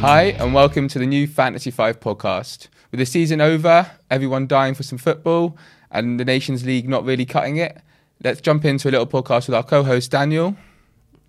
Hi, 0.00 0.36
and 0.38 0.52
welcome 0.52 0.88
to 0.88 0.98
the 0.98 1.06
new 1.06 1.26
Fantasy 1.26 1.70
5 1.70 2.00
podcast. 2.00 2.68
With 2.90 3.00
the 3.00 3.06
season 3.06 3.40
over, 3.40 3.90
everyone 4.10 4.46
dying 4.46 4.74
for 4.74 4.82
some 4.82 4.98
football, 4.98 5.56
and 5.90 6.20
the 6.20 6.24
Nations 6.24 6.66
League 6.66 6.86
not 6.86 7.04
really 7.04 7.24
cutting 7.24 7.56
it, 7.56 7.80
let's 8.22 8.42
jump 8.42 8.66
into 8.66 8.88
a 8.88 8.92
little 8.92 9.06
podcast 9.06 9.48
with 9.48 9.54
our 9.54 9.62
co 9.62 9.82
host 9.82 10.10
Daniel. 10.10 10.54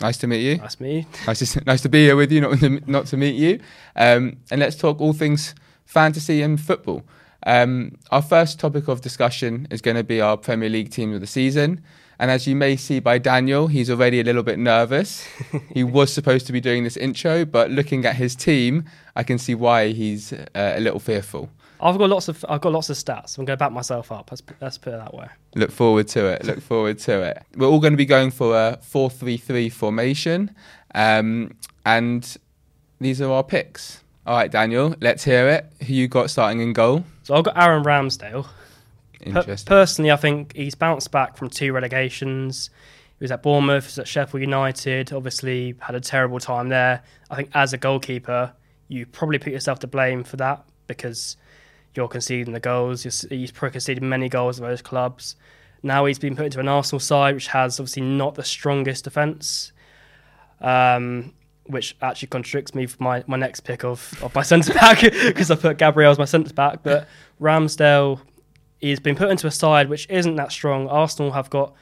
Nice 0.02 0.18
to 0.18 0.28
meet 0.28 0.42
you. 0.42 0.58
That's 0.58 0.82
me. 0.82 1.08
Nice 1.26 1.54
to, 1.54 1.64
nice 1.66 1.82
to 1.82 1.90
be 1.90 2.04
here 2.04 2.18
with 2.18 2.32
you, 2.32 2.42
not 2.42 2.60
to, 2.60 2.82
not 2.86 3.06
to 3.08 3.18
meet 3.18 3.36
you. 3.36 3.60
Um, 3.96 4.38
and 4.52 4.60
let's 4.60 4.76
talk 4.76 5.00
all 5.00 5.14
things 5.14 5.56
fantasy 5.86 6.42
and 6.42 6.60
football. 6.60 7.04
Um, 7.46 7.98
our 8.12 8.22
first 8.22 8.60
topic 8.60 8.90
of 8.90 9.00
discussion 9.02 9.68
is 9.72 9.82
going 9.82 9.96
to 9.96 10.04
be 10.04 10.20
our 10.20 10.36
Premier 10.36 10.70
League 10.70 10.92
team 10.92 11.14
of 11.14 11.22
the 11.22 11.28
season. 11.28 11.82
And 12.20 12.32
as 12.32 12.48
you 12.48 12.56
may 12.56 12.76
see 12.76 13.00
by 13.00 13.20
Daniel, 13.20 13.68
he's 13.68 13.90
already 13.90 14.20
a 14.20 14.24
little 14.24 14.44
bit 14.44 14.58
nervous. 14.58 15.28
he 15.74 15.84
was 15.84 16.12
supposed 16.12 16.48
to 16.48 16.54
be 16.54 16.60
doing 16.60 16.84
this 16.84 16.98
intro, 16.98 17.46
but 17.46 17.70
looking 17.70 18.06
at 18.06 18.16
his 18.16 18.36
team, 18.36 18.86
I 19.16 19.24
can 19.24 19.38
see 19.38 19.54
why 19.54 19.90
he's 19.90 20.34
uh, 20.34 20.46
a 20.56 20.80
little 20.80 21.00
fearful. 21.00 21.50
I've 21.80 21.98
got 21.98 22.10
lots 22.10 22.28
of 22.28 22.44
I've 22.50 22.62
got 22.62 22.72
lots 22.72 22.90
of 22.90 22.98
stats. 22.98 23.38
I'm 23.38 23.46
going 23.46 23.56
to 23.56 23.58
back 23.58 23.72
myself 23.72 24.12
up. 24.12 24.32
Let's, 24.32 24.42
let's 24.60 24.78
put 24.80 24.94
it 24.94 24.98
that 24.98 25.14
way. 25.14 25.28
Look 25.56 25.72
forward 25.72 26.08
to 26.10 26.26
it. 26.26 26.44
Look 26.44 26.60
forward 26.60 26.98
to 27.00 27.22
it. 27.22 27.44
We're 27.56 27.68
all 27.68 27.80
going 27.80 27.94
to 27.94 27.98
be 27.98 28.06
going 28.06 28.32
for 28.32 28.56
a 28.56 28.80
4 28.82 29.10
3 29.12 29.38
3 29.38 29.70
formation. 29.70 30.56
Um, 30.96 31.56
and 31.86 32.38
these 33.00 33.22
are 33.22 33.32
our 33.32 33.44
picks. 33.44 34.04
All 34.26 34.36
right, 34.36 34.52
Daniel, 34.52 34.96
let's 35.00 35.24
hear 35.24 35.48
it. 35.48 35.72
Who 35.86 35.94
you 35.94 36.08
got 36.08 36.30
starting 36.30 36.60
in 36.60 36.74
goal? 36.74 37.06
So 37.24 37.36
I've 37.36 37.44
got 37.44 37.58
Aaron 37.58 37.84
Ramsdale. 37.84 38.48
Per- 39.24 39.56
personally, 39.66 40.12
I 40.12 40.16
think 40.16 40.56
he's 40.56 40.76
bounced 40.76 41.12
back 41.12 41.38
from 41.38 41.50
two 41.50 41.74
relegations. 41.74 42.70
He 43.20 43.24
was 43.24 43.32
at 43.32 43.42
Bournemouth, 43.42 43.86
he 43.86 43.88
was 43.88 44.00
at 44.00 44.08
Sheffield 44.08 44.42
United. 44.42 45.12
Obviously, 45.12 45.76
had 45.80 45.96
a 45.96 46.00
terrible 46.00 46.40
time 46.40 46.70
there. 46.70 47.04
I 47.30 47.36
think 47.36 47.50
as 47.54 47.74
a 47.74 47.78
goalkeeper, 47.78 48.54
you 48.88 49.06
probably 49.06 49.40
put 49.40 49.54
yourself 49.54 49.80
to 49.80 49.88
blame 49.88 50.24
for 50.24 50.38
that 50.38 50.64
because 50.86 51.36
you're 51.96 52.08
conceding 52.08 52.54
the 52.54 52.60
goals. 52.60 53.04
You're, 53.04 53.38
he's 53.38 53.52
probably 53.52 53.74
conceded 53.74 54.04
many 54.04 54.30
goals 54.30 54.60
at 54.60 54.68
those 54.68 54.82
clubs. 54.82 55.36
Now 55.84 56.06
he's 56.06 56.20
been 56.20 56.36
put 56.36 56.46
into 56.46 56.60
an 56.60 56.68
Arsenal 56.68 57.00
side, 57.00 57.36
which 57.36 57.48
has 57.48 57.80
obviously 57.80 58.04
not 58.04 58.36
the 58.36 58.44
strongest 58.44 59.04
defence. 59.04 59.72
Um, 60.62 61.34
which 61.68 61.96
actually 62.02 62.30
contradicts 62.30 62.74
me 62.74 62.86
for 62.86 63.02
my, 63.04 63.24
my 63.28 63.38
next 63.38 63.62
pick 63.62 63.84
of, 63.84 64.18
of 64.24 64.34
my 64.34 64.42
centre 64.44 64.74
back 64.74 65.02
because 65.02 65.52
I 65.52 65.56
put 65.56 65.78
Gabriel 65.78 66.12
as 66.12 66.18
my 66.18 66.26
centre 66.26 66.54
back. 66.54 66.82
But 66.84 67.08
Ramsdale, 67.42 68.22
he's 68.80 69.00
been 69.00 69.16
put 69.16 69.30
into 69.30 69.48
a 69.48 69.52
side 69.52 69.90
which 69.90 70.10
isn't 70.10 70.36
that 70.36 70.52
strong. 70.52 70.88
Arsenal 70.88 71.32
have 71.32 71.50
got 71.50 71.74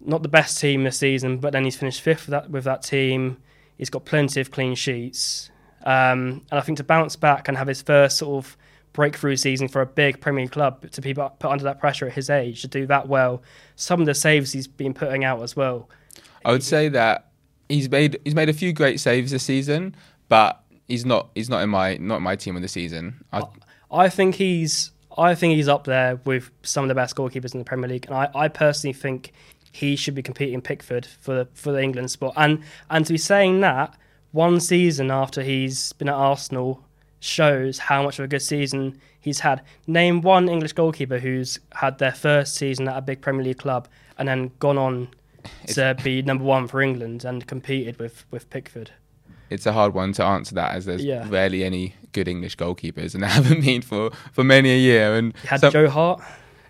not 0.00 0.22
the 0.22 0.28
best 0.28 0.60
team 0.60 0.84
this 0.84 0.98
season, 0.98 1.38
but 1.38 1.52
then 1.52 1.64
he's 1.64 1.76
finished 1.76 2.00
fifth 2.00 2.26
with 2.26 2.30
that, 2.30 2.50
with 2.50 2.64
that 2.64 2.82
team. 2.82 3.36
He's 3.76 3.90
got 3.90 4.04
plenty 4.04 4.40
of 4.40 4.50
clean 4.50 4.74
sheets. 4.74 5.50
Um, 5.84 6.44
and 6.50 6.58
I 6.58 6.60
think 6.60 6.78
to 6.78 6.84
bounce 6.84 7.16
back 7.16 7.48
and 7.48 7.56
have 7.56 7.66
his 7.66 7.82
first 7.82 8.18
sort 8.18 8.44
of 8.44 8.56
breakthrough 8.92 9.36
season 9.36 9.68
for 9.68 9.80
a 9.80 9.86
big 9.86 10.20
Premier 10.20 10.44
League 10.44 10.52
club 10.52 10.90
to 10.90 11.00
be 11.00 11.14
put 11.14 11.44
under 11.44 11.64
that 11.64 11.78
pressure 11.78 12.06
at 12.06 12.12
his 12.12 12.28
age 12.28 12.62
to 12.62 12.68
do 12.68 12.86
that 12.86 13.08
well, 13.08 13.42
some 13.76 14.00
of 14.00 14.06
the 14.06 14.14
saves 14.14 14.52
he's 14.52 14.66
been 14.66 14.94
putting 14.94 15.24
out 15.24 15.42
as 15.42 15.56
well. 15.56 15.88
I 16.44 16.52
would 16.52 16.62
say 16.62 16.88
that 16.88 17.30
he's 17.68 17.88
made 17.90 18.18
he's 18.24 18.34
made 18.34 18.48
a 18.48 18.52
few 18.52 18.72
great 18.72 19.00
saves 19.00 19.30
this 19.30 19.42
season, 19.42 19.94
but 20.28 20.62
he's 20.88 21.04
not 21.04 21.30
he's 21.34 21.48
not 21.48 21.62
in 21.62 21.70
my 21.70 21.96
not 21.98 22.16
in 22.16 22.22
my 22.22 22.36
team 22.36 22.56
of 22.56 22.62
the 22.62 22.68
season. 22.68 23.24
I, 23.32 23.42
I 23.90 24.08
think 24.08 24.36
he's 24.36 24.90
I 25.16 25.34
think 25.34 25.54
he's 25.54 25.68
up 25.68 25.84
there 25.84 26.20
with 26.24 26.50
some 26.62 26.84
of 26.84 26.88
the 26.88 26.94
best 26.94 27.16
goalkeepers 27.16 27.52
in 27.52 27.58
the 27.58 27.64
Premier 27.64 27.88
League, 27.88 28.06
and 28.06 28.14
I, 28.14 28.30
I 28.34 28.48
personally 28.48 28.94
think 28.94 29.32
he 29.72 29.96
should 29.96 30.14
be 30.14 30.22
competing 30.22 30.60
Pickford 30.60 31.06
for 31.06 31.34
the, 31.34 31.48
for 31.54 31.72
the 31.72 31.82
England 31.82 32.10
spot. 32.10 32.34
And 32.36 32.62
and 32.90 33.06
to 33.06 33.12
be 33.12 33.18
saying 33.18 33.60
that 33.60 33.96
one 34.32 34.60
season 34.60 35.10
after 35.10 35.42
he's 35.42 35.92
been 35.94 36.08
at 36.08 36.14
Arsenal 36.14 36.84
shows 37.20 37.78
how 37.78 38.02
much 38.02 38.18
of 38.18 38.24
a 38.24 38.28
good 38.28 38.42
season 38.42 38.98
he's 39.20 39.40
had. 39.40 39.62
Name 39.86 40.22
one 40.22 40.48
English 40.48 40.72
goalkeeper 40.72 41.18
who's 41.18 41.60
had 41.72 41.98
their 41.98 42.12
first 42.12 42.54
season 42.54 42.88
at 42.88 42.96
a 42.96 43.02
big 43.02 43.20
Premier 43.20 43.44
League 43.44 43.58
club 43.58 43.88
and 44.18 44.28
then 44.28 44.50
gone 44.58 44.78
on 44.78 45.08
to 45.66 45.96
be 46.02 46.22
number 46.22 46.44
one 46.44 46.66
for 46.66 46.80
England 46.80 47.24
and 47.24 47.46
competed 47.46 47.98
with, 47.98 48.24
with 48.30 48.48
Pickford. 48.50 48.90
It's 49.50 49.66
a 49.66 49.72
hard 49.72 49.92
one 49.94 50.12
to 50.14 50.24
answer 50.24 50.54
that 50.54 50.74
as 50.74 50.84
there's 50.86 51.04
Yeah. 51.04 51.26
rarely 51.28 51.64
any 51.64 51.94
good 52.12 52.28
English 52.28 52.56
goalkeepers, 52.56 53.14
and 53.14 53.22
there 53.22 53.30
haven't 53.30 53.60
been 53.62 53.82
for 53.82 54.10
for 54.32 54.44
many 54.44 54.70
a 54.72 54.78
year. 54.78 55.14
And 55.16 55.36
He 55.42 55.48
had 55.48 55.60
some- 55.60 55.72
Joe 55.72 55.88
Hart. 55.88 56.22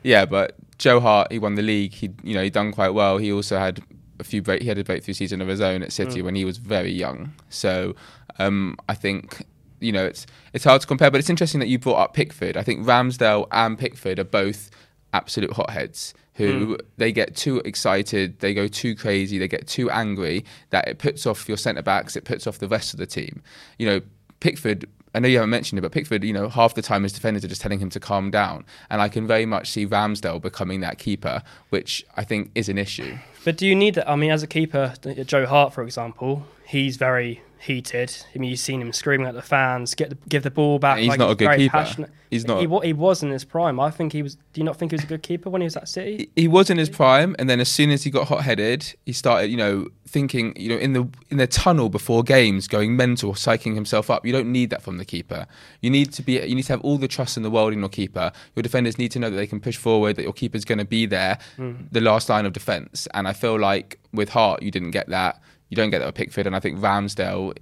Yeah, 0.03 0.25
but 0.25 0.57
Joe 0.79 0.99
Hart, 1.01 1.31
he 1.31 1.39
won 1.39 1.55
the 1.57 1.63
league. 1.63 1.93
He, 1.93 2.11
you 2.23 2.35
know, 2.35 2.43
he 2.43 2.49
done 2.51 2.73
quite 2.73 2.91
well. 2.95 3.19
He 3.19 3.31
also 3.31 3.59
had 3.59 3.83
a 4.19 4.25
few 4.25 4.41
break. 4.43 4.63
He 4.63 4.69
had 4.69 4.79
a 4.79 4.85
breakthrough 4.85 5.13
season 5.15 5.41
of 5.43 5.49
his 5.49 5.61
own 5.61 5.83
at 5.83 5.93
City 5.93 6.23
when 6.23 6.35
he 6.35 6.45
was 6.45 6.57
very 6.57 6.91
young. 6.93 7.35
So, 7.51 7.95
um, 8.39 8.77
I 8.89 8.95
think 8.95 9.45
you 9.81 9.93
know 9.93 10.05
it's 10.07 10.27
it's 10.55 10.65
hard 10.65 10.81
to 10.81 10.87
compare. 10.87 11.11
But 11.11 11.19
it's 11.21 11.29
interesting 11.31 11.61
that 11.61 11.69
you 11.69 11.79
brought 11.79 11.99
up 11.99 12.15
Pickford. 12.15 12.57
I 12.57 12.63
think 12.63 12.87
Ramsdale 12.87 13.47
and 13.53 13.79
Pickford 13.79 14.19
are 14.19 14.25
both 14.25 14.71
absolute 15.13 15.53
hotheads. 15.53 16.15
Who 16.41 16.67
hmm. 16.67 16.75
they 16.97 17.13
get 17.13 17.37
too 17.37 17.59
excited, 17.65 18.39
they 18.41 18.55
go 18.55 18.67
too 18.67 18.95
crazy, 18.95 19.39
they 19.39 19.49
get 19.49 19.67
too 19.67 19.91
angry 19.91 20.45
that 20.71 20.89
it 20.89 20.99
puts 20.99 21.27
off 21.27 21.49
your 21.49 21.57
centre 21.57 21.83
backs, 21.83 22.17
it 22.17 22.25
puts 22.25 22.47
off 22.47 22.59
the 22.59 22.69
rest 22.69 22.95
of 22.95 22.99
the 22.99 23.07
team. 23.07 23.43
You 23.79 23.87
know, 23.87 24.01
Pickford, 24.41 24.87
I 25.15 25.19
know 25.19 25.29
you 25.29 25.37
haven't 25.37 25.51
mentioned 25.51 25.79
it, 25.79 25.83
but 25.83 25.93
Pickford, 25.93 26.23
you 26.23 26.33
know, 26.33 26.49
half 26.49 26.75
the 26.75 26.83
time 26.83 27.03
his 27.03 27.13
defenders 27.13 27.45
are 27.45 27.49
just 27.49 27.61
telling 27.61 27.81
him 27.81 27.91
to 27.91 28.01
calm 28.01 28.31
down. 28.31 28.65
And 28.91 29.03
I 29.03 29.09
can 29.09 29.27
very 29.27 29.45
much 29.45 29.71
see 29.71 29.87
Ramsdale 29.87 30.41
becoming 30.41 30.81
that 30.81 30.99
keeper, 30.99 31.43
which 31.71 32.05
I 32.17 32.25
think 32.25 32.51
is 32.55 32.69
an 32.69 32.79
issue. 32.79 33.19
But 33.45 33.57
do 33.57 33.67
you 33.67 33.75
need 33.75 33.95
that? 33.97 34.09
I 34.09 34.17
mean, 34.17 34.31
as 34.31 34.43
a 34.43 34.47
keeper, 34.47 34.95
Joe 35.27 35.47
Hart, 35.47 35.75
for 35.75 35.83
example, 35.83 36.47
he's 36.65 36.97
very 36.97 37.43
heated. 37.61 38.15
I 38.35 38.39
mean, 38.39 38.51
you've 38.51 38.59
seen 38.59 38.81
him 38.81 38.93
screaming 38.93 39.27
at 39.27 39.35
the 39.35 39.43
fans, 39.43 39.95
get 39.95 40.11
the, 40.11 40.17
give 40.29 40.43
the 40.43 40.51
ball 40.51 40.79
back. 40.79 40.99
He's 40.99 41.09
like, 41.09 41.19
not 41.19 41.31
a 41.31 41.35
good 41.35 41.57
keeper. 41.57 41.73
Passionate. 41.73 42.11
He's 42.31 42.47
not- 42.47 42.61
He, 42.61 42.87
he 42.87 42.93
was 42.93 43.23
in 43.23 43.31
his 43.31 43.45
prime. 43.45 43.79
I 43.79 43.91
think 43.91 44.13
he 44.13 44.23
was. 44.23 44.37
Do 44.37 44.61
you 44.61 44.65
not 44.65 44.77
think 44.77 44.93
he 44.93 44.97
was 44.97 45.05
a 45.05 45.09
good 45.09 45.23
keeper 45.23 45.51
when 45.51 45.61
he 45.61 45.65
was 45.65 45.77
at 45.77 45.89
City? 45.89 46.31
He 46.37 46.49
was 46.49 46.71
in 46.71 46.79
his 46.79 46.89
prime, 46.89 47.37
and 47.39 47.51
then 47.51 47.61
as 47.61 47.69
soon 47.69 47.91
as 47.91 48.05
he 48.05 48.11
got 48.11 48.29
hot-headed, 48.29 48.95
he 49.05 49.13
started, 49.13 49.51
you 49.51 49.57
know, 49.57 49.89
thinking, 50.07 50.55
you 50.57 50.69
know, 50.69 50.77
in 50.77 50.93
the 50.93 51.09
in 51.31 51.37
the 51.37 51.47
tunnel 51.47 51.89
before 51.89 52.23
games, 52.23 52.67
going 52.67 52.97
mental, 52.97 53.35
psyching 53.35 53.75
himself 53.75 54.11
up. 54.11 54.25
You 54.25 54.33
don't 54.33 54.51
need 54.51 54.71
that 54.71 54.83
from 54.83 54.97
the 54.99 55.05
keeper. 55.05 55.47
You 55.81 55.91
need 55.91 56.13
to 56.15 56.23
be, 56.23 56.41
you 56.41 56.55
need 56.55 56.65
to 56.65 56.73
have 56.73 56.81
all 56.81 56.99
the 56.99 57.09
trust 57.09 57.37
in 57.37 57.43
the 57.43 57.51
world 57.51 57.73
in 57.73 57.81
your 57.81 57.89
keeper. 57.89 58.33
Your 58.57 58.63
defenders 58.63 58.99
need 58.99 59.11
to 59.13 59.19
know 59.19 59.29
that 59.29 59.37
they 59.37 59.47
can 59.47 59.61
push 59.61 59.77
forward, 59.77 60.17
that 60.17 60.23
your 60.23 60.33
keeper's 60.33 60.65
going 60.65 60.79
to 60.79 60.85
be 60.85 61.07
there, 61.07 61.39
mm. 61.59 61.87
the 61.93 62.01
last 62.01 62.29
line 62.29 62.47
of 62.47 62.53
defence. 62.53 63.07
And 63.13 63.29
I 63.29 63.33
feel 63.33 63.59
like 63.59 63.99
with 64.13 64.31
Hart, 64.31 64.63
you 64.63 64.71
didn't 64.71 64.93
get 64.93 65.09
that. 65.09 65.41
You 65.71 65.77
don't 65.77 65.91
get 65.91 66.01
that 66.01 66.07
with 66.07 66.15
Pickford, 66.17 66.47
and 66.47 66.55
I 66.55 66.61
think 66.61 66.79
Ramsdale 66.79 67.57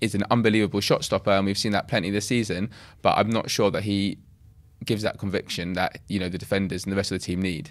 is 0.00 0.14
an 0.14 0.24
unbelievable 0.30 0.80
shot 0.80 1.04
stopper, 1.04 1.30
and 1.30 1.46
we've 1.46 1.58
seen 1.58 1.72
that 1.72 1.88
plenty 1.88 2.10
this 2.10 2.26
season. 2.26 2.70
But 3.02 3.18
I'm 3.18 3.30
not 3.30 3.50
sure 3.50 3.70
that 3.70 3.82
he 3.82 4.18
gives 4.84 5.02
that 5.02 5.18
conviction 5.18 5.74
that 5.74 6.00
you 6.08 6.18
know 6.18 6.28
the 6.28 6.38
defenders 6.38 6.84
and 6.84 6.92
the 6.92 6.96
rest 6.96 7.12
of 7.12 7.18
the 7.18 7.24
team 7.24 7.42
need. 7.42 7.70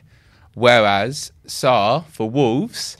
Whereas 0.53 1.31
Sá 1.45 2.01
for 2.01 2.29
Wolves, 2.29 2.97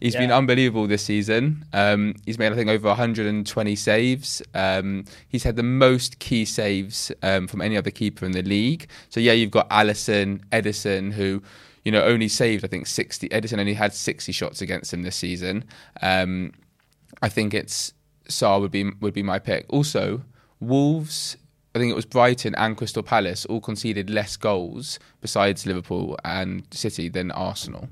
he's 0.00 0.16
been 0.16 0.32
unbelievable 0.32 0.86
this 0.86 1.04
season. 1.04 1.64
Um, 1.72 2.14
he's 2.24 2.38
made 2.38 2.52
I 2.52 2.56
think 2.56 2.70
over 2.70 2.88
120 2.88 3.76
saves. 3.76 4.42
Um, 4.54 5.04
he's 5.28 5.44
had 5.44 5.56
the 5.56 5.62
most 5.62 6.18
key 6.18 6.44
saves 6.44 7.12
um, 7.22 7.46
from 7.46 7.60
any 7.60 7.76
other 7.76 7.90
keeper 7.90 8.24
in 8.24 8.32
the 8.32 8.42
league. 8.42 8.88
So 9.10 9.20
yeah, 9.20 9.32
you've 9.32 9.50
got 9.50 9.68
Alisson, 9.70 10.42
Ederson, 10.50 11.12
who 11.12 11.42
you 11.86 11.92
know 11.92 12.02
only 12.02 12.26
saved 12.26 12.64
I 12.64 12.68
think 12.68 12.88
60. 12.88 13.28
Ederson 13.28 13.60
only 13.60 13.74
had 13.74 13.94
60 13.94 14.32
shots 14.32 14.60
against 14.60 14.92
him 14.92 15.04
this 15.04 15.14
season. 15.14 15.64
Um, 16.02 16.52
I 17.22 17.28
think 17.28 17.54
it's 17.54 17.94
Sá 18.28 18.58
would 18.58 18.72
be 18.72 18.90
would 19.00 19.14
be 19.14 19.22
my 19.22 19.38
pick. 19.38 19.66
Also, 19.68 20.22
Wolves. 20.60 21.36
I 21.74 21.78
think 21.78 21.90
it 21.92 21.94
was 21.94 22.06
Brighton 22.06 22.54
and 22.56 22.74
Crystal 22.76 23.02
Palace 23.02 23.44
all 23.46 23.60
conceded 23.60 24.08
less 24.08 24.36
goals 24.36 24.98
besides 25.20 25.66
Liverpool 25.66 26.18
and 26.24 26.66
City 26.72 27.10
than 27.10 27.30
Arsenal. 27.30 27.88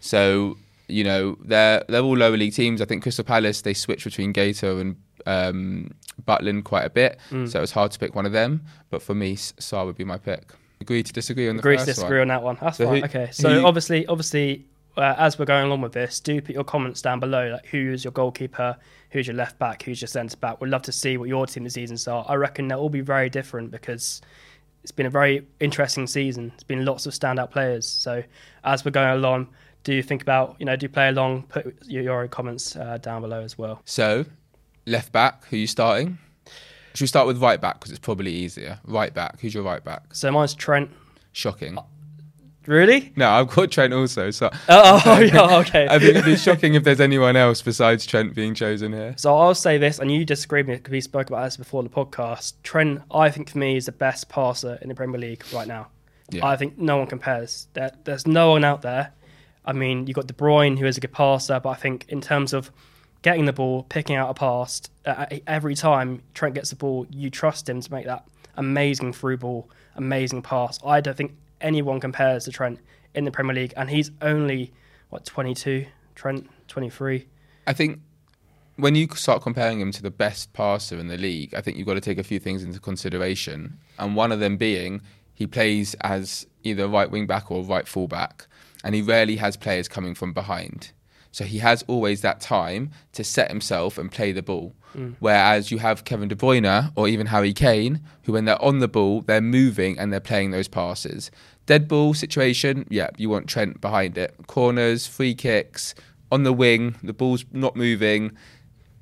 So 0.00 0.58
you 0.88 1.04
know 1.04 1.38
they're 1.42 1.82
they're 1.88 2.02
all 2.02 2.18
lower 2.18 2.36
league 2.36 2.52
teams. 2.52 2.82
I 2.82 2.84
think 2.84 3.02
Crystal 3.02 3.24
Palace 3.24 3.62
they 3.62 3.72
switch 3.72 4.04
between 4.04 4.34
Guaita 4.34 4.80
and 4.82 4.96
um, 5.24 5.94
Butland 6.28 6.64
quite 6.64 6.84
a 6.84 6.90
bit, 6.90 7.18
so 7.48 7.62
it's 7.62 7.72
hard 7.72 7.90
to 7.92 7.98
pick 7.98 8.14
one 8.14 8.26
of 8.26 8.32
them. 8.32 8.62
But 8.90 9.00
for 9.00 9.14
me, 9.14 9.36
Sá 9.36 9.82
would 9.86 9.96
be 9.96 10.04
my 10.04 10.18
pick. 10.18 10.52
Agree 10.80 11.02
to 11.02 11.12
disagree 11.12 11.48
on 11.48 11.56
the 11.56 11.60
Agree 11.60 11.76
to 11.76 11.84
disagree 11.84 12.18
one. 12.18 12.30
on 12.30 12.36
that 12.36 12.42
one. 12.42 12.58
That's 12.60 12.78
So 12.78 12.86
fine. 12.86 12.98
who- 12.98 13.04
okay. 13.04 13.28
So 13.32 13.50
you- 13.50 13.66
obviously, 13.66 14.06
obviously, 14.06 14.66
uh, 14.96 15.14
as 15.18 15.38
we're 15.38 15.44
going 15.44 15.66
along 15.66 15.82
with 15.82 15.92
this, 15.92 16.20
do 16.20 16.40
put 16.40 16.54
your 16.54 16.64
comments 16.64 17.02
down 17.02 17.20
below. 17.20 17.50
Like, 17.50 17.66
who's 17.66 18.02
your 18.04 18.12
goalkeeper? 18.12 18.76
Who's 19.10 19.26
your 19.26 19.36
left 19.36 19.58
back? 19.58 19.82
Who's 19.82 20.00
your 20.00 20.08
centre 20.08 20.36
back? 20.38 20.60
We'd 20.60 20.70
love 20.70 20.82
to 20.82 20.92
see 20.92 21.16
what 21.16 21.28
your 21.28 21.46
team 21.46 21.66
of 21.66 21.72
seasons 21.72 22.08
are. 22.08 22.24
I 22.28 22.34
reckon 22.34 22.68
they'll 22.68 22.78
all 22.80 22.88
be 22.88 23.00
very 23.02 23.28
different 23.28 23.70
because 23.70 24.22
it's 24.82 24.90
been 24.92 25.06
a 25.06 25.10
very 25.10 25.46
interesting 25.60 26.06
season. 26.06 26.52
It's 26.54 26.64
been 26.64 26.84
lots 26.86 27.04
of 27.06 27.12
standout 27.12 27.50
players. 27.50 27.86
So 27.86 28.22
as 28.64 28.84
we're 28.84 28.90
going 28.90 29.10
along, 29.18 29.48
do 29.84 30.02
think 30.02 30.22
about 30.22 30.56
you 30.58 30.64
know 30.66 30.76
do 30.76 30.88
play 30.88 31.08
along. 31.08 31.42
Put 31.44 31.74
your, 31.86 32.02
your 32.02 32.28
comments 32.28 32.74
uh, 32.76 32.98
down 32.98 33.20
below 33.22 33.42
as 33.42 33.58
well. 33.58 33.82
So 33.84 34.24
left 34.86 35.12
back, 35.12 35.44
who 35.46 35.56
are 35.56 35.58
you 35.60 35.66
starting? 35.66 36.18
Should 36.94 37.02
we 37.02 37.06
start 37.06 37.26
with 37.26 37.40
right 37.40 37.60
back 37.60 37.78
because 37.80 37.90
it's 37.90 38.00
probably 38.00 38.32
easier. 38.32 38.80
Right 38.84 39.12
back, 39.14 39.40
who's 39.40 39.54
your 39.54 39.62
right 39.62 39.82
back? 39.82 40.14
So 40.14 40.30
mine's 40.30 40.54
Trent. 40.54 40.90
Shocking. 41.32 41.78
Uh, 41.78 41.82
really? 42.66 43.12
No, 43.16 43.30
I've 43.30 43.48
got 43.48 43.70
Trent 43.70 43.92
also. 43.92 44.30
So 44.30 44.50
Oh, 44.52 44.58
oh, 44.68 45.02
oh 45.06 45.18
yeah, 45.20 45.58
okay. 45.58 45.86
I 45.88 45.98
think 45.98 46.10
it'd 46.10 46.24
be 46.24 46.36
shocking 46.36 46.74
if 46.74 46.84
there's 46.84 47.00
anyone 47.00 47.36
else 47.36 47.62
besides 47.62 48.06
Trent 48.06 48.34
being 48.34 48.54
chosen 48.54 48.92
here. 48.92 49.14
So 49.16 49.36
I'll 49.36 49.54
say 49.54 49.78
this, 49.78 49.98
and 49.98 50.10
you 50.10 50.24
disagree 50.24 50.60
with 50.62 50.68
me 50.68 50.74
because 50.76 50.92
we 50.92 51.00
spoke 51.00 51.28
about 51.28 51.44
this 51.44 51.56
before 51.56 51.82
the 51.82 51.88
podcast. 51.88 52.54
Trent, 52.62 53.02
I 53.10 53.30
think 53.30 53.50
for 53.50 53.58
me, 53.58 53.76
is 53.76 53.86
the 53.86 53.92
best 53.92 54.28
passer 54.28 54.78
in 54.82 54.88
the 54.88 54.94
Premier 54.94 55.20
League 55.20 55.44
right 55.52 55.68
now. 55.68 55.88
Yeah. 56.30 56.46
I 56.46 56.56
think 56.56 56.78
no 56.78 56.96
one 56.96 57.06
compares. 57.06 57.68
There, 57.72 57.90
there's 58.04 58.26
no 58.26 58.50
one 58.50 58.64
out 58.64 58.82
there. 58.82 59.12
I 59.64 59.72
mean, 59.72 60.06
you've 60.06 60.14
got 60.14 60.26
De 60.26 60.34
Bruyne, 60.34 60.78
who 60.78 60.86
is 60.86 60.96
a 60.96 61.00
good 61.00 61.12
passer, 61.12 61.60
but 61.60 61.70
I 61.70 61.74
think 61.74 62.06
in 62.08 62.20
terms 62.20 62.52
of 62.52 62.70
getting 63.22 63.44
the 63.44 63.52
ball, 63.52 63.84
picking 63.84 64.16
out 64.16 64.30
a 64.30 64.34
pass, 64.34 64.82
uh, 65.04 65.26
every 65.46 65.74
time 65.74 66.22
Trent 66.34 66.54
gets 66.54 66.70
the 66.70 66.76
ball, 66.76 67.06
you 67.10 67.30
trust 67.30 67.68
him 67.68 67.80
to 67.80 67.92
make 67.92 68.06
that 68.06 68.24
amazing 68.56 69.12
through 69.12 69.38
ball, 69.38 69.68
amazing 69.96 70.42
pass. 70.42 70.78
I 70.84 71.00
don't 71.00 71.16
think 71.16 71.36
anyone 71.60 72.00
compares 72.00 72.44
to 72.44 72.52
Trent 72.52 72.78
in 73.14 73.24
the 73.24 73.30
Premier 73.30 73.54
League, 73.54 73.74
and 73.76 73.90
he's 73.90 74.10
only, 74.22 74.72
what, 75.10 75.24
22? 75.24 75.86
Trent, 76.14 76.48
23. 76.68 77.26
I 77.66 77.72
think 77.72 78.00
when 78.76 78.94
you 78.94 79.08
start 79.14 79.42
comparing 79.42 79.80
him 79.80 79.92
to 79.92 80.02
the 80.02 80.10
best 80.10 80.52
passer 80.52 80.98
in 80.98 81.08
the 81.08 81.18
league, 81.18 81.54
I 81.54 81.60
think 81.60 81.76
you've 81.76 81.86
got 81.86 81.94
to 81.94 82.00
take 82.00 82.18
a 82.18 82.24
few 82.24 82.38
things 82.38 82.62
into 82.62 82.80
consideration. 82.80 83.78
And 83.98 84.16
one 84.16 84.32
of 84.32 84.40
them 84.40 84.56
being 84.56 85.02
he 85.34 85.46
plays 85.46 85.94
as 86.02 86.46
either 86.64 86.86
right 86.86 87.10
wing 87.10 87.26
back 87.26 87.50
or 87.50 87.64
right 87.64 87.88
full 87.88 88.08
back, 88.08 88.46
and 88.84 88.94
he 88.94 89.00
rarely 89.00 89.36
has 89.36 89.56
players 89.56 89.88
coming 89.88 90.14
from 90.14 90.34
behind. 90.34 90.92
So 91.32 91.44
he 91.44 91.58
has 91.58 91.84
always 91.86 92.22
that 92.22 92.40
time 92.40 92.90
to 93.12 93.24
set 93.24 93.50
himself 93.50 93.98
and 93.98 94.10
play 94.10 94.32
the 94.32 94.42
ball. 94.42 94.74
Mm. 94.96 95.14
Whereas 95.20 95.70
you 95.70 95.78
have 95.78 96.04
Kevin 96.04 96.28
De 96.28 96.34
Bruyne 96.34 96.92
or 96.96 97.06
even 97.06 97.28
Harry 97.28 97.52
Kane, 97.52 98.00
who 98.24 98.32
when 98.32 98.44
they're 98.44 98.62
on 98.62 98.80
the 98.80 98.88
ball, 98.88 99.20
they're 99.20 99.40
moving 99.40 99.98
and 99.98 100.12
they're 100.12 100.20
playing 100.20 100.50
those 100.50 100.68
passes. 100.68 101.30
Dead 101.66 101.86
ball 101.86 102.14
situation, 102.14 102.86
yeah, 102.90 103.10
you 103.16 103.28
want 103.28 103.46
Trent 103.46 103.80
behind 103.80 104.18
it. 104.18 104.34
Corners, 104.48 105.06
free 105.06 105.34
kicks, 105.34 105.94
on 106.32 106.42
the 106.42 106.52
wing, 106.52 106.96
the 107.02 107.12
ball's 107.12 107.44
not 107.52 107.76
moving, 107.76 108.36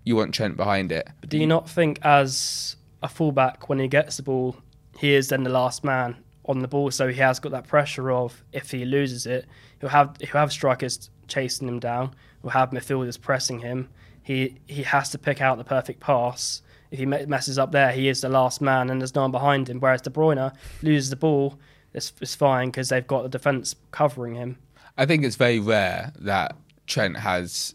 you 0.04 0.16
want 0.16 0.34
Trent 0.34 0.56
behind 0.56 0.92
it. 0.92 1.08
But 1.20 1.30
do 1.30 1.38
you 1.38 1.46
not 1.46 1.69
think, 1.69 1.98
as 2.02 2.76
a 3.02 3.08
fullback, 3.08 3.69
when 3.69 3.78
he 3.78 3.88
gets 3.88 4.16
the 4.16 4.22
ball, 4.22 4.56
he 4.98 5.14
is 5.14 5.28
then 5.28 5.44
the 5.44 5.50
last 5.50 5.84
man 5.84 6.16
on 6.46 6.60
the 6.60 6.69
ball? 6.69 6.90
So 6.90 7.08
he 7.08 7.19
has 7.20 7.38
got 7.38 7.52
that 7.52 7.66
pressure 7.66 8.10
of 8.10 8.42
if 8.52 8.70
he 8.70 8.84
loses 8.84 9.26
it, 9.26 9.46
he'll 9.80 9.90
have 9.90 10.16
he'll 10.20 10.40
have 10.40 10.52
strikers 10.52 11.10
chasing 11.28 11.69
him 11.69 11.78
down, 11.78 12.14
he'll 12.42 12.50
have 12.50 12.70
midfielders 12.70 13.20
pressing 13.20 13.60
him. 13.60 13.88
He 14.22 14.56
he 14.66 14.82
has 14.82 15.10
to 15.10 15.19
pick 15.19 15.40
out 15.40 15.58
the 15.58 15.64
perfect 15.64 16.00
pass. 16.00 16.62
If 16.90 16.98
he 16.98 17.06
messes 17.06 17.58
up 17.58 17.72
there, 17.72 17.92
he 17.92 18.08
is 18.08 18.22
the 18.22 18.30
last 18.30 18.60
man, 18.62 18.88
and 18.88 19.00
there's 19.00 19.14
no 19.14 19.22
one 19.22 19.30
behind 19.30 19.69
him. 19.69 19.78
Whereas 19.78 20.00
De 20.00 20.10
Bruyne 20.10 20.52
loses 20.82 21.10
the 21.10 21.16
ball, 21.16 21.58
it's, 21.92 22.12
it's 22.20 22.34
fine 22.34 22.69
because 22.69 22.88
they've 22.88 23.06
got 23.06 23.22
the 23.22 23.28
defense 23.28 23.75
covering 23.90 24.34
him. 24.34 24.56
I 24.96 25.06
think 25.06 25.25
it's 25.25 25.36
very 25.36 25.60
rare 25.60 26.12
that 26.19 26.56
Trent 26.86 27.19
has 27.19 27.75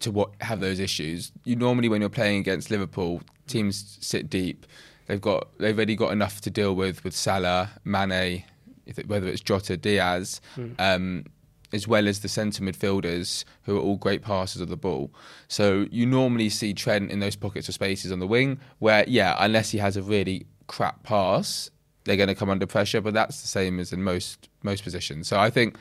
to 0.00 0.10
what 0.10 0.30
have 0.40 0.60
those 0.60 0.80
issues. 0.80 1.32
You 1.44 1.56
normally 1.56 1.88
when 1.88 2.00
you're 2.00 2.10
playing 2.10 2.40
against 2.40 2.70
Liverpool, 2.70 3.22
teams 3.46 3.98
sit 4.00 4.28
deep. 4.28 4.66
They've 5.06 5.20
got 5.20 5.48
they've 5.58 5.76
already 5.76 5.96
got 5.96 6.12
enough 6.12 6.40
to 6.42 6.50
deal 6.50 6.74
with 6.74 7.04
with 7.04 7.14
Salah, 7.14 7.70
Mane, 7.84 8.44
if 8.86 8.98
it, 8.98 9.08
whether 9.08 9.26
it's 9.26 9.40
Jota, 9.40 9.76
Diaz, 9.76 10.40
um, 10.78 11.24
as 11.72 11.86
well 11.86 12.08
as 12.08 12.20
the 12.20 12.28
centre 12.28 12.62
midfielders 12.62 13.44
who 13.62 13.76
are 13.76 13.80
all 13.80 13.96
great 13.96 14.22
passers 14.22 14.60
of 14.60 14.68
the 14.68 14.76
ball. 14.76 15.10
So 15.48 15.86
you 15.90 16.06
normally 16.06 16.48
see 16.48 16.74
Trent 16.74 17.10
in 17.10 17.20
those 17.20 17.36
pockets 17.36 17.68
of 17.68 17.74
spaces 17.74 18.10
on 18.12 18.18
the 18.18 18.26
wing 18.26 18.58
where 18.78 19.04
yeah, 19.06 19.36
unless 19.38 19.70
he 19.70 19.78
has 19.78 19.96
a 19.96 20.02
really 20.02 20.46
crap 20.66 21.02
pass, 21.02 21.70
they're 22.04 22.16
going 22.16 22.28
to 22.28 22.34
come 22.34 22.50
under 22.50 22.66
pressure. 22.66 23.00
But 23.00 23.14
that's 23.14 23.40
the 23.42 23.48
same 23.48 23.78
as 23.78 23.92
in 23.92 24.02
most 24.02 24.48
most 24.62 24.84
positions. 24.84 25.28
So 25.28 25.38
I 25.38 25.50
think 25.50 25.76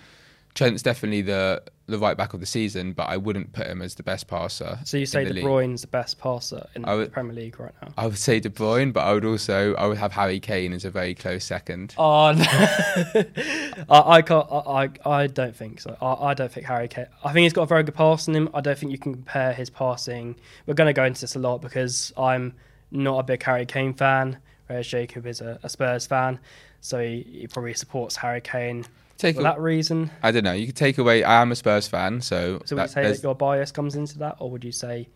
Trent's 0.56 0.82
definitely 0.82 1.22
the 1.22 1.62
the 1.86 1.98
right 1.98 2.16
back 2.16 2.34
of 2.36 2.40
the 2.40 2.46
season, 2.46 2.94
but 2.94 3.10
I 3.10 3.18
wouldn't 3.18 3.52
put 3.54 3.66
him 3.66 3.82
as 3.82 3.96
the 3.96 4.04
best 4.04 4.28
passer. 4.28 4.78
So 4.86 4.98
you 4.98 5.06
say 5.08 5.26
De. 5.26 5.42
Bruyne's 5.42 5.82
the 5.82 5.88
best 5.88 6.20
passer 6.20 6.68
in 6.76 6.84
would- 6.84 7.08
the 7.08 7.12
Premier 7.12 7.34
League 7.34 7.60
right 7.60 7.74
now? 7.82 7.92
I 7.98 8.06
would 8.06 8.18
say 8.18 8.40
De 8.40 8.50
Bruyne, 8.50 8.94
but 8.94 9.02
I 9.02 9.14
would 9.14 9.26
also 9.26 9.74
I 9.76 9.88
would 9.88 9.98
have 9.98 10.12
Harry 10.14 10.40
Kane 10.40 10.74
as 10.74 10.86
a 10.86 10.92
very 10.92 11.16
close 11.16 11.44
second. 11.46 11.96
Oh, 11.98 12.32
no. 12.34 12.44
I, 13.90 14.18
I 14.18 14.22
can't. 14.22 14.48
I, 14.52 14.90
I, 15.06 15.12
I 15.12 15.28
don't 15.28 15.56
think 15.56 15.82
so. 15.82 15.98
I, 16.02 16.30
I 16.30 16.34
don't 16.34 16.52
think 16.52 16.66
Harry 16.68 16.88
Kane. 16.88 17.08
I 17.24 17.34
think 17.34 17.44
he's 17.44 17.54
got 17.54 17.64
a 17.64 17.68
very 17.68 17.84
good 17.84 17.96
pass 17.96 18.28
in 18.28 18.36
him. 18.36 18.50
I 18.54 18.62
don't 18.62 18.78
think 18.78 18.92
you 18.92 18.98
can 19.00 19.14
compare 19.14 19.54
his 19.54 19.70
passing. 19.70 20.36
We're 20.68 20.76
going 20.76 20.88
to 20.88 20.94
go 20.94 21.06
into 21.06 21.22
this 21.22 21.36
a 21.36 21.40
lot 21.40 21.62
because 21.62 22.14
I'm 22.18 22.54
not 22.92 23.20
a 23.20 23.24
big 23.24 23.42
Harry 23.44 23.66
Kane 23.66 23.94
fan, 23.94 24.38
whereas 24.68 24.88
Jacob 24.88 25.26
is 25.26 25.42
a, 25.42 25.60
a 25.64 25.70
Spurs 25.70 26.06
fan, 26.06 26.40
so 26.82 27.00
he, 27.02 27.22
he 27.32 27.48
probably 27.48 27.74
supports 27.74 28.16
Harry 28.16 28.42
Kane 28.42 28.86
Take 29.20 29.36
for 29.36 29.42
a- 29.42 29.44
that 29.44 29.60
reason. 29.60 30.10
I 30.24 30.32
don't 30.32 30.44
know. 30.44 30.54
You 30.54 30.66
could 30.66 30.76
take 30.76 30.98
away. 30.98 31.24
I 31.24 31.42
am 31.42 31.52
a 31.52 31.56
Spurs 31.56 31.88
fan, 31.88 32.22
so 32.22 32.62
So 32.66 32.76
would 32.76 32.84
you 32.84 32.88
say 32.88 33.04
that 33.04 33.22
your 33.22 33.36
bias 33.36 33.72
comes 33.72 33.96
into 33.96 34.18
that, 34.20 34.38
or 34.40 34.50
would 34.50 34.64
you 34.64 34.72
say 34.72 35.10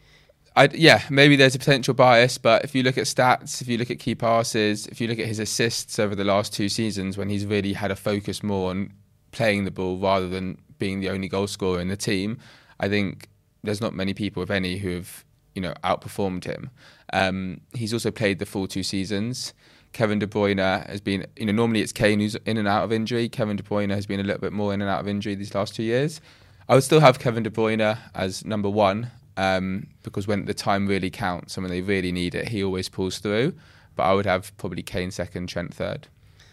I, 0.55 0.69
yeah, 0.71 1.01
maybe 1.09 1.35
there's 1.35 1.55
a 1.55 1.59
potential 1.59 1.95
bias, 1.95 2.38
but 2.38 2.63
if 2.63 2.75
you 2.75 2.83
look 2.83 2.97
at 2.97 3.05
stats, 3.05 3.61
if 3.61 3.67
you 3.67 3.77
look 3.77 3.89
at 3.89 3.97
key 3.97 4.13
passes, 4.13 4.85
if 4.88 5.01
you 5.01 5.07
look 5.07 5.17
at 5.17 5.25
his 5.25 5.39
assists 5.39 5.97
over 5.97 6.13
the 6.13 6.23
last 6.23 6.53
two 6.53 6.69
seasons, 6.69 7.17
when 7.17 7.29
he's 7.29 7.45
really 7.45 7.73
had 7.73 7.89
a 7.89 7.95
focus 7.95 8.44
more 8.44 8.69
on 8.69 8.94
playing 9.31 9.65
the 9.65 9.71
ball 9.71 9.97
rather 9.97 10.29
than 10.29 10.59
being 10.77 11.00
the 11.00 11.09
only 11.09 11.27
goal 11.27 11.47
scorer 11.47 11.79
in 11.79 11.88
the 11.88 11.97
team, 11.97 12.38
I 12.79 12.88
think 12.88 13.29
there's 13.63 13.81
not 13.81 13.95
many 13.95 14.13
people, 14.13 14.44
if 14.44 14.51
any, 14.51 14.77
who 14.77 14.91
have 14.91 15.25
you 15.55 15.61
know 15.61 15.73
outperformed 15.83 16.44
him. 16.44 16.69
Um, 17.13 17.61
he's 17.73 17.94
also 17.94 18.11
played 18.11 18.38
the 18.38 18.45
full 18.45 18.67
two 18.67 18.83
seasons. 18.83 19.53
Kevin 19.94 20.19
De 20.19 20.28
Bruyne 20.28 20.86
has 20.88 21.01
been, 21.01 21.25
you 21.38 21.45
know, 21.45 21.51
normally 21.51 21.81
it's 21.81 21.92
Kane 21.92 22.19
who's 22.19 22.36
in 22.36 22.57
and 22.57 22.68
out 22.68 22.84
of 22.84 22.92
injury. 22.92 23.30
Kevin 23.30 23.56
De 23.56 23.63
Bruyne 23.63 23.92
has 23.92 24.06
been 24.06 24.19
a 24.19 24.24
little 24.24 24.42
bit 24.42 24.51
more 24.51 24.74
in 24.74 24.81
and 24.81 24.90
out 24.90 25.00
of 25.00 25.07
injury 25.07 25.36
these 25.36 25.56
last 25.56 25.75
two 25.75 25.84
years. 25.84 26.19
I 26.68 26.75
would 26.75 26.84
still 26.84 27.00
have 27.00 27.19
Kevin 27.19 27.44
De 27.44 27.50
Bruyne 27.50 27.98
as 28.16 28.44
number 28.44 28.69
one 28.69 29.12
um, 29.38 29.88
because 30.04 30.28
when 30.28 30.45
the 30.45 30.54
time 30.54 30.88
really 30.88 31.10
counts 31.10 31.56
and 31.56 31.63
when 31.63 31.72
they 31.72 31.81
really 31.81 32.12
need 32.12 32.36
it, 32.36 32.50
he 32.50 32.63
always 32.63 32.90
pulls 32.90 33.19
through. 33.19 33.54
But 33.95 34.04
I 34.04 34.13
would 34.13 34.25
have 34.25 34.56
probably 34.57 34.81
Kane 34.81 35.12
second, 35.12 35.48
Trent 35.48 35.74
third. 35.74 36.07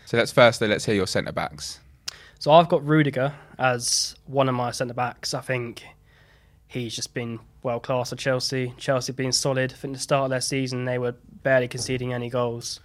So 0.04 0.16
let's 0.16 0.32
first, 0.32 0.60
though, 0.60 0.66
let's 0.66 0.84
hear 0.84 0.94
your 0.94 1.06
centre 1.06 1.32
backs. 1.32 1.80
So 2.38 2.52
I've 2.52 2.68
got 2.68 2.84
Rudiger 2.86 3.34
as 3.58 4.16
one 4.26 4.48
of 4.48 4.54
my 4.54 4.70
centre 4.70 4.94
backs. 4.94 5.34
I 5.34 5.40
think 5.40 5.84
he's 6.68 6.94
just 6.94 7.14
been 7.14 7.38
world 7.62 7.82
class 7.82 8.12
at 8.12 8.18
Chelsea. 8.18 8.74
Chelsea 8.76 9.12
being 9.12 9.32
solid. 9.32 9.72
I 9.72 9.76
think 9.76 9.94
the 9.94 10.00
start 10.00 10.24
of 10.24 10.30
their 10.30 10.40
season 10.40 10.84
they 10.84 10.98
were 10.98 11.14
barely 11.42 11.68
conceding 11.68 12.12
any 12.12 12.30
goals, 12.30 12.80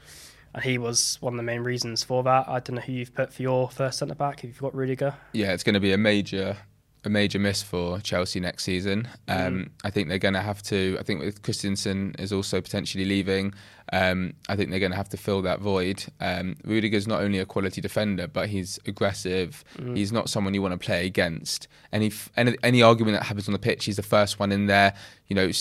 and 0.56 0.63
he 0.63 0.78
was 0.78 1.18
one 1.22 1.34
of 1.34 1.38
the 1.38 1.44
main 1.44 1.62
reasons 1.62 2.02
for 2.04 2.24
that. 2.24 2.48
I 2.48 2.60
don't 2.62 2.75
know 2.77 2.82
who 2.82 2.94
you've 2.94 3.13
put 3.13 3.34
for 3.34 3.41
your 3.41 3.70
first 3.70 4.00
centre 4.00 4.15
back. 4.15 4.39
If 4.39 4.46
you've 4.46 4.60
got 4.60 4.74
Rudiger, 4.74 5.13
Yeah, 5.34 5.51
it's 5.51 5.63
going 5.63 5.74
to 5.74 5.82
be 5.82 5.91
a 5.91 5.98
major, 5.98 6.56
a 7.03 7.10
major 7.10 7.39
miss 7.39 7.62
for 7.62 8.00
Chelsea 8.00 8.39
next 8.39 8.63
season. 8.63 9.08
Um, 9.27 9.72
I 9.84 9.89
think 9.89 10.08
they're 10.08 10.18
going 10.18 10.34
to 10.34 10.41
have 10.41 10.63
to. 10.63 10.96
I 10.98 11.03
think 11.03 11.20
with 11.20 11.41
Christensen 11.41 12.15
is 12.18 12.32
also 12.32 12.62
potentially 12.62 13.03
leaving. 13.03 13.53
Um, 13.91 14.34
I 14.48 14.56
think 14.56 14.70
they're 14.70 14.79
going 14.79 14.94
to 14.94 14.98
have 14.98 15.10
to 15.10 15.18
fill 15.18 15.41
that 15.41 15.60
void. 15.60 16.06
Um, 16.22 16.56
Rudiger's 16.63 17.06
not 17.06 17.22
only 17.22 17.39
a 17.39 17.46
quality 17.46 17.82
defender, 17.82 18.27
but 18.27 18.48
he's 18.48 18.79
aggressive. 18.86 19.63
He's 19.94 20.12
not 20.13 20.29
someone 20.29 20.53
you 20.53 20.62
want 20.62 20.72
to 20.72 20.84
play 20.84 21.06
against. 21.06 21.68
Any 21.91 22.12
any, 22.38 22.56
any 22.63 22.82
argument 22.82 23.18
that 23.18 23.25
happens 23.25 23.50
on 23.50 23.53
the 23.53 23.60
pitch, 23.60 23.86
he's 23.86 23.98
the 23.98 24.03
first 24.03 24.39
one 24.39 24.53
in 24.53 24.68
there. 24.68 24.94
You 25.27 25.36
know. 25.36 25.51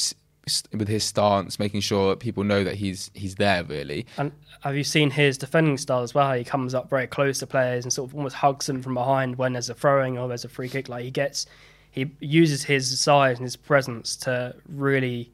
With 0.72 0.88
his 0.88 1.04
stance, 1.04 1.58
making 1.58 1.80
sure 1.80 2.10
that 2.10 2.20
people 2.20 2.44
know 2.44 2.64
that 2.64 2.74
he's 2.74 3.10
he's 3.14 3.36
there 3.36 3.64
really. 3.64 4.06
and 4.18 4.30
have 4.60 4.76
you 4.76 4.84
seen 4.84 5.10
his 5.10 5.36
defending 5.38 5.76
style 5.78 6.02
as 6.02 6.14
well? 6.14 6.26
How 6.26 6.34
he 6.34 6.44
comes 6.44 6.74
up 6.74 6.88
very 6.90 7.06
close 7.06 7.38
to 7.40 7.46
players 7.46 7.84
and 7.84 7.92
sort 7.92 8.10
of 8.10 8.14
almost 8.14 8.36
hugs 8.36 8.66
them 8.66 8.82
from 8.82 8.94
behind 8.94 9.36
when 9.36 9.52
there's 9.54 9.68
a 9.70 9.74
throw-in 9.74 10.16
or 10.18 10.28
there's 10.28 10.44
a 10.44 10.48
free 10.48 10.68
kick. 10.68 10.88
Like 10.88 11.04
he 11.04 11.10
gets, 11.10 11.46
he 11.90 12.10
uses 12.20 12.64
his 12.64 12.98
size 13.00 13.38
and 13.38 13.44
his 13.44 13.56
presence 13.56 14.16
to 14.16 14.54
really 14.68 15.30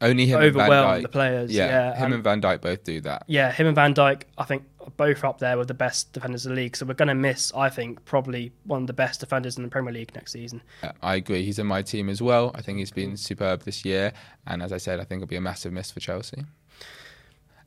Only 0.00 0.26
him 0.26 0.40
and 0.40 0.52
Van 0.54 0.62
overwhelm 0.64 1.02
the 1.02 1.08
players. 1.08 1.52
Yeah, 1.52 1.66
Yeah, 1.66 1.94
him 1.96 2.04
and- 2.06 2.14
and 2.14 2.24
Van 2.24 2.40
Dijk 2.42 2.60
both 2.60 2.82
do 2.82 3.00
that. 3.02 3.22
Yeah, 3.28 3.52
him 3.52 3.68
and 3.68 3.74
Van 3.76 3.94
Dijk, 3.94 4.22
I 4.36 4.42
think, 4.42 4.64
both 4.96 5.24
up 5.24 5.38
there 5.38 5.58
with 5.58 5.68
the 5.68 5.74
best 5.74 6.12
defenders 6.12 6.46
in 6.46 6.54
the 6.54 6.60
league. 6.60 6.76
So 6.76 6.86
we're 6.86 6.94
going 6.94 7.08
to 7.08 7.14
miss, 7.14 7.52
I 7.54 7.68
think, 7.68 8.04
probably 8.04 8.52
one 8.64 8.82
of 8.82 8.86
the 8.86 8.92
best 8.92 9.20
defenders 9.20 9.56
in 9.56 9.62
the 9.62 9.68
Premier 9.68 9.92
League 9.92 10.14
next 10.14 10.32
season. 10.32 10.62
I 11.02 11.16
agree. 11.16 11.44
He's 11.44 11.58
in 11.58 11.66
my 11.66 11.82
team 11.82 12.08
as 12.08 12.20
well. 12.20 12.50
I 12.54 12.62
think 12.62 12.78
he's 12.78 12.90
been 12.90 13.16
superb 13.16 13.62
this 13.62 13.84
year. 13.84 14.12
And 14.46 14.62
as 14.62 14.72
I 14.72 14.78
said, 14.78 15.00
I 15.00 15.04
think 15.04 15.22
it'll 15.22 15.30
be 15.30 15.36
a 15.36 15.40
massive 15.40 15.72
miss 15.72 15.90
for 15.90 16.00
Chelsea. 16.00 16.44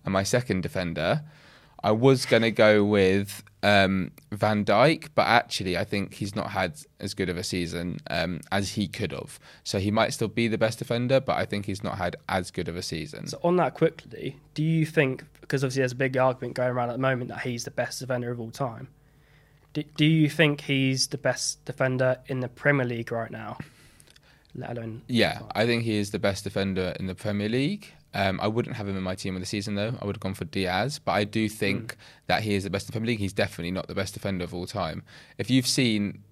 And 0.03 0.13
my 0.13 0.23
second 0.23 0.61
defender, 0.61 1.23
I 1.85 1.91
was 1.91 2.25
going 2.25 2.41
to 2.41 2.49
go 2.49 2.83
with 2.83 3.43
um, 3.61 4.09
Van 4.31 4.65
Dijk, 4.65 5.09
but 5.13 5.27
actually, 5.27 5.77
I 5.77 5.83
think 5.83 6.15
he's 6.15 6.35
not 6.35 6.49
had 6.49 6.79
as 6.99 7.13
good 7.13 7.29
of 7.29 7.37
a 7.37 7.43
season 7.43 7.99
um, 8.09 8.41
as 8.51 8.71
he 8.71 8.87
could 8.87 9.11
have. 9.11 9.39
So 9.63 9.77
he 9.77 9.91
might 9.91 10.11
still 10.11 10.27
be 10.27 10.47
the 10.47 10.57
best 10.57 10.79
defender, 10.79 11.19
but 11.19 11.37
I 11.37 11.45
think 11.45 11.67
he's 11.67 11.83
not 11.83 11.99
had 11.99 12.15
as 12.27 12.49
good 12.49 12.67
of 12.67 12.75
a 12.75 12.81
season. 12.81 13.27
So 13.27 13.39
on 13.43 13.57
that 13.57 13.75
quickly, 13.75 14.35
do 14.55 14.63
you 14.63 14.83
think, 14.83 15.25
because 15.41 15.63
obviously 15.63 15.81
there's 15.81 15.91
a 15.91 15.95
big 15.95 16.17
argument 16.17 16.55
going 16.55 16.71
around 16.71 16.89
at 16.89 16.93
the 16.93 16.97
moment 16.97 17.29
that 17.29 17.41
he's 17.41 17.65
the 17.65 17.71
best 17.71 17.99
defender 17.99 18.31
of 18.31 18.39
all 18.39 18.49
time, 18.49 18.87
do, 19.73 19.83
do 19.95 20.05
you 20.05 20.27
think 20.27 20.61
he's 20.61 21.05
the 21.09 21.19
best 21.19 21.63
defender 21.65 22.17
in 22.25 22.39
the 22.39 22.49
Premier 22.49 22.87
League 22.87 23.11
right 23.11 23.29
now? 23.29 23.59
Let 24.55 24.75
alone. 24.75 25.03
Yeah, 25.07 25.41
I 25.53 25.67
think 25.67 25.83
he 25.83 25.97
is 25.97 26.09
the 26.09 26.17
best 26.17 26.45
defender 26.45 26.95
in 26.99 27.05
the 27.05 27.13
Premier 27.13 27.49
League. 27.49 27.93
Um, 28.15 28.39
I 28.41 28.47
wouldn't 28.47 28.77
have 28.77 28.87
him 28.87 28.95
in 28.95 29.03
my 29.03 29.13
team 29.13 29.35
of 29.35 29.41
the 29.41 29.45
season 29.45 29.75
though. 29.75 29.93
I 30.01 30.05
would 30.05 30.15
have 30.15 30.21
gone 30.21 30.33
for 30.33 30.45
Diaz, 30.45 30.99
but 31.03 31.11
I 31.11 31.25
do 31.25 31.49
think 31.49 31.93
mm. 31.93 31.97
that 32.27 32.43
he 32.43 32.55
is 32.55 32.63
the 32.63 32.69
best 32.69 32.85
in 32.85 32.87
the 32.87 32.91
Premier 32.93 33.07
League. 33.07 33.19
He's 33.19 33.33
definitely 33.33 33.71
not 33.71 33.87
the 33.87 33.93
best 33.93 34.13
defender 34.13 34.45
of 34.45 34.53
all 34.53 34.65
time. 34.65 35.03
If 35.37 35.49
you've 35.49 35.67
seen 35.67 36.23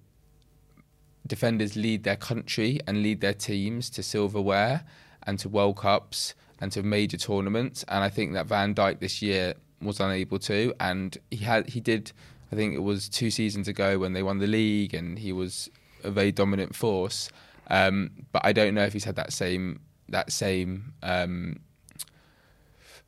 defenders 1.26 1.76
lead 1.76 2.04
their 2.04 2.16
country 2.16 2.80
and 2.86 3.02
lead 3.02 3.20
their 3.20 3.34
teams 3.34 3.90
to 3.90 4.02
silverware 4.02 4.84
and 5.26 5.38
to 5.40 5.48
World 5.48 5.76
Cups 5.76 6.34
and 6.58 6.72
to 6.72 6.82
major 6.82 7.18
tournaments, 7.18 7.84
and 7.88 8.02
I 8.02 8.08
think 8.08 8.32
that 8.32 8.46
Van 8.46 8.74
Dijk 8.74 9.00
this 9.00 9.20
year 9.20 9.52
was 9.82 10.00
unable 10.00 10.38
to, 10.38 10.72
and 10.80 11.18
he 11.30 11.44
had 11.44 11.68
he 11.68 11.80
did. 11.80 12.12
I 12.50 12.56
think 12.56 12.74
it 12.74 12.82
was 12.82 13.10
two 13.10 13.30
seasons 13.30 13.68
ago 13.68 13.98
when 13.98 14.14
they 14.14 14.22
won 14.22 14.38
the 14.38 14.46
league, 14.46 14.94
and 14.94 15.18
he 15.18 15.32
was 15.32 15.68
a 16.02 16.10
very 16.10 16.32
dominant 16.32 16.74
force. 16.74 17.28
Um, 17.68 18.10
but 18.32 18.42
I 18.44 18.52
don't 18.54 18.74
know 18.74 18.84
if 18.84 18.94
he's 18.94 19.04
had 19.04 19.16
that 19.16 19.34
same 19.34 19.80
that 20.08 20.32
same. 20.32 20.94
Um, 21.02 21.60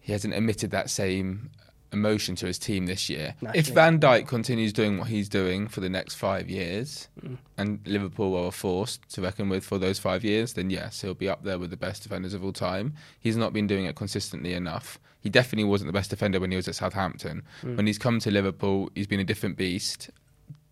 he 0.06 0.12
hasn't 0.12 0.34
emitted 0.34 0.70
that 0.70 0.88
same 0.88 1.50
emotion 1.92 2.36
to 2.36 2.46
his 2.46 2.60
team 2.60 2.86
this 2.86 3.10
year. 3.10 3.34
Naturally. 3.40 3.58
If 3.58 3.74
Van 3.74 3.98
Dijk 3.98 4.28
continues 4.28 4.72
doing 4.72 4.98
what 4.98 5.08
he's 5.08 5.28
doing 5.28 5.66
for 5.66 5.80
the 5.80 5.88
next 5.88 6.14
five 6.14 6.48
years, 6.48 7.08
mm. 7.20 7.36
and 7.58 7.80
Liverpool 7.84 8.36
are 8.36 8.52
forced 8.52 9.00
to 9.14 9.20
reckon 9.20 9.48
with 9.48 9.64
for 9.64 9.78
those 9.78 9.98
five 9.98 10.22
years, 10.22 10.52
then 10.52 10.70
yes, 10.70 11.00
he'll 11.00 11.14
be 11.14 11.28
up 11.28 11.42
there 11.42 11.58
with 11.58 11.70
the 11.70 11.76
best 11.76 12.04
defenders 12.04 12.34
of 12.34 12.44
all 12.44 12.52
time. 12.52 12.94
He's 13.18 13.36
not 13.36 13.52
been 13.52 13.66
doing 13.66 13.84
it 13.84 13.96
consistently 13.96 14.54
enough. 14.54 15.00
He 15.18 15.28
definitely 15.28 15.64
wasn't 15.64 15.88
the 15.88 15.98
best 15.98 16.10
defender 16.10 16.38
when 16.38 16.52
he 16.52 16.56
was 16.56 16.68
at 16.68 16.76
Southampton. 16.76 17.42
Mm. 17.62 17.76
When 17.76 17.86
he's 17.88 17.98
come 17.98 18.20
to 18.20 18.30
Liverpool, 18.30 18.90
he's 18.94 19.08
been 19.08 19.18
a 19.18 19.24
different 19.24 19.56
beast. 19.56 20.10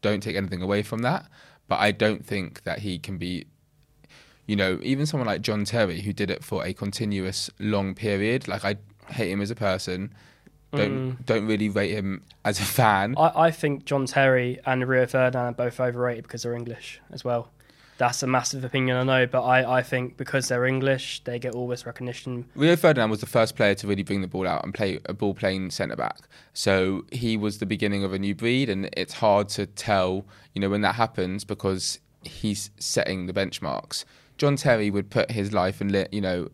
Don't 0.00 0.22
take 0.22 0.36
anything 0.36 0.62
away 0.62 0.84
from 0.84 1.02
that, 1.02 1.26
but 1.66 1.80
I 1.80 1.90
don't 1.90 2.24
think 2.24 2.62
that 2.62 2.78
he 2.78 3.00
can 3.00 3.18
be 3.18 3.46
you 4.46 4.56
know, 4.56 4.78
even 4.82 5.06
someone 5.06 5.26
like 5.26 5.40
John 5.40 5.64
Terry, 5.64 6.02
who 6.02 6.12
did 6.12 6.30
it 6.30 6.44
for 6.44 6.64
a 6.64 6.74
continuous 6.74 7.48
long 7.58 7.94
period, 7.94 8.46
like 8.46 8.64
I 8.64 8.76
hate 9.08 9.30
him 9.30 9.40
as 9.40 9.50
a 9.50 9.54
person, 9.54 10.14
don't 10.72 11.12
mm. 11.12 11.26
don't 11.26 11.46
really 11.46 11.68
rate 11.68 11.92
him 11.92 12.22
as 12.44 12.60
a 12.60 12.64
fan. 12.64 13.14
I, 13.16 13.46
I 13.46 13.50
think 13.50 13.84
John 13.84 14.06
Terry 14.06 14.60
and 14.66 14.86
Rio 14.86 15.06
Ferdinand 15.06 15.46
are 15.46 15.52
both 15.52 15.80
overrated 15.80 16.24
because 16.24 16.42
they're 16.42 16.54
English 16.54 17.00
as 17.10 17.24
well. 17.24 17.50
That's 17.96 18.24
a 18.24 18.26
massive 18.26 18.64
opinion, 18.64 18.96
I 18.96 19.04
know, 19.04 19.26
but 19.26 19.42
I, 19.42 19.78
I 19.78 19.82
think 19.82 20.16
because 20.16 20.48
they're 20.48 20.66
English, 20.66 21.22
they 21.22 21.38
get 21.38 21.54
all 21.54 21.68
this 21.68 21.86
recognition. 21.86 22.44
Rio 22.56 22.74
Ferdinand 22.74 23.08
was 23.08 23.20
the 23.20 23.26
first 23.26 23.54
player 23.54 23.76
to 23.76 23.86
really 23.86 24.02
bring 24.02 24.20
the 24.20 24.26
ball 24.26 24.48
out 24.48 24.64
and 24.64 24.74
play 24.74 24.98
a 25.04 25.12
ball 25.12 25.32
playing 25.32 25.70
centre 25.70 25.94
back. 25.94 26.18
So 26.54 27.04
he 27.12 27.36
was 27.36 27.58
the 27.58 27.66
beginning 27.66 28.02
of 28.02 28.12
a 28.12 28.18
new 28.18 28.34
breed, 28.34 28.68
and 28.68 28.90
it's 28.96 29.14
hard 29.14 29.48
to 29.50 29.66
tell, 29.66 30.26
you 30.54 30.60
know, 30.60 30.70
when 30.70 30.80
that 30.80 30.96
happens 30.96 31.44
because 31.44 32.00
he's 32.22 32.70
setting 32.80 33.26
the 33.26 33.32
benchmarks. 33.32 34.04
John 34.38 34.56
Terry 34.56 34.90
would 34.90 35.10
put 35.10 35.30
his 35.30 35.52
life 35.52 35.80
and 35.80 36.08
you 36.10 36.20
know 36.20 36.48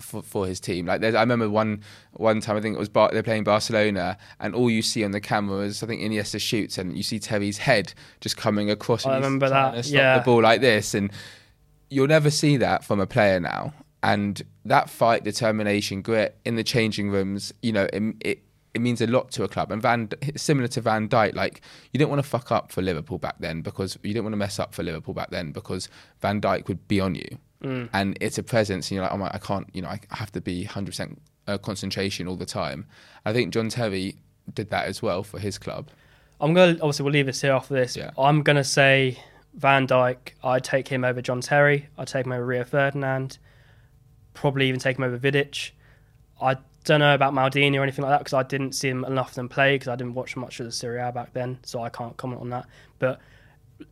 for, 0.00 0.22
for 0.22 0.46
his 0.46 0.60
team. 0.60 0.86
Like 0.86 1.02
I 1.02 1.20
remember 1.20 1.48
one 1.50 1.82
one 2.12 2.40
time 2.40 2.56
I 2.56 2.60
think 2.60 2.76
it 2.76 2.78
was 2.78 2.88
Bar- 2.88 3.10
they're 3.12 3.22
playing 3.22 3.44
Barcelona, 3.44 4.16
and 4.40 4.54
all 4.54 4.70
you 4.70 4.82
see 4.82 5.04
on 5.04 5.10
the 5.12 5.20
camera 5.20 5.60
is 5.60 5.82
I 5.82 5.86
think 5.86 6.02
Iniesta 6.02 6.40
shoots, 6.40 6.78
and 6.78 6.96
you 6.96 7.02
see 7.02 7.18
Terry's 7.18 7.58
head 7.58 7.94
just 8.20 8.36
coming 8.36 8.70
across. 8.70 9.06
Oh, 9.06 9.10
I 9.10 9.16
remember 9.16 9.48
that. 9.48 9.86
yeah, 9.86 10.18
the 10.18 10.24
ball 10.24 10.42
like 10.42 10.60
this, 10.60 10.94
and 10.94 11.10
you'll 11.90 12.06
never 12.06 12.30
see 12.30 12.56
that 12.58 12.84
from 12.84 13.00
a 13.00 13.06
player 13.06 13.40
now. 13.40 13.72
And 14.04 14.42
that 14.64 14.90
fight, 14.90 15.22
determination, 15.22 16.02
grit 16.02 16.36
in 16.44 16.56
the 16.56 16.64
changing 16.64 17.10
rooms, 17.10 17.52
you 17.62 17.72
know, 17.72 17.86
it, 17.92 18.02
it 18.20 18.42
it 18.74 18.80
means 18.80 19.00
a 19.00 19.06
lot 19.06 19.30
to 19.32 19.44
a 19.44 19.48
club. 19.48 19.70
And 19.70 19.82
Van, 19.82 20.08
similar 20.36 20.68
to 20.68 20.80
Van 20.80 21.08
Dijk, 21.08 21.34
like 21.34 21.60
you 21.92 21.98
didn't 21.98 22.10
want 22.10 22.22
to 22.22 22.28
fuck 22.28 22.50
up 22.50 22.72
for 22.72 22.80
Liverpool 22.82 23.18
back 23.18 23.36
then 23.38 23.60
because 23.60 23.98
you 24.02 24.12
didn't 24.12 24.24
want 24.24 24.32
to 24.32 24.38
mess 24.38 24.58
up 24.58 24.74
for 24.74 24.82
Liverpool 24.82 25.14
back 25.14 25.30
then 25.30 25.52
because 25.52 25.88
Van 26.20 26.40
Dijk 26.40 26.68
would 26.68 26.88
be 26.88 27.00
on 27.00 27.14
you. 27.14 27.38
Mm. 27.62 27.88
And 27.92 28.18
it's 28.20 28.38
a 28.38 28.42
presence, 28.42 28.90
and 28.90 28.96
you're 28.96 29.04
like, 29.04 29.12
oh 29.12 29.18
my, 29.18 29.30
I 29.32 29.38
can't, 29.38 29.68
you 29.72 29.82
know, 29.82 29.88
I 29.88 30.00
have 30.10 30.32
to 30.32 30.40
be 30.40 30.64
100% 30.64 31.16
uh, 31.46 31.58
concentration 31.58 32.28
all 32.28 32.36
the 32.36 32.46
time. 32.46 32.86
I 33.24 33.32
think 33.32 33.52
John 33.52 33.68
Terry 33.68 34.16
did 34.52 34.70
that 34.70 34.86
as 34.86 35.02
well 35.02 35.22
for 35.22 35.38
his 35.38 35.58
club. 35.58 35.88
I'm 36.40 36.54
going 36.54 36.76
to, 36.76 36.82
obviously, 36.82 37.04
we'll 37.04 37.12
leave 37.12 37.26
this 37.26 37.40
here 37.40 37.52
after 37.52 37.74
this. 37.74 37.96
Yeah. 37.96 38.10
I'm 38.18 38.42
going 38.42 38.56
to 38.56 38.64
say 38.64 39.18
Van 39.54 39.86
Dijk, 39.86 40.32
I'd 40.42 40.64
take 40.64 40.88
him 40.88 41.04
over 41.04 41.22
John 41.22 41.40
Terry. 41.40 41.88
I'd 41.96 42.08
take 42.08 42.26
him 42.26 42.32
over 42.32 42.44
Rio 42.44 42.64
Ferdinand. 42.64 43.38
Probably 44.34 44.68
even 44.68 44.80
take 44.80 44.98
him 44.98 45.04
over 45.04 45.18
Vidic. 45.18 45.70
I 46.40 46.56
don't 46.84 47.00
know 47.00 47.14
about 47.14 47.32
Maldini 47.32 47.78
or 47.78 47.82
anything 47.82 48.02
like 48.02 48.12
that 48.12 48.18
because 48.18 48.32
I 48.32 48.42
didn't 48.42 48.72
see 48.72 48.88
him 48.88 49.04
enough 49.04 49.30
of 49.30 49.34
them 49.36 49.48
play 49.48 49.76
because 49.76 49.88
I 49.88 49.96
didn't 49.96 50.14
watch 50.14 50.36
much 50.36 50.58
of 50.58 50.66
the 50.66 50.72
Serie 50.72 51.00
A 51.00 51.12
back 51.12 51.32
then, 51.32 51.58
so 51.62 51.82
I 51.82 51.90
can't 51.90 52.16
comment 52.16 52.40
on 52.40 52.50
that. 52.50 52.66
But 52.98 53.20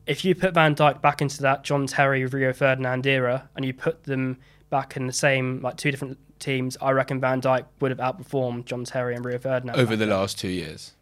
if 0.06 0.24
you 0.24 0.34
put 0.34 0.54
Van 0.54 0.74
Dijk 0.74 1.00
back 1.00 1.22
into 1.22 1.42
that 1.42 1.64
John 1.64 1.86
Terry, 1.86 2.24
Rio 2.26 2.52
Ferdinand 2.52 3.06
era, 3.06 3.48
and 3.56 3.64
you 3.64 3.72
put 3.72 4.04
them 4.04 4.38
back 4.70 4.96
in 4.96 5.06
the 5.06 5.12
same 5.12 5.60
like 5.60 5.76
two 5.76 5.90
different 5.90 6.18
teams, 6.38 6.76
I 6.80 6.90
reckon 6.90 7.20
Van 7.20 7.40
Dijk 7.40 7.66
would 7.80 7.90
have 7.90 7.98
outperformed 7.98 8.64
John 8.64 8.84
Terry 8.84 9.14
and 9.14 9.24
Rio 9.24 9.38
Ferdinand 9.38 9.76
over 9.76 9.96
the 9.96 10.06
last 10.06 10.38
two 10.38 10.48
years. 10.48 10.92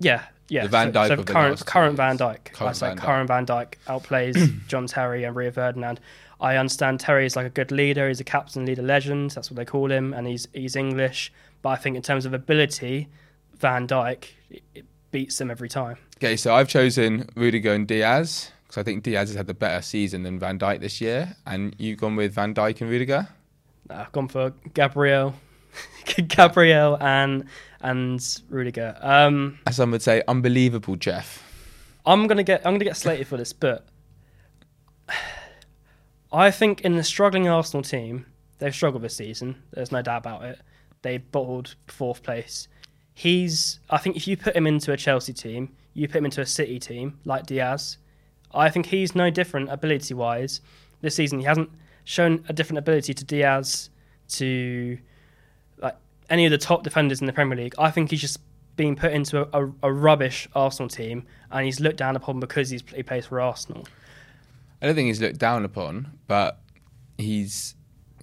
Yeah, 0.00 0.24
yeah. 0.48 0.62
The 0.62 0.68
Van 0.68 0.92
Dijk 0.92 1.08
so, 1.08 1.16
so 1.16 1.24
current 1.24 1.66
current 1.66 1.96
Van 1.96 2.18
Dijk. 2.18 2.52
Current 2.52 2.70
I 2.70 2.72
say 2.72 2.88
Van 2.88 2.98
current 2.98 3.28
Van 3.28 3.46
Dijk 3.46 3.74
outplays 3.86 4.52
John 4.68 4.86
Terry 4.86 5.24
and 5.24 5.34
Rio 5.34 5.50
Ferdinand. 5.50 6.00
I 6.40 6.56
understand 6.56 7.00
Terry 7.00 7.26
is 7.26 7.34
like 7.34 7.46
a 7.46 7.50
good 7.50 7.72
leader. 7.72 8.06
He's 8.06 8.20
a 8.20 8.24
captain, 8.24 8.64
leader, 8.64 8.82
legend. 8.82 9.32
That's 9.32 9.50
what 9.50 9.56
they 9.56 9.64
call 9.64 9.90
him, 9.90 10.14
and 10.14 10.26
he's 10.26 10.46
he's 10.52 10.76
English. 10.76 11.32
But 11.62 11.70
I 11.70 11.76
think 11.76 11.96
in 11.96 12.02
terms 12.02 12.26
of 12.26 12.32
ability, 12.32 13.08
Van 13.54 13.86
Dijk 13.86 14.26
beats 15.10 15.38
them 15.38 15.50
every 15.50 15.68
time. 15.68 15.96
Okay, 16.18 16.36
so 16.36 16.54
I've 16.54 16.68
chosen 16.68 17.28
Rudiger 17.34 17.72
and 17.72 17.86
Diaz 17.86 18.50
because 18.62 18.78
I 18.80 18.82
think 18.82 19.02
Diaz 19.02 19.28
has 19.30 19.36
had 19.36 19.46
the 19.46 19.54
better 19.54 19.80
season 19.82 20.22
than 20.22 20.38
Van 20.38 20.58
Dijk 20.58 20.80
this 20.80 21.00
year, 21.00 21.36
and 21.46 21.74
you've 21.78 21.98
gone 21.98 22.16
with 22.16 22.34
Van 22.34 22.54
Dijk 22.54 22.80
and 22.80 22.90
Rudiger. 22.90 23.28
I've 23.88 24.12
gone 24.12 24.28
for 24.28 24.52
Gabriel, 24.74 25.34
Gabriel 26.28 26.98
and 27.00 27.44
and 27.80 28.20
Rudiger. 28.50 28.96
Um, 29.00 29.58
As 29.66 29.76
some 29.76 29.90
would 29.92 30.02
say, 30.02 30.22
unbelievable, 30.28 30.96
Jeff. 30.96 31.44
I'm 32.04 32.26
gonna 32.26 32.42
get 32.42 32.66
I'm 32.66 32.74
gonna 32.74 32.84
get 32.84 32.96
slated 32.96 33.26
for 33.26 33.36
this, 33.36 33.52
but 33.52 33.86
I 36.32 36.50
think 36.50 36.82
in 36.82 36.96
the 36.96 37.04
struggling 37.04 37.48
Arsenal 37.48 37.82
team, 37.82 38.26
they've 38.58 38.74
struggled 38.74 39.02
this 39.02 39.16
season. 39.16 39.62
There's 39.72 39.92
no 39.92 40.02
doubt 40.02 40.18
about 40.18 40.44
it. 40.44 40.60
They 41.02 41.18
bottled 41.18 41.76
fourth 41.86 42.22
place 42.22 42.68
he's. 43.18 43.80
I 43.90 43.98
think 43.98 44.16
if 44.16 44.28
you 44.28 44.36
put 44.36 44.54
him 44.54 44.66
into 44.66 44.92
a 44.92 44.96
Chelsea 44.96 45.32
team, 45.32 45.74
you 45.92 46.06
put 46.06 46.18
him 46.18 46.24
into 46.24 46.40
a 46.40 46.46
City 46.46 46.78
team 46.78 47.18
like 47.24 47.46
Diaz. 47.46 47.98
I 48.54 48.70
think 48.70 48.86
he's 48.86 49.14
no 49.14 49.28
different 49.28 49.70
ability 49.70 50.14
wise 50.14 50.60
this 51.00 51.16
season. 51.16 51.40
He 51.40 51.44
hasn't 51.44 51.70
shown 52.04 52.44
a 52.48 52.52
different 52.52 52.78
ability 52.78 53.12
to 53.14 53.24
Diaz 53.24 53.90
to 54.28 54.98
like 55.78 55.96
any 56.30 56.46
of 56.46 56.52
the 56.52 56.58
top 56.58 56.84
defenders 56.84 57.20
in 57.20 57.26
the 57.26 57.32
Premier 57.32 57.56
League. 57.56 57.74
I 57.78 57.90
think 57.90 58.10
he's 58.10 58.20
just 58.20 58.38
being 58.76 58.94
put 58.94 59.12
into 59.12 59.42
a, 59.42 59.64
a, 59.64 59.72
a 59.82 59.92
rubbish 59.92 60.48
Arsenal 60.54 60.88
team, 60.88 61.26
and 61.50 61.66
he's 61.66 61.80
looked 61.80 61.96
down 61.96 62.14
upon 62.14 62.38
because 62.38 62.70
he's, 62.70 62.84
he 62.94 63.02
plays 63.02 63.26
for 63.26 63.40
Arsenal. 63.40 63.86
I 64.80 64.86
don't 64.86 64.94
think 64.94 65.08
he's 65.08 65.20
looked 65.20 65.38
down 65.38 65.64
upon, 65.64 66.18
but 66.28 66.60
he's 67.18 67.74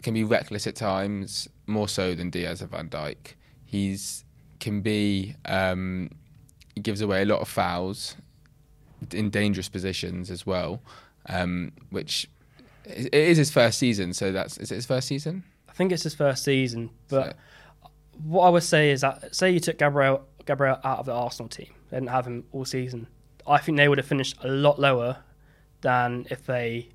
can 0.01 0.13
be 0.13 0.23
reckless 0.23 0.67
at 0.67 0.75
times, 0.75 1.49
more 1.65 1.87
so 1.87 2.13
than 2.13 2.29
Diaz 2.29 2.61
or 2.61 2.67
Van 2.67 2.87
Dijk. 2.87 3.33
He's 3.65 4.24
can 4.65 4.81
be 4.81 5.35
um, 5.45 6.09
gives 6.81 6.99
away 6.99 7.21
a 7.21 7.25
lot 7.25 7.39
of 7.39 7.47
fouls 7.47 8.15
in 9.11 9.29
dangerous 9.29 9.69
positions 9.69 10.31
as 10.31 10.43
well, 10.43 10.81
um, 11.29 11.71
which 11.91 12.27
it 12.83 13.13
is 13.13 13.37
his 13.37 13.51
first 13.51 13.77
season. 13.77 14.11
So 14.11 14.31
that's 14.31 14.57
is 14.57 14.71
it 14.71 14.75
his 14.75 14.87
first 14.87 15.07
season? 15.07 15.43
I 15.69 15.73
think 15.73 15.91
it's 15.91 16.01
his 16.01 16.15
first 16.15 16.43
season. 16.43 16.89
But 17.09 17.37
so. 17.83 17.89
what 18.23 18.47
I 18.47 18.49
would 18.49 18.63
say 18.63 18.89
is 18.89 19.01
that 19.01 19.35
say 19.35 19.51
you 19.51 19.59
took 19.59 19.77
Gabriel 19.77 20.25
Gabriel 20.47 20.79
out 20.83 20.97
of 20.97 21.05
the 21.05 21.13
Arsenal 21.13 21.47
team, 21.47 21.71
they 21.91 21.97
didn't 21.97 22.09
have 22.09 22.25
him 22.25 22.43
all 22.51 22.65
season. 22.65 23.05
I 23.45 23.59
think 23.59 23.77
they 23.77 23.87
would 23.87 23.99
have 23.99 24.07
finished 24.07 24.35
a 24.43 24.47
lot 24.47 24.79
lower 24.79 25.17
than 25.81 26.25
if 26.31 26.43
they. 26.47 26.89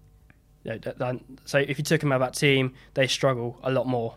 You 0.65 0.73
know, 0.73 0.79
than, 0.79 1.39
so 1.47 1.59
if 1.59 1.79
you 1.79 1.85
took 1.85 2.03
him 2.03 2.12
out 2.12 2.21
of 2.21 2.33
that 2.33 2.35
team, 2.39 2.75
they 2.93 3.07
struggle 3.07 3.59
a 3.62 3.71
lot 3.71 3.87
more 3.87 4.17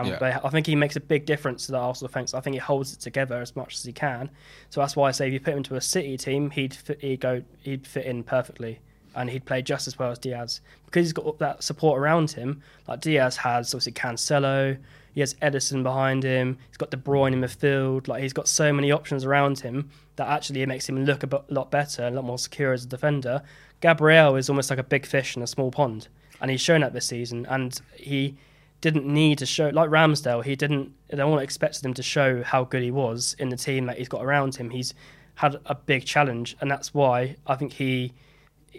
yeah. 0.00 0.40
I 0.42 0.48
think 0.50 0.66
he 0.66 0.74
makes 0.74 0.96
a 0.96 1.00
big 1.00 1.26
difference 1.26 1.66
to 1.66 1.72
the 1.72 1.78
Arsenal 1.78 2.08
defence. 2.08 2.34
I 2.34 2.40
think 2.40 2.54
he 2.54 2.60
holds 2.60 2.92
it 2.92 3.00
together 3.00 3.40
as 3.40 3.54
much 3.54 3.74
as 3.74 3.84
he 3.84 3.92
can. 3.92 4.30
So 4.70 4.80
that's 4.80 4.96
why 4.96 5.08
I 5.08 5.12
say 5.12 5.26
if 5.26 5.32
you 5.32 5.40
put 5.40 5.52
him 5.52 5.58
into 5.58 5.76
a 5.76 5.80
City 5.80 6.16
team, 6.16 6.50
he'd 6.50 6.74
fit, 6.74 7.00
he'd 7.00 7.20
go 7.20 7.42
he'd 7.60 7.86
fit 7.86 8.06
in 8.06 8.24
perfectly, 8.24 8.80
and 9.14 9.30
he'd 9.30 9.44
play 9.44 9.62
just 9.62 9.86
as 9.86 9.98
well 9.98 10.10
as 10.10 10.18
Diaz 10.18 10.60
because 10.86 11.06
he's 11.06 11.12
got 11.12 11.38
that 11.38 11.62
support 11.62 12.00
around 12.00 12.30
him. 12.30 12.62
Like 12.88 13.00
Diaz 13.00 13.36
has 13.38 13.74
obviously 13.74 13.92
Cancelo, 13.92 14.78
he 15.14 15.20
has 15.20 15.34
Ederson 15.34 15.82
behind 15.82 16.22
him, 16.22 16.58
he's 16.68 16.76
got 16.76 16.90
De 16.90 16.96
Bruyne 16.96 17.32
in 17.32 17.40
midfield. 17.40 18.08
Like 18.08 18.22
he's 18.22 18.32
got 18.32 18.48
so 18.48 18.72
many 18.72 18.92
options 18.92 19.24
around 19.24 19.60
him 19.60 19.90
that 20.16 20.28
actually 20.28 20.62
it 20.62 20.68
makes 20.68 20.88
him 20.88 21.04
look 21.04 21.22
a 21.22 21.44
lot 21.48 21.70
better, 21.70 22.02
and 22.02 22.14
a 22.14 22.16
lot 22.16 22.26
more 22.26 22.38
secure 22.38 22.72
as 22.72 22.84
a 22.84 22.88
defender. 22.88 23.42
Gabriel 23.80 24.36
is 24.36 24.48
almost 24.48 24.70
like 24.70 24.78
a 24.78 24.84
big 24.84 25.04
fish 25.06 25.36
in 25.36 25.42
a 25.42 25.46
small 25.46 25.70
pond, 25.70 26.08
and 26.40 26.50
he's 26.50 26.60
shown 26.60 26.82
that 26.82 26.92
this 26.92 27.06
season, 27.06 27.46
and 27.46 27.80
he 27.96 28.36
didn't 28.82 29.06
need 29.06 29.38
to 29.38 29.46
show 29.46 29.70
like 29.70 29.88
Ramsdale. 29.88 30.44
He 30.44 30.54
didn't. 30.54 30.92
No 31.10 31.28
one 31.28 31.42
expected 31.42 31.86
him 31.86 31.94
to 31.94 32.02
show 32.02 32.42
how 32.42 32.64
good 32.64 32.82
he 32.82 32.90
was 32.90 33.34
in 33.38 33.48
the 33.48 33.56
team 33.56 33.86
that 33.86 33.96
he's 33.96 34.08
got 34.08 34.22
around 34.22 34.56
him. 34.56 34.68
He's 34.68 34.92
had 35.36 35.56
a 35.64 35.74
big 35.74 36.04
challenge, 36.04 36.56
and 36.60 36.70
that's 36.70 36.92
why 36.92 37.36
I 37.46 37.54
think 37.54 37.72
he 37.72 38.12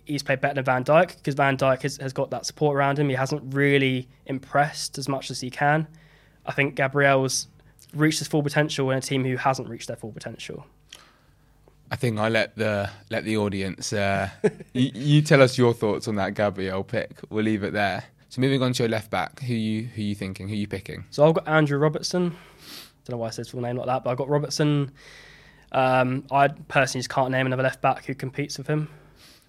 he's 0.06 0.22
played 0.22 0.42
better 0.42 0.56
than 0.56 0.66
Van 0.66 0.84
Dijk 0.84 1.18
because 1.18 1.36
Van 1.36 1.58
Dijk 1.58 1.82
has, 1.82 1.98
has 1.98 2.14
got 2.14 2.30
that 2.32 2.46
support 2.46 2.76
around 2.76 3.00
him. 3.00 3.10
He 3.10 3.16
hasn't 3.16 3.54
really 3.54 4.08
impressed 4.26 4.98
as 4.98 5.08
much 5.08 5.32
as 5.32 5.40
he 5.40 5.50
can. 5.50 5.88
I 6.46 6.52
think 6.52 6.76
Gabriel's 6.76 7.48
reached 7.96 8.20
his 8.20 8.28
full 8.28 8.44
potential 8.44 8.92
in 8.92 8.98
a 8.98 9.02
team 9.02 9.24
who 9.24 9.38
hasn't 9.38 9.70
reached 9.70 9.88
their 9.88 9.96
full 9.96 10.12
potential. 10.12 10.66
I 11.90 11.96
think 11.96 12.20
I 12.20 12.28
let 12.28 12.56
the 12.58 12.90
let 13.10 13.24
the 13.24 13.38
audience. 13.38 13.94
Uh, 13.94 14.30
you, 14.74 14.92
you 14.94 15.22
tell 15.22 15.42
us 15.42 15.58
your 15.58 15.74
thoughts 15.74 16.10
on 16.10 16.16
that 16.16 16.34
Gabriel 16.34 16.84
pick. 16.84 17.20
We'll 17.30 17.46
leave 17.46 17.64
it 17.64 17.72
there. 17.72 18.04
So 18.34 18.42
moving 18.42 18.64
on 18.64 18.74
to 18.74 18.82
your 18.82 18.90
left 18.90 19.12
back, 19.12 19.42
who 19.42 19.54
you 19.54 19.84
who 19.84 20.02
you 20.02 20.16
thinking? 20.16 20.50
Who 20.50 20.56
you 20.56 20.66
picking? 20.66 21.06
So 21.12 21.24
I've 21.24 21.36
got 21.36 21.48
Andrew 21.48 21.78
Robertson. 21.78 22.36
Don't 23.06 23.12
know 23.12 23.18
why 23.18 23.28
I 23.28 23.30
said 23.30 23.42
his 23.42 23.50
full 23.50 23.62
name 23.62 23.78
like 23.78 23.86
that, 23.86 24.04
but 24.04 24.10
I've 24.10 24.18
got 24.18 24.28
Robertson. 24.28 24.92
Um, 25.72 26.26
I 26.32 26.48
personally 26.48 27.02
just 27.02 27.12
can't 27.12 27.30
name 27.30 27.46
another 27.46 27.62
left 27.62 27.80
back 27.80 28.06
who 28.06 28.16
competes 28.16 28.58
with 28.58 28.66
him. 28.66 28.90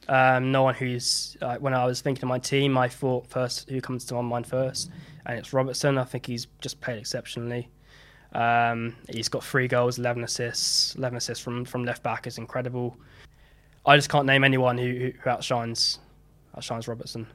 Um, 0.06 0.52
no 0.52 0.64
one 0.64 0.74
who's 0.74 1.34
uh, 1.40 1.56
when 1.56 1.72
I 1.72 1.86
was 1.86 2.02
thinking 2.02 2.24
of 2.24 2.28
my 2.28 2.38
team, 2.38 2.76
I 2.76 2.90
thought 2.90 3.26
first 3.26 3.70
who 3.70 3.80
comes 3.80 4.04
to 4.04 4.16
my 4.16 4.20
mind 4.20 4.46
first, 4.46 4.90
and 5.24 5.38
it's 5.38 5.54
Robertson. 5.54 5.96
I 5.96 6.04
think 6.04 6.26
he's 6.26 6.46
just 6.60 6.78
played 6.82 6.98
exceptionally. 6.98 7.70
Um, 8.34 8.96
he's 9.08 9.30
got 9.30 9.42
three 9.42 9.66
goals, 9.66 9.98
eleven 9.98 10.24
assists. 10.24 10.94
Eleven 10.94 11.16
assists 11.16 11.42
from 11.42 11.64
from 11.64 11.86
left 11.86 12.02
back 12.02 12.26
is 12.26 12.36
incredible. 12.36 12.98
I 13.86 13.96
just 13.96 14.10
can't 14.10 14.26
name 14.26 14.44
anyone 14.44 14.76
who, 14.76 15.10
who 15.22 15.30
outshines 15.30 16.00
outshines 16.54 16.86
Robertson. 16.86 17.26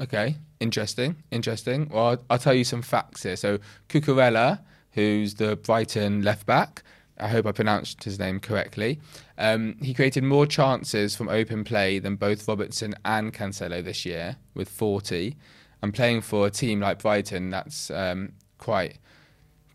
Okay, 0.00 0.36
interesting, 0.60 1.16
interesting. 1.30 1.90
Well, 1.92 2.06
I'll, 2.06 2.24
I'll 2.30 2.38
tell 2.38 2.54
you 2.54 2.64
some 2.64 2.80
facts 2.80 3.22
here. 3.22 3.36
So 3.36 3.58
Cucurella, 3.88 4.60
who's 4.92 5.34
the 5.34 5.56
Brighton 5.56 6.22
left 6.22 6.46
back, 6.46 6.82
I 7.18 7.28
hope 7.28 7.46
I 7.46 7.52
pronounced 7.52 8.02
his 8.04 8.18
name 8.18 8.40
correctly. 8.40 8.98
Um, 9.36 9.76
he 9.82 9.92
created 9.92 10.24
more 10.24 10.46
chances 10.46 11.14
from 11.14 11.28
open 11.28 11.64
play 11.64 11.98
than 11.98 12.16
both 12.16 12.48
Robertson 12.48 12.94
and 13.04 13.32
Cancelo 13.32 13.84
this 13.84 14.06
year, 14.06 14.36
with 14.54 14.70
40. 14.70 15.36
And 15.82 15.94
playing 15.94 16.22
for 16.22 16.46
a 16.46 16.50
team 16.50 16.80
like 16.80 17.00
Brighton, 17.00 17.50
that's 17.50 17.90
um, 17.90 18.32
quite 18.58 18.98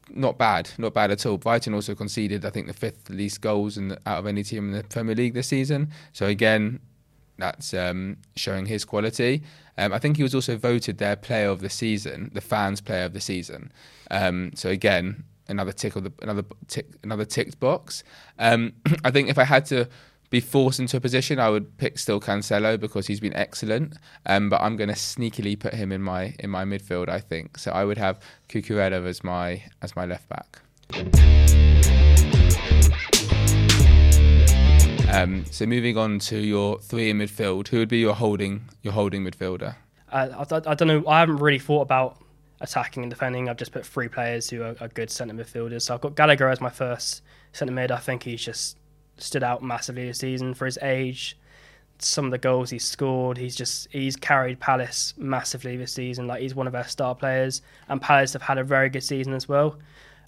not 0.10 0.38
bad, 0.38 0.70
not 0.77 0.94
bad 0.94 1.12
at 1.12 1.25
all. 1.25 1.38
Brighton 1.38 1.74
also 1.74 1.96
conceded, 1.96 2.46
I 2.46 2.50
think, 2.50 2.67
the 2.67 2.74
fifth 2.74 3.10
least 3.10 3.41
goals 3.41 3.77
in 3.77 3.89
the, 3.89 4.00
out 4.05 4.20
of 4.20 4.27
any 4.27 4.44
team 4.44 4.70
in 4.70 4.72
the 4.72 4.84
Premier 4.84 5.15
League 5.15 5.34
this 5.34 5.48
season. 5.48 5.91
So 6.13 6.27
again, 6.27 6.79
that's 7.38 7.74
um, 7.74 8.17
showing 8.36 8.65
his 8.65 8.86
quality. 8.86 9.44
Um, 9.77 9.94
I 9.94 10.00
think 10.00 10.17
he 10.17 10.24
was 10.24 10.34
also 10.34 10.58
voted 10.58 10.98
their 10.98 11.15
player 11.15 11.50
of 11.50 11.60
the 11.60 11.70
season, 11.70 12.32
the 12.34 12.41
fans' 12.41 12.82
player 12.82 13.05
of 13.05 13.13
the 13.13 13.22
season. 13.22 13.72
Um, 14.10 14.51
so 14.55 14.70
again, 14.70 15.24
another 15.48 15.72
tick 15.72 15.96
of 15.96 16.03
the 16.03 16.13
another 16.22 16.44
tick 16.67 16.88
another 17.03 17.25
ticked 17.25 17.60
box. 17.60 18.03
Um, 18.39 18.74
I 19.03 19.12
think 19.12 19.29
if 19.29 19.38
I 19.38 19.44
had 19.44 19.65
to 19.67 19.88
be 20.29 20.39
forced 20.39 20.79
into 20.79 20.98
a 20.98 21.00
position, 21.00 21.39
I 21.39 21.50
would 21.50 21.77
pick 21.77 22.00
still 22.00 22.20
Cancelo 22.20 22.79
because 22.79 23.08
he's 23.08 23.20
been 23.20 23.36
excellent. 23.36 23.94
Um, 24.25 24.50
but 24.50 24.62
I'm 24.62 24.75
going 24.75 24.89
to 24.89 24.96
sneakily 24.96 25.58
put 25.58 25.74
him 25.74 25.91
in 25.91 26.01
my 26.01 26.36
in 26.39 26.50
my 26.50 26.65
midfield. 26.65 27.10
I 27.10 27.20
think 27.20 27.58
so. 27.58 27.72
I 27.72 27.86
would 27.86 27.98
have 27.98 28.20
Cucurella 28.50 29.05
as 29.05 29.24
my 29.24 29.63
as 29.82 29.96
my 29.96 30.05
left 30.05 30.27
back. 30.29 30.60
Um, 35.15 35.45
so 35.45 35.65
moving 35.65 35.98
on 35.98 36.19
to 36.19 36.38
your 36.38 36.79
three 36.79 37.10
in 37.10 37.19
midfield, 37.19 37.67
who 37.69 37.77
would 37.77 37.89
be 37.89 38.00
your 38.00 38.15
holding 38.15 38.69
your 38.81 38.93
holding 38.93 39.24
midfielder? 39.24 39.75
Uh, 40.12 40.45
I, 40.51 40.55
I, 40.55 40.62
I 40.72 40.75
don't 40.75 40.88
know. 40.88 41.03
I 41.07 41.22
haven't 41.22 41.38
really 41.38 41.60
thought 41.60 41.81
about 41.81 42.22
attacking 42.62 43.03
and 43.03 43.10
defending. 43.10 43.50
I've 43.50 43.57
just 43.57 43.72
put 43.72 43.86
three 43.86 44.07
players 44.07 44.50
who 44.50 44.63
are, 44.63 44.75
are 44.79 44.88
good 44.89 45.10
centre 45.10 45.34
midfielders. 45.34 45.84
So 45.84 45.93
I've 45.93 46.01
got 46.01 46.15
Gallagher 46.15 46.50
as 46.50 46.62
my 46.62 46.69
first 46.69 47.22
centre 47.53 47.74
mid. 47.74 47.91
I 47.91 47.98
think 47.98 48.24
he's 48.24 48.43
just 48.43 48.77
stood 49.17 49.43
out 49.43 49.63
massively 49.63 50.05
this 50.05 50.19
season 50.19 50.53
for 50.53 50.65
his 50.65 50.77
age. 50.81 51.38
Some 52.00 52.25
of 52.25 52.31
the 52.31 52.38
goals 52.38 52.69
he's 52.69 52.84
scored, 52.84 53.38
he's 53.38 53.55
just 53.55 53.88
he's 53.89 54.17
carried 54.17 54.60
Palace 54.60 55.13
massively 55.15 55.77
this 55.77 55.93
season. 55.93 56.27
Like 56.27 56.41
he's 56.41 56.53
one 56.53 56.67
of 56.67 56.75
our 56.75 56.88
star 56.88 57.15
players, 57.15 57.62
and 57.88 58.01
Palace 58.01 58.34
have 58.34 58.41
had 58.41 58.57
a 58.57 58.65
very 58.65 58.89
good 58.89 59.03
season 59.03 59.34
as 59.34 59.48
well. 59.48 59.77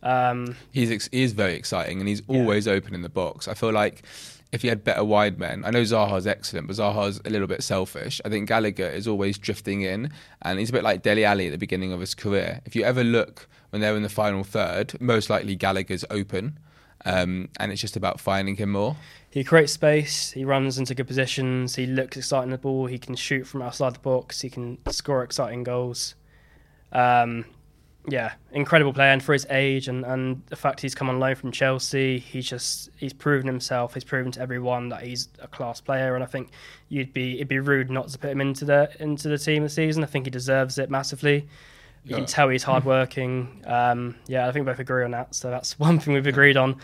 Um, 0.02 0.56
he's 0.72 0.92
ex- 0.92 1.10
he 1.12 1.24
is 1.24 1.34
very 1.34 1.56
exciting, 1.56 2.00
and 2.00 2.08
he's 2.08 2.22
always 2.28 2.68
yeah. 2.68 2.74
open 2.74 2.96
in 2.96 3.02
the 3.02 3.10
box. 3.10 3.50
I 3.50 3.54
feel 3.54 3.74
like 3.74 4.04
if 4.52 4.62
he 4.62 4.68
had 4.70 4.84
better 4.84 5.04
wide 5.04 5.40
men, 5.40 5.64
I 5.66 5.72
know 5.72 5.84
Zaha's 5.84 6.26
excellent, 6.26 6.68
but 6.68 6.78
Zaha's 6.78 7.22
a 7.26 7.30
little 7.30 7.48
bit 7.48 7.64
selfish. 7.64 8.22
I 8.24 8.30
think 8.30 8.48
Gallagher 8.48 8.88
is 8.88 9.08
always 9.08 9.38
drifting 9.38 9.82
in, 9.82 10.12
and 10.42 10.60
he's 10.60 10.70
a 10.70 10.74
bit 10.74 10.84
like 10.84 11.02
Dele 11.02 11.26
Alli 11.26 11.48
at 11.48 11.52
the 11.52 11.58
beginning 11.58 11.92
of 11.92 12.00
his 12.00 12.16
career. 12.16 12.62
If 12.66 12.76
you 12.76 12.84
ever 12.84 13.04
look 13.04 13.48
when 13.70 13.82
they're 13.82 13.96
in 13.96 14.04
the 14.04 14.10
final 14.10 14.44
third, 14.44 15.00
most 15.02 15.30
likely 15.30 15.56
Gallagher's 15.56 16.06
open. 16.10 16.60
Um, 17.06 17.50
and 17.60 17.72
it's 17.72 17.80
just 17.80 17.96
about 17.96 18.20
finding 18.20 18.56
him 18.56 18.72
more. 18.72 18.96
He 19.30 19.44
creates 19.44 19.74
space. 19.74 20.32
He 20.32 20.44
runs 20.44 20.80
into 20.80 20.96
good 20.96 21.08
positions. 21.08 21.76
He 21.76 21.86
looks 21.86 22.18
exciting 22.18 22.50
the 22.50 22.58
ball. 22.58 22.88
He 22.88 22.98
can 22.98 23.16
shoot 23.16 23.46
from 23.46 23.62
outside 23.62 23.96
the 23.96 24.00
box. 24.00 24.42
He 24.42 24.50
can 24.50 24.80
score 24.90 25.24
exciting 25.24 25.64
goals. 25.64 26.16
Um, 26.92 27.46
yeah, 28.08 28.34
incredible 28.54 28.94
player, 28.94 29.12
and 29.12 29.22
for 29.22 29.34
his 29.34 29.46
age 29.50 29.90
and, 29.90 30.06
and 30.06 30.42
the 30.48 30.56
fact 30.56 30.80
he's 30.80 30.96
come 30.96 31.10
on 31.10 31.20
loan 31.20 31.36
from 31.36 31.52
Chelsea, 31.52 32.20
he's 32.20 32.48
just 32.48 32.90
he's 32.96 33.12
proven 33.14 33.48
himself. 33.48 33.94
He's 33.94 34.06
proven 34.06 34.32
to 34.34 34.42
everyone 34.42 34.90
that 34.90 35.04
he's 35.04 35.28
a 35.40 35.48
class 35.48 35.82
player, 35.82 36.16
and 36.16 36.24
I 36.24 36.28
think 36.28 36.50
you'd 36.88 37.12
be 37.12 37.36
it'd 37.36 37.50
be 37.50 37.60
rude 37.60 37.90
not 37.90 38.08
to 38.10 38.18
put 38.18 38.32
him 38.32 38.40
into 38.40 38.64
the 38.64 38.90
into 39.00 39.28
the 39.28 39.38
team 39.38 39.64
this 39.64 39.74
season. 39.74 40.04
I 40.04 40.08
think 40.08 40.26
he 40.26 40.32
deserves 40.32 40.78
it 40.78 40.90
massively. 40.90 41.48
You 42.06 42.12
yeah. 42.12 42.16
can 42.18 42.26
tell 42.26 42.48
he's 42.48 42.64
hardworking. 42.64 43.62
Um, 43.66 44.16
yeah, 44.28 44.48
I 44.48 44.54
think 44.54 44.66
we 44.66 44.72
both 44.72 44.80
agree 44.80 45.04
on 45.04 45.12
that. 45.12 45.36
So 45.36 45.50
that's 45.50 45.78
one 45.80 46.00
thing 46.00 46.14
we've 46.14 46.28
agreed 46.28 46.56
on. 46.56 46.80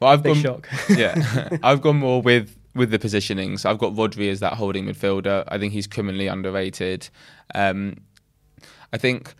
Well, 0.00 0.10
I've 0.10 0.22
Big 0.22 0.34
gone, 0.34 0.42
shock. 0.42 0.68
yeah, 0.88 1.58
I've 1.62 1.82
gone 1.82 1.98
more 1.98 2.22
with 2.22 2.56
with 2.74 2.90
the 2.90 2.98
positioning. 2.98 3.58
So 3.58 3.70
I've 3.70 3.78
got 3.78 3.92
Rodri 3.92 4.30
as 4.30 4.40
that 4.40 4.54
holding 4.54 4.86
midfielder. 4.86 5.44
I 5.48 5.58
think 5.58 5.74
he's 5.74 5.86
criminally 5.86 6.28
underrated. 6.28 7.10
Um, 7.54 7.98
I 8.92 8.98
think, 8.98 9.34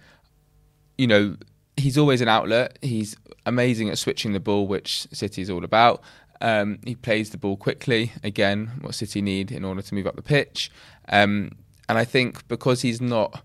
you 0.99 1.07
know, 1.07 1.37
he's 1.77 1.99
always 1.99 2.21
an 2.21 2.29
outlet. 2.29 2.79
He's 2.83 3.17
amazing 3.47 3.89
at 3.89 3.99
switching 3.99 4.33
the 4.33 4.41
ball, 4.41 4.67
which 4.67 5.07
City 5.13 5.43
is 5.43 5.51
all 5.51 5.65
about. 5.65 6.03
Um, 6.41 6.79
he 6.85 6.95
plays 6.95 7.31
the 7.31 7.39
ball 7.39 7.57
quickly. 7.57 8.13
Again, 8.25 8.73
what 8.81 8.95
City 8.95 9.23
need 9.23 9.53
in 9.53 9.65
order 9.65 9.83
to 9.83 9.95
move 9.95 10.07
up 10.07 10.17
the 10.17 10.23
pitch. 10.23 10.71
Um, 11.09 11.53
and 11.89 11.99
I 11.99 12.05
think 12.05 12.47
because 12.49 12.83
he's 12.83 13.01
not 13.01 13.43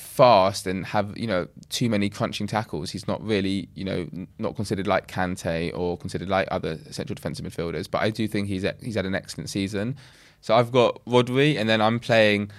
fast 0.00 0.66
and 0.66 0.86
have 0.86 1.16
you 1.16 1.26
know 1.26 1.46
too 1.68 1.88
many 1.88 2.08
crunching 2.08 2.46
tackles. 2.46 2.90
He's 2.90 3.06
not 3.06 3.22
really 3.22 3.68
you 3.74 3.84
know 3.84 4.08
not 4.38 4.56
considered 4.56 4.86
like 4.86 5.06
Kante 5.08 5.76
or 5.76 5.96
considered 5.96 6.28
like 6.28 6.48
other 6.50 6.78
central 6.90 7.14
defensive 7.14 7.44
midfielders. 7.44 7.90
But 7.90 8.02
I 8.02 8.10
do 8.10 8.26
think 8.26 8.48
he's 8.48 8.64
he's 8.82 8.94
had 8.96 9.06
an 9.06 9.14
excellent 9.14 9.50
season. 9.50 9.96
So 10.40 10.54
I've 10.54 10.72
got 10.72 11.04
Rodri, 11.04 11.58
and 11.58 11.68
then 11.68 11.80
I'm 11.80 12.00
playing. 12.00 12.50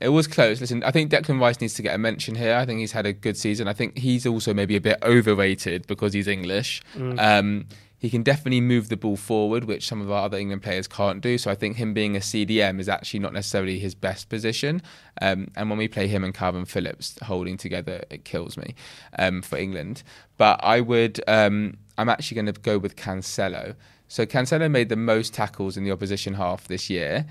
It 0.00 0.10
was 0.10 0.26
close. 0.26 0.60
Listen, 0.60 0.82
I 0.84 0.90
think 0.90 1.10
Declan 1.10 1.40
Rice 1.40 1.60
needs 1.60 1.74
to 1.74 1.82
get 1.82 1.94
a 1.94 1.98
mention 1.98 2.34
here. 2.34 2.54
I 2.54 2.66
think 2.66 2.80
he's 2.80 2.92
had 2.92 3.06
a 3.06 3.12
good 3.12 3.36
season. 3.36 3.66
I 3.68 3.72
think 3.72 3.98
he's 3.98 4.26
also 4.26 4.52
maybe 4.52 4.76
a 4.76 4.80
bit 4.80 4.98
overrated 5.02 5.86
because 5.86 6.12
he's 6.12 6.26
English. 6.28 6.82
Mm. 6.94 7.18
Um, 7.18 7.66
he 7.98 8.10
can 8.10 8.22
definitely 8.22 8.60
move 8.60 8.88
the 8.88 8.96
ball 8.96 9.16
forward, 9.16 9.64
which 9.64 9.88
some 9.88 10.02
of 10.02 10.10
our 10.10 10.26
other 10.26 10.36
England 10.36 10.62
players 10.62 10.86
can't 10.86 11.22
do. 11.22 11.38
So 11.38 11.50
I 11.50 11.54
think 11.54 11.76
him 11.76 11.94
being 11.94 12.14
a 12.14 12.20
CDM 12.20 12.78
is 12.78 12.88
actually 12.88 13.20
not 13.20 13.32
necessarily 13.32 13.78
his 13.78 13.94
best 13.94 14.28
position. 14.28 14.82
Um, 15.22 15.48
and 15.56 15.70
when 15.70 15.78
we 15.78 15.88
play 15.88 16.06
him 16.06 16.22
and 16.22 16.34
Kalvin 16.34 16.68
Phillips 16.68 17.18
holding 17.22 17.56
together, 17.56 18.04
it 18.10 18.24
kills 18.24 18.58
me 18.58 18.74
um, 19.18 19.40
for 19.40 19.56
England. 19.56 20.02
But 20.36 20.60
I 20.62 20.82
would, 20.82 21.20
um, 21.26 21.78
I'm 21.96 22.10
actually 22.10 22.34
going 22.34 22.52
to 22.52 22.60
go 22.60 22.76
with 22.76 22.96
Cancelo. 22.96 23.74
So 24.08 24.26
Cancelo 24.26 24.70
made 24.70 24.90
the 24.90 24.96
most 24.96 25.32
tackles 25.32 25.78
in 25.78 25.84
the 25.84 25.90
opposition 25.90 26.34
half 26.34 26.68
this 26.68 26.90
year. 26.90 27.24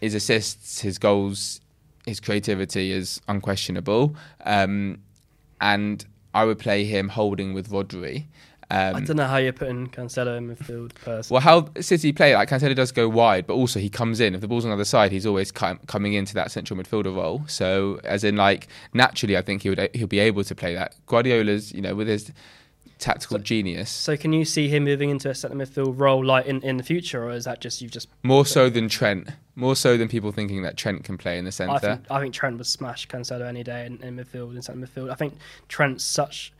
His 0.00 0.14
assists, 0.14 0.80
his 0.80 0.98
goals, 0.98 1.60
his 2.06 2.20
creativity 2.20 2.92
is 2.92 3.20
unquestionable. 3.28 4.16
Um, 4.44 4.98
and 5.60 6.04
I 6.34 6.44
would 6.44 6.58
play 6.58 6.84
him 6.84 7.08
holding 7.08 7.54
with 7.54 7.70
Rodri. 7.70 8.26
Um, 8.70 8.96
I 8.96 9.00
don't 9.00 9.16
know 9.16 9.26
how 9.26 9.36
you're 9.36 9.52
putting 9.52 9.88
Cancelo 9.88 10.36
in 10.36 10.48
midfield. 10.48 10.94
Personally. 10.94 11.34
Well, 11.34 11.40
how 11.40 11.68
City 11.80 12.12
play 12.12 12.34
like 12.34 12.48
Cancelo 12.48 12.74
does 12.74 12.92
go 12.92 13.08
wide, 13.08 13.46
but 13.46 13.54
also 13.54 13.78
he 13.78 13.90
comes 13.90 14.20
in. 14.20 14.34
If 14.34 14.40
the 14.40 14.48
ball's 14.48 14.64
on 14.64 14.70
the 14.70 14.74
other 14.74 14.84
side, 14.84 15.12
he's 15.12 15.26
always 15.26 15.52
coming 15.52 16.14
into 16.14 16.34
that 16.34 16.50
central 16.50 16.80
midfielder 16.80 17.14
role. 17.14 17.44
So, 17.46 18.00
as 18.04 18.24
in, 18.24 18.36
like 18.36 18.68
naturally, 18.94 19.36
I 19.36 19.42
think 19.42 19.62
he 19.62 19.68
would 19.68 19.90
he'll 19.94 20.06
be 20.06 20.18
able 20.18 20.44
to 20.44 20.54
play 20.54 20.74
that. 20.74 20.94
Guardiola's, 21.06 21.72
you 21.72 21.82
know, 21.82 21.94
with 21.94 22.08
his 22.08 22.32
tactical 22.98 23.38
so, 23.38 23.42
genius. 23.42 23.90
So, 23.90 24.16
can 24.16 24.32
you 24.32 24.44
see 24.44 24.68
him 24.68 24.84
moving 24.84 25.10
into 25.10 25.30
a 25.30 25.34
centre 25.34 25.56
midfield 25.56 25.98
role 25.98 26.24
like 26.24 26.46
in, 26.46 26.62
in 26.62 26.76
the 26.76 26.82
future, 26.82 27.24
or 27.24 27.30
is 27.32 27.44
that 27.44 27.60
just 27.60 27.80
you've 27.82 27.92
just 27.92 28.08
more 28.22 28.46
so 28.46 28.68
than 28.70 28.88
Trent? 28.88 29.28
More 29.56 29.76
so 29.76 29.96
than 29.96 30.08
people 30.08 30.32
thinking 30.32 30.62
that 30.62 30.76
Trent 30.76 31.04
can 31.04 31.16
play 31.16 31.38
in 31.38 31.44
the 31.44 31.52
centre. 31.52 31.74
I 31.74 31.78
think, 31.78 32.00
I 32.10 32.20
think 32.20 32.34
Trent 32.34 32.58
would 32.58 32.66
smash 32.66 33.06
Cancelo 33.06 33.46
any 33.46 33.62
day 33.62 33.86
in, 33.86 34.02
in 34.02 34.16
midfield 34.16 34.54
in 34.54 34.62
centre 34.62 34.86
midfield. 34.86 35.10
I 35.10 35.14
think 35.14 35.34
Trent's 35.68 36.04
such 36.04 36.52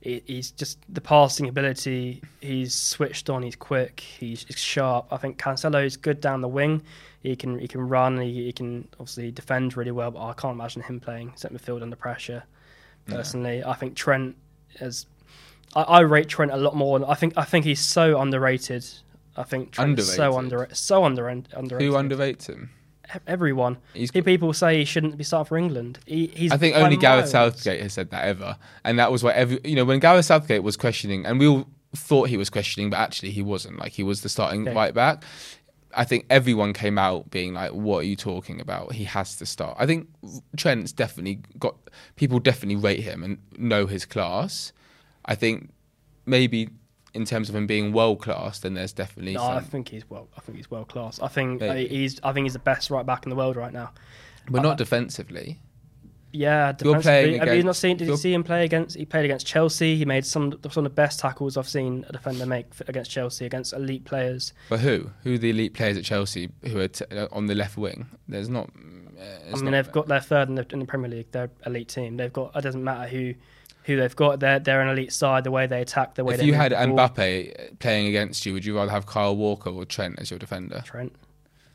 he's 0.00 0.50
just 0.50 0.78
the 0.88 1.00
passing 1.00 1.48
ability. 1.48 2.22
He's 2.40 2.74
switched 2.74 3.28
on. 3.28 3.42
He's 3.42 3.56
quick. 3.56 4.00
He's 4.00 4.46
sharp. 4.50 5.06
I 5.10 5.16
think 5.16 5.38
Cancelo 5.38 5.84
is 5.84 5.96
good 5.96 6.20
down 6.20 6.40
the 6.40 6.48
wing. 6.48 6.82
He 7.22 7.36
can 7.36 7.58
he 7.58 7.68
can 7.68 7.86
run. 7.86 8.18
He, 8.18 8.46
he 8.46 8.52
can 8.52 8.88
obviously 8.94 9.30
defend 9.30 9.76
really 9.76 9.90
well. 9.90 10.10
But 10.10 10.26
I 10.26 10.32
can't 10.32 10.54
imagine 10.54 10.82
him 10.82 11.00
playing 11.00 11.32
centre 11.36 11.58
midfield 11.58 11.82
under 11.82 11.96
pressure. 11.96 12.44
Personally. 13.06 13.64
I 13.64 13.74
think 13.74 13.96
Trent 13.96 14.36
is. 14.80 15.06
I, 15.74 15.82
I, 15.82 16.00
rate 16.00 16.28
Trent 16.28 16.50
a 16.52 16.56
lot 16.56 16.74
more. 16.74 17.08
I 17.08 17.14
think 17.14 17.34
I 17.36 17.44
think 17.44 17.64
he's 17.64 17.80
so 17.80 18.20
underrated. 18.20 18.84
I 19.36 19.44
think 19.44 19.72
Trent 19.72 19.90
underrated. 19.90 20.14
so 20.16 20.38
under 20.38 20.68
so 20.72 21.04
under 21.04 21.28
underrated. 21.28 21.80
Who 21.80 21.92
underrates 21.92 22.46
him? 22.48 22.70
everyone. 23.26 23.78
He's- 23.94 24.10
People 24.10 24.52
say 24.52 24.78
he 24.78 24.84
shouldn't 24.84 25.16
be 25.16 25.24
starting 25.24 25.48
for 25.48 25.56
England. 25.56 25.98
He, 26.06 26.28
he's 26.28 26.52
I 26.52 26.56
think 26.56 26.76
only 26.76 26.96
Gareth. 26.96 27.28
Southgate 27.28 27.82
has 27.82 27.92
said 27.92 28.10
that 28.10 28.24
ever, 28.24 28.56
and 28.84 28.98
that 28.98 29.10
was 29.10 29.22
what 29.22 29.34
every 29.34 29.60
you 29.64 29.74
know 29.76 29.84
when 29.84 29.98
Gareth 29.98 30.26
Southgate 30.26 30.62
was 30.62 30.76
questioning, 30.76 31.26
and 31.26 31.38
we 31.38 31.46
all 31.46 31.66
thought 31.96 32.28
he 32.28 32.36
was 32.36 32.50
questioning, 32.50 32.90
but 32.90 32.98
actually 32.98 33.30
he 33.30 33.42
wasn't. 33.42 33.78
Like 33.78 33.92
he 33.92 34.02
was 34.02 34.22
the 34.22 34.28
starting 34.28 34.64
right 34.64 34.94
back. 34.94 35.24
I 35.92 36.04
think 36.04 36.26
everyone 36.30 36.72
came 36.72 36.98
out 36.98 37.30
being 37.30 37.54
like, 37.54 37.72
"What 37.72 37.98
are 37.98 38.06
you 38.06 38.16
talking 38.16 38.60
about? 38.60 38.92
He 38.92 39.04
has 39.04 39.36
to 39.36 39.46
start." 39.46 39.76
I 39.80 39.86
think 39.86 40.08
Trent's 40.56 40.92
definitely 40.92 41.40
got 41.58 41.76
people 42.16 42.38
definitely 42.38 42.76
rate 42.76 43.00
him 43.00 43.24
and 43.24 43.38
know 43.56 43.86
his 43.86 44.04
class. 44.04 44.72
I 45.24 45.34
think 45.34 45.70
maybe 46.26 46.68
in 47.14 47.24
terms 47.24 47.48
of 47.48 47.54
him 47.56 47.66
being 47.66 47.92
world 47.92 48.20
class, 48.22 48.60
then 48.60 48.74
there's 48.74 48.92
definitely 48.92 49.34
No, 49.34 49.40
some. 49.40 49.52
I 49.56 49.60
think 49.60 49.88
he's 49.88 50.08
well. 50.08 50.28
I 50.36 50.40
think 50.40 50.56
he's 50.56 50.70
world 50.70 50.88
class. 50.88 51.20
I 51.20 51.28
think 51.28 51.60
uh, 51.62 51.66
Maybe. 51.74 51.88
he's. 51.88 52.20
I 52.22 52.32
think 52.32 52.44
he's 52.44 52.52
the 52.52 52.58
best 52.60 52.90
right 52.90 53.04
back 53.04 53.24
in 53.26 53.30
the 53.30 53.36
world 53.36 53.56
right 53.56 53.72
now. 53.72 53.92
but 54.48 54.62
not 54.62 54.78
defensively. 54.78 55.58
Yeah, 56.32 56.66
You're 56.68 56.94
defensively. 56.94 57.02
playing 57.02 57.38
Have 57.40 57.56
you 57.56 57.62
not 57.64 57.74
seen? 57.74 57.96
Did 57.96 58.04
you 58.04 58.10
you're- 58.12 58.16
see 58.20 58.32
him 58.32 58.44
play 58.44 58.64
against? 58.64 58.96
He 58.96 59.04
played 59.04 59.24
against 59.24 59.48
Chelsea. 59.48 59.96
He 59.96 60.04
made 60.04 60.24
some 60.24 60.52
some 60.70 60.84
of 60.86 60.90
the 60.92 60.94
best 60.94 61.18
tackles 61.18 61.56
I've 61.56 61.68
seen 61.68 62.04
a 62.08 62.12
defender 62.12 62.46
make 62.46 62.66
against 62.86 63.10
Chelsea 63.10 63.44
against 63.46 63.72
elite 63.72 64.04
players. 64.04 64.52
But 64.68 64.78
who? 64.78 65.10
Who 65.24 65.34
are 65.34 65.38
the 65.38 65.50
elite 65.50 65.74
players 65.74 65.96
at 65.96 66.04
Chelsea 66.04 66.50
who 66.62 66.78
are 66.78 66.86
t- 66.86 67.04
uh, 67.10 67.26
on 67.32 67.46
the 67.46 67.56
left 67.56 67.76
wing? 67.76 68.06
There's 68.28 68.48
not. 68.48 68.70
Uh, 69.20 69.22
I 69.24 69.54
mean, 69.56 69.64
not- 69.64 69.70
they've 69.72 69.90
got 69.92 70.06
their 70.06 70.20
third 70.20 70.48
in 70.48 70.54
the, 70.54 70.64
in 70.70 70.78
the 70.78 70.86
Premier 70.86 71.10
League. 71.10 71.32
They're 71.32 71.50
elite 71.66 71.88
team. 71.88 72.16
They've 72.16 72.32
got. 72.32 72.54
It 72.54 72.60
doesn't 72.62 72.84
matter 72.84 73.08
who 73.08 73.34
who 73.90 74.00
they've 74.00 74.16
got. 74.16 74.40
They're 74.40 74.58
they're 74.58 74.80
an 74.80 74.88
elite 74.88 75.12
side. 75.12 75.44
The 75.44 75.50
way 75.50 75.66
they 75.66 75.82
attack, 75.82 76.14
the 76.14 76.24
way 76.24 76.34
If 76.34 76.42
you 76.42 76.54
had. 76.54 76.72
Mbappe 76.72 77.78
playing 77.78 78.06
against 78.06 78.46
you, 78.46 78.52
would 78.52 78.64
you 78.64 78.76
rather 78.76 78.90
have 78.90 79.06
Kyle 79.06 79.36
Walker 79.36 79.70
or 79.70 79.84
Trent 79.84 80.18
as 80.18 80.30
your 80.30 80.38
defender? 80.38 80.82
Trent, 80.84 81.14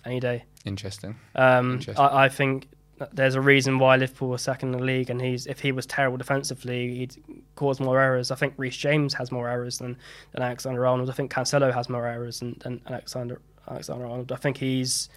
any 0.05 0.19
day. 0.19 0.45
Interesting. 0.65 1.15
Um, 1.35 1.73
Interesting. 1.73 2.03
I, 2.03 2.25
I 2.25 2.29
think 2.29 2.67
there's 3.11 3.35
a 3.35 3.41
reason 3.41 3.77
why 3.77 3.97
Liverpool 3.97 4.29
were 4.29 4.37
second 4.37 4.73
in 4.73 4.79
the 4.79 4.85
league, 4.85 5.09
and 5.09 5.21
he's 5.21 5.45
if 5.47 5.59
he 5.59 5.71
was 5.71 5.85
terrible 5.85 6.17
defensively, 6.17 6.95
he'd 6.95 7.15
cause 7.55 7.79
more 7.79 7.99
errors. 7.99 8.31
I 8.31 8.35
think 8.35 8.53
Reece 8.57 8.77
James 8.77 9.13
has 9.15 9.31
more 9.31 9.49
errors 9.49 9.79
than, 9.79 9.97
than 10.31 10.41
Alexander 10.41 10.85
Arnold. 10.85 11.09
I 11.09 11.13
think 11.13 11.31
Cancelo 11.31 11.73
has 11.73 11.89
more 11.89 12.07
errors 12.07 12.39
than, 12.39 12.57
than 12.59 12.81
Alexander 12.87 13.41
Alexander 13.67 14.05
Arnold. 14.05 14.31
I 14.31 14.37
think 14.37 14.57
he's 14.57 15.09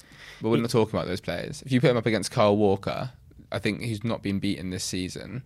But 0.43 0.51
we're 0.51 0.61
not 0.61 0.71
talking 0.71 0.99
about 0.99 1.07
those 1.07 1.21
players. 1.21 1.63
If 1.63 1.73
you 1.73 1.81
put 1.81 1.91
him 1.91 1.97
up 1.97 2.07
against 2.07 2.31
Kyle 2.31 2.57
Walker, 2.57 3.11
I 3.53 3.59
think 3.59 3.83
he's 3.83 4.03
not 4.05 4.23
been 4.23 4.39
beaten 4.39 4.71
this 4.71 4.85
season. 4.85 5.43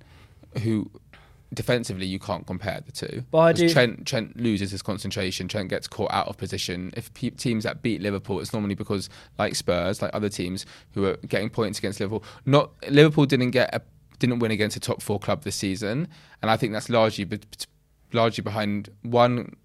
Who 0.62 0.90
defensively 1.54 2.06
you 2.06 2.18
can't 2.18 2.46
compare 2.46 2.80
the 2.84 2.92
two. 2.92 3.24
But 3.30 3.38
I 3.38 3.52
do- 3.52 3.68
Trent 3.68 4.06
Trent 4.06 4.36
loses 4.36 4.70
his 4.70 4.82
concentration. 4.82 5.48
Trent 5.48 5.68
gets 5.68 5.86
caught 5.86 6.12
out 6.12 6.28
of 6.28 6.36
position. 6.36 6.92
If 6.96 7.12
pe- 7.14 7.30
teams 7.30 7.64
that 7.64 7.82
beat 7.82 8.00
Liverpool, 8.00 8.40
it's 8.40 8.52
normally 8.52 8.74
because 8.74 9.08
like 9.38 9.54
Spurs, 9.54 10.00
like 10.02 10.10
other 10.14 10.28
teams 10.28 10.64
who 10.92 11.04
are 11.06 11.16
getting 11.28 11.50
points 11.50 11.78
against 11.78 12.00
Liverpool. 12.00 12.24
Not 12.46 12.70
Liverpool 12.90 13.26
didn't 13.26 13.50
get 13.50 13.74
a, 13.74 13.82
didn't 14.18 14.38
win 14.38 14.50
against 14.50 14.76
a 14.76 14.80
top 14.80 15.02
four 15.02 15.18
club 15.18 15.42
this 15.42 15.56
season, 15.56 16.08
and 16.40 16.50
I 16.50 16.56
think 16.56 16.72
that's 16.72 16.88
largely 16.88 17.24
be- 17.24 17.40
largely 18.12 18.42
behind 18.42 18.88
one. 19.02 19.56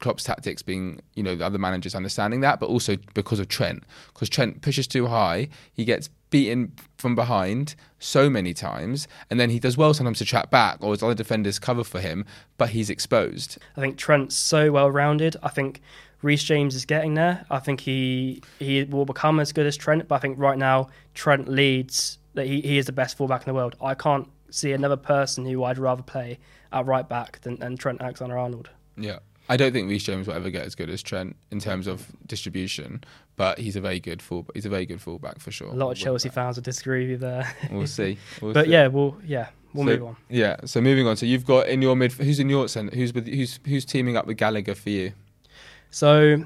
Klopp's 0.00 0.24
tactics 0.24 0.60
being, 0.60 1.00
you 1.14 1.22
know, 1.22 1.34
the 1.34 1.46
other 1.46 1.56
managers 1.56 1.94
understanding 1.94 2.40
that, 2.40 2.60
but 2.60 2.68
also 2.68 2.96
because 3.14 3.38
of 3.38 3.48
Trent. 3.48 3.84
Because 4.12 4.28
Trent 4.28 4.60
pushes 4.60 4.86
too 4.86 5.06
high, 5.06 5.48
he 5.72 5.84
gets 5.86 6.10
beaten 6.34 6.72
from 6.98 7.14
behind 7.14 7.76
so 8.00 8.28
many 8.28 8.52
times, 8.52 9.06
and 9.30 9.38
then 9.38 9.50
he 9.50 9.60
does 9.60 9.76
well 9.76 9.94
sometimes 9.94 10.18
to 10.18 10.24
track 10.24 10.50
back, 10.50 10.82
or 10.82 10.90
his 10.90 11.00
other 11.00 11.14
defenders 11.14 11.60
cover 11.60 11.84
for 11.84 12.00
him, 12.00 12.24
but 12.58 12.70
he's 12.70 12.90
exposed. 12.90 13.56
I 13.76 13.80
think 13.80 13.96
Trent's 13.96 14.34
so 14.34 14.72
well 14.72 14.90
rounded. 14.90 15.36
I 15.44 15.50
think 15.50 15.80
Reece 16.22 16.42
James 16.42 16.74
is 16.74 16.84
getting 16.86 17.14
there. 17.14 17.46
I 17.50 17.60
think 17.60 17.82
he 17.82 18.42
he 18.58 18.82
will 18.82 19.04
become 19.04 19.38
as 19.38 19.52
good 19.52 19.64
as 19.64 19.76
Trent, 19.76 20.08
but 20.08 20.16
I 20.16 20.18
think 20.18 20.36
right 20.36 20.58
now 20.58 20.88
Trent 21.14 21.46
leads 21.46 22.18
that 22.34 22.48
he, 22.48 22.60
he 22.62 22.78
is 22.78 22.86
the 22.86 22.92
best 22.92 23.16
fullback 23.16 23.42
in 23.42 23.46
the 23.46 23.54
world. 23.54 23.76
I 23.80 23.94
can't 23.94 24.28
see 24.50 24.72
another 24.72 24.96
person 24.96 25.46
who 25.46 25.62
I'd 25.62 25.78
rather 25.78 26.02
play 26.02 26.40
at 26.72 26.84
right 26.84 27.08
back 27.08 27.42
than, 27.42 27.60
than 27.60 27.76
Trent 27.76 28.02
Alexander 28.02 28.36
Arnold. 28.36 28.70
Yeah. 28.96 29.20
I 29.48 29.56
don't 29.56 29.72
think 29.72 29.88
Reece 29.90 30.04
James 30.04 30.26
will 30.26 30.34
ever 30.34 30.48
get 30.50 30.64
as 30.64 30.74
good 30.74 30.88
as 30.88 31.02
Trent 31.02 31.36
in 31.50 31.60
terms 31.60 31.86
of 31.86 32.06
distribution, 32.26 33.04
but 33.36 33.58
he's 33.58 33.76
a 33.76 33.80
very 33.80 34.00
good 34.00 34.22
full. 34.22 34.46
He's 34.54 34.64
a 34.66 34.70
very 34.70 34.86
good 34.86 35.00
fullback 35.02 35.38
for 35.40 35.50
sure. 35.50 35.68
A 35.68 35.74
lot 35.74 35.90
of 35.92 35.98
Chelsea 35.98 36.28
fans 36.30 36.56
would 36.56 36.64
disagree 36.64 37.00
with 37.02 37.10
you 37.10 37.16
there. 37.18 37.54
We'll 37.70 37.86
see. 38.00 38.16
We'll 38.40 38.54
but 38.54 38.64
see. 38.66 38.72
yeah, 38.72 38.86
we'll 38.86 39.16
yeah, 39.26 39.48
we'll 39.74 39.84
So- 39.86 39.90
move 39.92 40.04
on. 40.04 40.16
Yeah. 40.30 40.56
So 40.64 40.80
moving 40.80 41.06
on. 41.06 41.16
So 41.16 41.26
you've 41.26 41.44
got 41.44 41.68
in 41.68 41.82
your 41.82 41.94
mid. 41.96 42.12
Who's 42.12 42.40
in 42.40 42.48
your 42.48 42.68
centre? 42.68 42.96
Who's 42.96 43.12
with? 43.12 43.26
Who's 43.26 43.60
who's 43.66 43.84
teaming 43.84 44.16
up 44.16 44.26
with 44.26 44.38
Gallagher 44.38 44.74
for 44.74 44.90
you? 44.90 45.12
So 45.90 46.44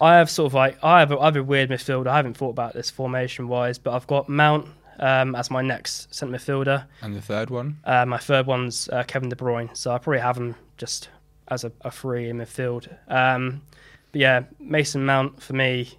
I 0.00 0.16
have 0.16 0.28
sort 0.30 0.46
of 0.46 0.54
like 0.54 0.82
I 0.82 1.00
have 1.00 1.12
a, 1.12 1.18
I 1.18 1.26
have 1.26 1.36
a 1.36 1.42
weird 1.42 1.70
midfield. 1.70 2.06
I 2.06 2.16
haven't 2.16 2.36
thought 2.36 2.50
about 2.50 2.74
this 2.74 2.90
formation 2.90 3.48
wise, 3.48 3.78
but 3.78 3.94
I've 3.94 4.06
got 4.06 4.28
Mount 4.28 4.66
um, 4.98 5.34
as 5.34 5.50
my 5.50 5.62
next 5.62 6.12
centre 6.14 6.36
midfielder. 6.36 6.84
And 7.02 7.14
the 7.14 7.20
third 7.20 7.48
one. 7.50 7.78
Uh, 7.84 8.04
my 8.06 8.18
third 8.18 8.46
one's 8.46 8.88
uh, 8.88 9.04
Kevin 9.04 9.28
De 9.28 9.36
Bruyne, 9.36 9.74
so 9.76 9.92
I 9.92 9.98
probably 9.98 10.20
have 10.20 10.36
him 10.36 10.54
just 10.78 11.08
as 11.50 11.64
a, 11.64 11.72
a 11.82 11.90
free 11.90 12.28
in 12.28 12.38
midfield. 12.38 12.88
Um, 13.08 13.62
but 14.12 14.20
yeah, 14.20 14.42
Mason 14.58 15.04
Mount 15.04 15.42
for 15.42 15.52
me, 15.52 15.90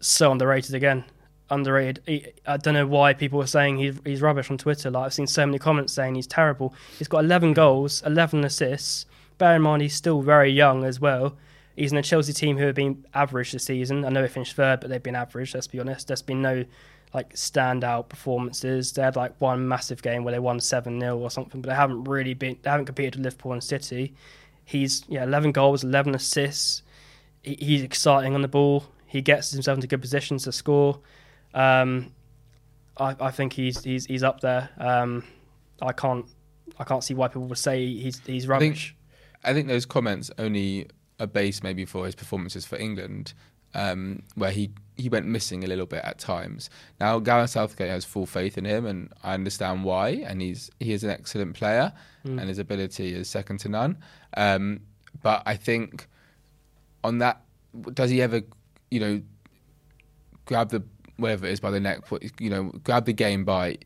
so 0.00 0.32
underrated 0.32 0.74
again. 0.74 1.04
Underrated. 1.50 2.02
He, 2.06 2.26
I 2.46 2.56
don't 2.56 2.74
know 2.74 2.86
why 2.86 3.12
people 3.12 3.40
are 3.42 3.46
saying 3.46 3.78
he's, 3.78 3.98
he's 4.04 4.22
rubbish 4.22 4.50
on 4.50 4.58
Twitter. 4.58 4.90
Like 4.90 5.06
I've 5.06 5.14
seen 5.14 5.26
so 5.26 5.44
many 5.46 5.58
comments 5.58 5.92
saying 5.92 6.14
he's 6.14 6.26
terrible. 6.26 6.74
He's 6.98 7.08
got 7.08 7.24
11 7.24 7.52
goals, 7.52 8.02
11 8.04 8.44
assists. 8.44 9.06
Bear 9.38 9.56
in 9.56 9.62
mind 9.62 9.82
he's 9.82 9.94
still 9.94 10.22
very 10.22 10.50
young 10.50 10.84
as 10.84 11.00
well. 11.00 11.36
He's 11.76 11.90
in 11.90 11.98
a 11.98 12.02
Chelsea 12.02 12.32
team 12.32 12.56
who 12.56 12.66
have 12.66 12.76
been 12.76 13.04
average 13.14 13.52
this 13.52 13.64
season. 13.64 14.04
I 14.04 14.08
know 14.08 14.22
they 14.22 14.28
finished 14.28 14.54
third, 14.54 14.80
but 14.80 14.90
they've 14.90 15.02
been 15.02 15.16
average. 15.16 15.54
Let's 15.54 15.66
be 15.66 15.80
honest. 15.80 16.06
There's 16.06 16.22
been 16.22 16.40
no 16.40 16.64
like 17.12 17.34
standout 17.34 18.08
performances. 18.08 18.92
They 18.92 19.02
had 19.02 19.16
like 19.16 19.34
one 19.40 19.66
massive 19.66 20.02
game 20.02 20.24
where 20.24 20.32
they 20.32 20.38
won 20.38 20.60
seven 20.60 21.00
0 21.00 21.18
or 21.18 21.30
something, 21.30 21.60
but 21.60 21.70
they 21.70 21.74
haven't 21.74 22.04
really 22.04 22.34
been. 22.34 22.58
They 22.62 22.70
haven't 22.70 22.86
competed 22.86 23.16
with 23.16 23.24
Liverpool 23.24 23.52
and 23.52 23.62
City. 23.62 24.14
He's 24.64 25.04
yeah, 25.08 25.24
eleven 25.24 25.52
goals, 25.52 25.84
eleven 25.84 26.14
assists. 26.14 26.82
He, 27.42 27.56
he's 27.60 27.82
exciting 27.82 28.34
on 28.34 28.42
the 28.42 28.48
ball. 28.48 28.84
He 29.06 29.20
gets 29.22 29.50
himself 29.50 29.76
into 29.76 29.86
good 29.86 30.00
positions 30.00 30.44
to 30.44 30.52
score. 30.52 31.00
Um, 31.52 32.12
I, 32.96 33.14
I 33.20 33.30
think 33.30 33.52
he's 33.52 33.82
he's 33.84 34.06
he's 34.06 34.22
up 34.22 34.40
there. 34.40 34.70
Um, 34.78 35.24
I 35.82 35.92
can't 35.92 36.26
I 36.78 36.84
can't 36.84 37.04
see 37.04 37.14
why 37.14 37.28
people 37.28 37.46
would 37.46 37.58
say 37.58 37.86
he's 37.86 38.20
he's 38.26 38.44
think- 38.44 38.50
rubbish. 38.50 38.96
I 39.46 39.52
think 39.52 39.68
those 39.68 39.84
comments 39.84 40.30
only 40.38 40.88
are 41.20 41.26
based 41.26 41.62
maybe 41.62 41.84
for 41.84 42.06
his 42.06 42.14
performances 42.14 42.64
for 42.64 42.76
England, 42.76 43.34
um, 43.74 44.22
where 44.34 44.50
he, 44.50 44.70
he 44.96 45.08
went 45.08 45.26
missing 45.26 45.64
a 45.64 45.66
little 45.66 45.86
bit 45.86 46.02
at 46.04 46.18
times. 46.18 46.70
Now 47.00 47.18
Gareth 47.18 47.50
Southgate 47.50 47.90
has 47.90 48.04
full 48.04 48.26
faith 48.26 48.56
in 48.56 48.64
him, 48.64 48.86
and 48.86 49.12
I 49.22 49.34
understand 49.34 49.84
why. 49.84 50.24
And 50.26 50.40
he's 50.40 50.70
he 50.80 50.92
is 50.92 51.04
an 51.04 51.10
excellent 51.10 51.54
player, 51.54 51.92
and 52.38 52.48
his 52.48 52.58
ability 52.58 53.14
is 53.14 53.28
second 53.28 53.58
to 53.60 53.68
none. 53.68 53.98
Um, 54.36 54.80
but 55.22 55.42
I 55.46 55.56
think 55.56 56.08
on 57.02 57.18
that, 57.18 57.42
does 57.92 58.10
he 58.10 58.22
ever, 58.22 58.42
you 58.90 59.00
know, 59.00 59.22
grab 60.46 60.70
the 60.70 60.82
whatever 61.16 61.46
it 61.46 61.52
is 61.52 61.60
by 61.60 61.70
the 61.70 61.80
neck, 61.80 62.00
you 62.40 62.50
know, 62.50 62.72
grab 62.82 63.04
the 63.04 63.12
game 63.12 63.44
by 63.44 63.78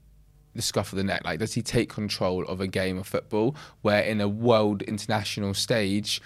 the 0.55 0.63
scruff 0.63 0.93
of 0.93 0.97
the 0.97 1.05
neck? 1.05 1.23
Like, 1.25 1.39
does 1.39 1.55
he 1.55 1.63
take 1.63 1.89
control 1.89 2.45
of 2.45 2.61
a 2.61 2.67
game 2.67 2.99
of 2.99 3.07
football 3.07 3.57
where, 3.83 4.03
in 4.03 4.21
a 4.21 4.29
world 4.29 4.83
international 4.83 5.55
stage, 5.55 6.21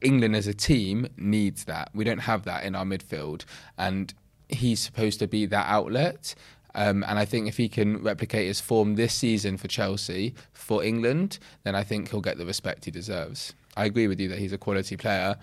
England 0.00 0.36
as 0.36 0.46
a 0.46 0.54
team 0.54 1.08
needs 1.16 1.64
that? 1.64 1.90
We 1.94 2.04
don't 2.04 2.20
have 2.20 2.44
that 2.44 2.64
in 2.64 2.74
our 2.74 2.84
midfield, 2.84 3.44
and 3.76 4.12
he's 4.48 4.80
supposed 4.80 5.18
to 5.20 5.26
be 5.26 5.46
that 5.46 5.66
outlet. 5.68 6.34
Um, 6.74 7.04
and 7.08 7.18
I 7.18 7.24
think 7.24 7.48
if 7.48 7.56
he 7.56 7.68
can 7.68 8.02
replicate 8.02 8.46
his 8.46 8.60
form 8.60 8.94
this 8.94 9.14
season 9.14 9.56
for 9.56 9.68
Chelsea, 9.68 10.34
for 10.52 10.84
England, 10.84 11.38
then 11.64 11.74
I 11.74 11.82
think 11.82 12.10
he'll 12.10 12.20
get 12.20 12.38
the 12.38 12.46
respect 12.46 12.84
he 12.84 12.90
deserves. 12.90 13.54
I 13.76 13.84
agree 13.84 14.06
with 14.06 14.20
you 14.20 14.28
that 14.28 14.38
he's 14.38 14.52
a 14.52 14.58
quality 14.58 14.96
player. 14.96 15.36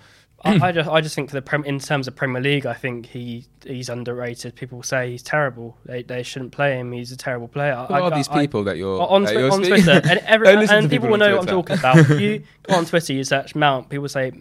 I, 0.45 0.67
I 0.67 0.71
just 0.71 0.89
I 0.89 1.01
just 1.01 1.15
think 1.15 1.29
for 1.29 1.35
the 1.35 1.41
prem, 1.41 1.63
in 1.65 1.79
terms 1.79 2.07
of 2.07 2.15
Premier 2.15 2.41
League, 2.41 2.65
I 2.65 2.73
think 2.73 3.07
he 3.07 3.45
he's 3.65 3.89
underrated. 3.89 4.55
People 4.55 4.83
say 4.83 5.11
he's 5.11 5.23
terrible. 5.23 5.77
They 5.85 6.03
they 6.03 6.23
shouldn't 6.23 6.51
play 6.51 6.77
him. 6.79 6.91
He's 6.91 7.11
a 7.11 7.17
terrible 7.17 7.47
player. 7.47 7.75
Who 7.87 7.93
I, 7.93 7.99
are 8.01 8.13
I- 8.13 8.15
these 8.17 8.27
people 8.27 8.63
that 8.65 8.77
you're 8.77 9.01
on, 9.01 9.23
that 9.23 9.33
you're 9.33 9.51
on 9.51 9.63
Twitter, 9.63 10.01
and, 10.03 10.19
every, 10.25 10.47
and 10.49 10.67
people 10.69 10.89
people 10.89 11.09
will 11.09 11.17
know 11.17 11.37
what 11.37 11.41
I'm 11.49 11.55
talking 11.55 11.79
about. 11.79 12.09
you 12.19 12.43
go 12.63 12.75
on 12.75 12.85
Twitter, 12.85 13.13
you 13.13 13.23
search 13.23 13.55
Mount. 13.55 13.89
People 13.89 14.07
say 14.07 14.31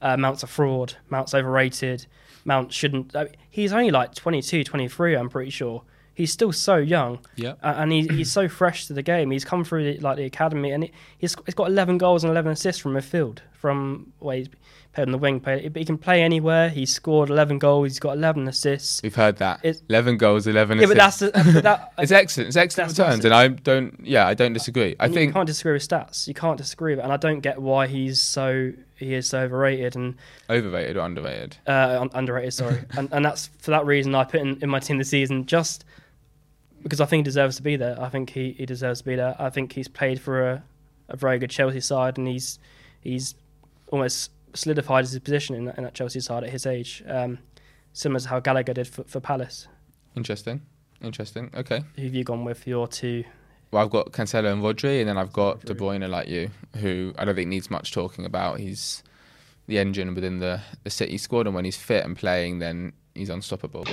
uh, 0.00 0.16
Mount's 0.16 0.42
a 0.42 0.46
fraud. 0.46 0.94
Mount's 1.10 1.34
overrated. 1.34 2.06
Mount 2.44 2.72
shouldn't. 2.72 3.14
Mean, 3.14 3.28
he's 3.48 3.72
only 3.72 3.90
like 3.92 4.14
22, 4.14 4.64
23, 4.64 5.14
I'm 5.14 5.30
pretty 5.30 5.50
sure. 5.50 5.84
He's 6.14 6.30
still 6.32 6.52
so 6.52 6.76
young, 6.76 7.20
Yeah. 7.36 7.52
uh, 7.62 7.74
and 7.78 7.90
he, 7.90 8.06
he's 8.08 8.30
so 8.30 8.46
fresh 8.60 8.86
to 8.88 8.92
the 8.92 9.02
game. 9.02 9.30
He's 9.30 9.44
come 9.44 9.64
through 9.64 9.94
the, 9.94 10.00
like 10.00 10.16
the 10.18 10.24
academy, 10.24 10.72
and 10.72 10.84
he, 10.84 10.92
he's, 11.18 11.34
he's 11.46 11.54
got 11.54 11.68
11 11.68 11.96
goals 11.98 12.22
and 12.24 12.30
11 12.30 12.52
assists 12.52 12.82
from 12.82 12.92
midfield 12.94 13.38
from 13.52 14.12
where 14.18 14.36
he's 14.38 14.48
played 14.92 15.08
on 15.08 15.12
the 15.12 15.18
wing. 15.18 15.38
But 15.38 15.60
he 15.76 15.84
can 15.84 15.96
play 15.98 16.22
anywhere. 16.22 16.68
He's 16.68 16.92
scored 16.94 17.30
11 17.30 17.58
goals. 17.58 17.88
He's 17.88 17.98
got 17.98 18.16
11 18.16 18.46
assists. 18.48 19.02
We've 19.02 19.14
heard 19.14 19.36
that. 19.38 19.60
It's- 19.62 19.82
11 19.88 20.18
goals, 20.18 20.46
11 20.46 20.78
Yeah, 20.78 20.86
but 20.86 20.98
assists. 20.98 21.32
that's 21.32 21.52
the, 21.54 21.60
that, 21.62 21.92
it's 21.98 22.12
excellent. 22.12 22.48
It's 22.48 22.56
excellent 22.56 22.90
returns, 22.90 23.24
and 23.24 23.32
I 23.34 23.48
don't. 23.48 23.98
Yeah, 24.04 24.26
I 24.26 24.34
don't 24.34 24.52
disagree. 24.52 24.94
I 25.00 25.06
you 25.06 25.14
think 25.14 25.28
you 25.30 25.32
can't 25.34 25.46
disagree 25.46 25.72
with 25.72 25.88
stats. 25.88 26.28
You 26.28 26.34
can't 26.34 26.58
disagree 26.58 26.92
with 26.92 27.00
it, 27.00 27.04
and 27.04 27.12
I 27.12 27.16
don't 27.16 27.40
get 27.40 27.60
why 27.60 27.86
he's 27.86 28.20
so 28.20 28.72
he 28.96 29.14
is 29.14 29.28
so 29.28 29.40
overrated 29.40 29.96
and 29.96 30.14
overrated 30.48 30.96
or 30.96 31.00
underrated. 31.06 31.56
uh, 31.66 32.06
underrated. 32.14 32.52
Sorry, 32.54 32.78
and 32.96 33.08
and 33.12 33.24
that's 33.24 33.48
for 33.58 33.70
that 33.72 33.84
reason 33.86 34.14
I 34.14 34.24
put 34.24 34.40
in, 34.40 34.58
in 34.62 34.68
my 34.70 34.78
team 34.78 34.98
this 34.98 35.08
season 35.10 35.46
just 35.46 35.84
because 36.82 37.00
I 37.00 37.06
think 37.06 37.20
he 37.20 37.24
deserves 37.24 37.56
to 37.56 37.62
be 37.62 37.76
there. 37.76 37.96
I 38.00 38.08
think 38.08 38.30
he, 38.30 38.52
he 38.52 38.66
deserves 38.66 39.00
to 39.00 39.04
be 39.06 39.14
there. 39.16 39.36
I 39.38 39.50
think 39.50 39.72
he's 39.72 39.86
played 39.88 40.20
for 40.20 40.42
a, 40.48 40.64
a 41.08 41.16
very 41.16 41.38
good 41.38 41.50
Chelsea 41.50 41.80
side, 41.80 42.18
and 42.18 42.26
he's 42.28 42.58
he's 43.00 43.34
almost 43.88 44.30
solidified 44.54 45.04
his 45.04 45.18
position 45.18 45.54
in 45.54 45.64
that, 45.66 45.78
in 45.78 45.84
that 45.84 45.94
Chelsea 45.94 46.20
side 46.20 46.44
at 46.44 46.50
his 46.50 46.66
age, 46.66 47.02
um, 47.06 47.38
similar 47.92 48.20
to 48.20 48.28
how 48.28 48.40
Gallagher 48.40 48.74
did 48.74 48.88
for, 48.88 49.04
for 49.04 49.20
Palace. 49.20 49.68
Interesting. 50.16 50.62
Interesting. 51.02 51.50
Okay. 51.54 51.82
Who 51.96 52.02
have 52.02 52.14
you 52.14 52.24
gone 52.24 52.44
with 52.44 52.62
for 52.62 52.68
your 52.68 52.86
two? 52.86 53.24
Well, 53.70 53.82
I've 53.82 53.90
got 53.90 54.12
Cancelo 54.12 54.52
and 54.52 54.62
Rodri, 54.62 55.00
and 55.00 55.08
then 55.08 55.16
I've 55.16 55.32
got 55.32 55.64
De 55.64 55.74
Bruyne, 55.74 56.06
like 56.08 56.28
you, 56.28 56.50
who 56.76 57.14
I 57.18 57.24
don't 57.24 57.34
think 57.34 57.48
needs 57.48 57.70
much 57.70 57.92
talking 57.92 58.26
about. 58.26 58.60
He's 58.60 59.02
the 59.66 59.78
engine 59.78 60.14
within 60.14 60.40
the, 60.40 60.60
the 60.84 60.90
City 60.90 61.16
squad, 61.16 61.46
and 61.46 61.54
when 61.54 61.64
he's 61.64 61.78
fit 61.78 62.04
and 62.04 62.16
playing, 62.16 62.58
then 62.58 62.92
he's 63.14 63.30
unstoppable. 63.30 63.86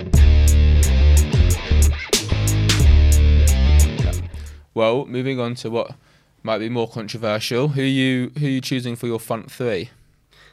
Well, 4.73 5.05
moving 5.05 5.39
on 5.39 5.55
to 5.55 5.69
what 5.69 5.95
might 6.43 6.59
be 6.59 6.69
more 6.69 6.87
controversial. 6.87 7.69
Who 7.69 7.81
you 7.81 8.31
who 8.37 8.47
you 8.47 8.61
choosing 8.61 8.95
for 8.95 9.07
your 9.07 9.19
front 9.19 9.51
three? 9.51 9.89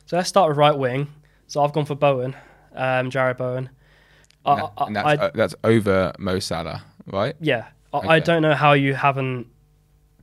So 0.07 0.17
let's 0.17 0.29
start 0.29 0.49
with 0.49 0.57
right 0.57 0.77
wing. 0.77 1.09
So 1.49 1.63
I've 1.63 1.73
gone 1.73 1.85
for 1.85 1.95
Bowen, 1.95 2.35
um, 2.75 3.11
Jarrod 3.11 3.37
Bowen. 3.39 3.71
I, 4.45 4.53
I- 4.77 4.87
and 4.87 4.97
that's, 4.97 5.07
I- 5.07 5.15
uh, 5.27 5.31
that's 5.35 5.55
over 5.65 6.13
Mo 6.19 6.39
Salah, 6.39 6.85
right? 7.07 7.35
Yeah, 7.41 7.67
I, 7.93 7.99
I 7.99 8.19
don't 8.21 8.43
know 8.43 8.55
how 8.55 8.73
you 8.73 8.95
haven't 8.95 9.49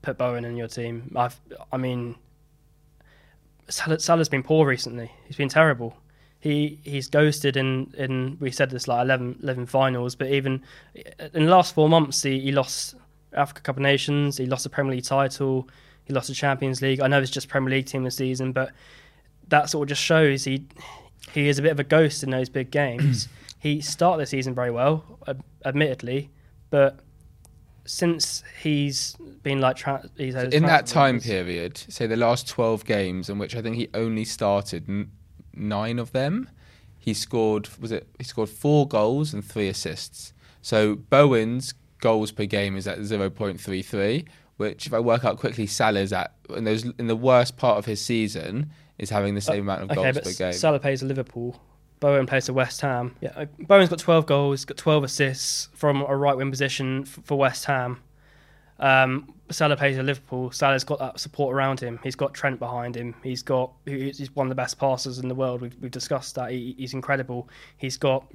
put 0.01 0.17
Bowen 0.17 0.45
in 0.45 0.55
your 0.57 0.67
team. 0.67 1.11
I've, 1.15 1.39
I 1.71 1.77
mean, 1.77 2.15
Salah, 3.69 3.99
Salah's 3.99 4.29
been 4.29 4.43
poor 4.43 4.67
recently. 4.67 5.11
He's 5.25 5.37
been 5.37 5.49
terrible. 5.49 5.95
He 6.39 6.79
he's 6.83 7.07
ghosted 7.07 7.55
in, 7.55 7.93
in 7.97 8.37
we 8.41 8.51
said 8.51 8.69
this 8.69 8.87
like 8.89 9.01
11, 9.03 9.39
11 9.43 9.65
finals, 9.67 10.15
but 10.15 10.27
even 10.27 10.61
in 11.33 11.45
the 11.45 11.51
last 11.51 11.73
four 11.73 11.87
months, 11.87 12.21
he, 12.21 12.39
he 12.41 12.51
lost 12.51 12.95
Africa 13.31 13.61
Cup 13.61 13.77
of 13.77 13.81
Nations. 13.81 14.37
He 14.37 14.45
lost 14.45 14.63
the 14.65 14.69
Premier 14.69 14.93
League 14.95 15.05
title. 15.05 15.69
He 16.03 16.13
lost 16.13 16.27
the 16.27 16.33
Champions 16.33 16.81
League. 16.81 16.99
I 16.99 17.07
know 17.07 17.21
it's 17.21 17.31
just 17.31 17.47
Premier 17.47 17.69
League 17.69 17.85
team 17.85 18.03
this 18.03 18.17
season, 18.17 18.51
but 18.51 18.71
that 19.49 19.69
sort 19.69 19.85
of 19.85 19.89
just 19.89 20.01
shows 20.01 20.43
he 20.45 20.65
he 21.33 21.47
is 21.47 21.57
a 21.59 21.61
bit 21.61 21.71
of 21.71 21.79
a 21.79 21.83
ghost 21.83 22.23
in 22.23 22.29
those 22.29 22.49
big 22.49 22.71
games. 22.71 23.27
he 23.59 23.81
started 23.81 24.21
the 24.21 24.27
season 24.27 24.53
very 24.53 24.71
well, 24.71 25.19
ad- 25.27 25.43
admittedly, 25.65 26.29
but 26.69 26.99
since 27.85 28.43
he's 28.61 29.15
been 29.43 29.59
like 29.59 29.75
tra- 29.75 30.09
he's 30.17 30.35
had 30.35 30.45
his 30.47 30.53
in 30.53 30.63
that 30.67 30.85
time 30.85 31.15
rumours- 31.15 31.25
period, 31.25 31.77
say 31.77 32.07
the 32.07 32.15
last 32.17 32.47
12 32.47 32.85
games 32.85 33.29
in 33.29 33.37
which 33.37 33.55
I 33.55 33.61
think 33.61 33.75
he 33.75 33.89
only 33.93 34.25
started 34.25 34.87
n- 34.87 35.11
nine 35.53 35.99
of 35.99 36.11
them, 36.13 36.49
he 36.97 37.13
scored 37.13 37.67
was 37.79 37.91
it 37.91 38.07
he 38.17 38.23
scored 38.23 38.49
four 38.49 38.87
goals 38.87 39.33
and 39.33 39.43
three 39.43 39.67
assists. 39.67 40.33
So 40.61 40.95
Bowen's 40.95 41.73
goals 41.99 42.31
per 42.31 42.45
game 42.45 42.77
is 42.77 42.87
at 42.87 42.99
0.33, 42.99 44.25
which 44.57 44.87
if 44.87 44.93
I 44.93 44.99
work 44.99 45.25
out 45.25 45.37
quickly, 45.37 45.67
Salah's 45.67 46.13
at 46.13 46.33
in 46.55 46.63
those 46.63 46.85
in 46.97 47.07
the 47.07 47.15
worst 47.15 47.57
part 47.57 47.77
of 47.77 47.85
his 47.85 47.99
season 47.99 48.71
is 48.97 49.09
having 49.09 49.35
the 49.35 49.41
same 49.41 49.61
amount 49.61 49.83
of 49.83 49.91
Okay, 49.91 50.11
goals 50.11 50.37
per 50.37 50.45
game. 50.45 50.53
Salah 50.53 50.79
plays 50.79 51.01
for 51.01 51.07
Liverpool. 51.07 51.59
Bowen 51.99 52.25
plays 52.25 52.47
for 52.47 52.53
West 52.53 52.81
Ham. 52.81 53.15
Yeah, 53.21 53.31
uh, 53.35 53.45
Bowen's 53.59 53.89
got 53.89 53.99
12 53.99 54.25
goals, 54.25 54.65
got 54.65 54.75
12 54.77 55.05
assists 55.05 55.69
from 55.73 56.01
a 56.01 56.15
right 56.15 56.35
wing 56.35 56.51
position 56.51 57.03
f- 57.03 57.19
for 57.23 57.37
West 57.37 57.65
Ham. 57.65 58.01
Um, 58.79 59.33
Salah 59.49 59.77
plays 59.77 59.95
for 59.95 60.03
Liverpool. 60.03 60.51
Salah's 60.51 60.83
got 60.83 60.99
that 60.99 61.19
support 61.19 61.55
around 61.55 61.79
him. 61.79 61.99
He's 62.03 62.15
got 62.15 62.33
Trent 62.33 62.59
behind 62.59 62.95
him. 62.97 63.15
He's 63.23 63.41
got 63.41 63.71
he's 63.85 64.17
he's 64.17 64.35
one 64.35 64.47
of 64.47 64.49
the 64.49 64.55
best 64.55 64.77
passers 64.79 65.19
in 65.19 65.27
the 65.27 65.35
world. 65.35 65.61
We've, 65.61 65.75
we've 65.79 65.91
discussed 65.91 66.35
that. 66.35 66.51
He, 66.51 66.75
he's 66.77 66.93
incredible. 66.93 67.47
He's 67.77 67.97
got 67.97 68.25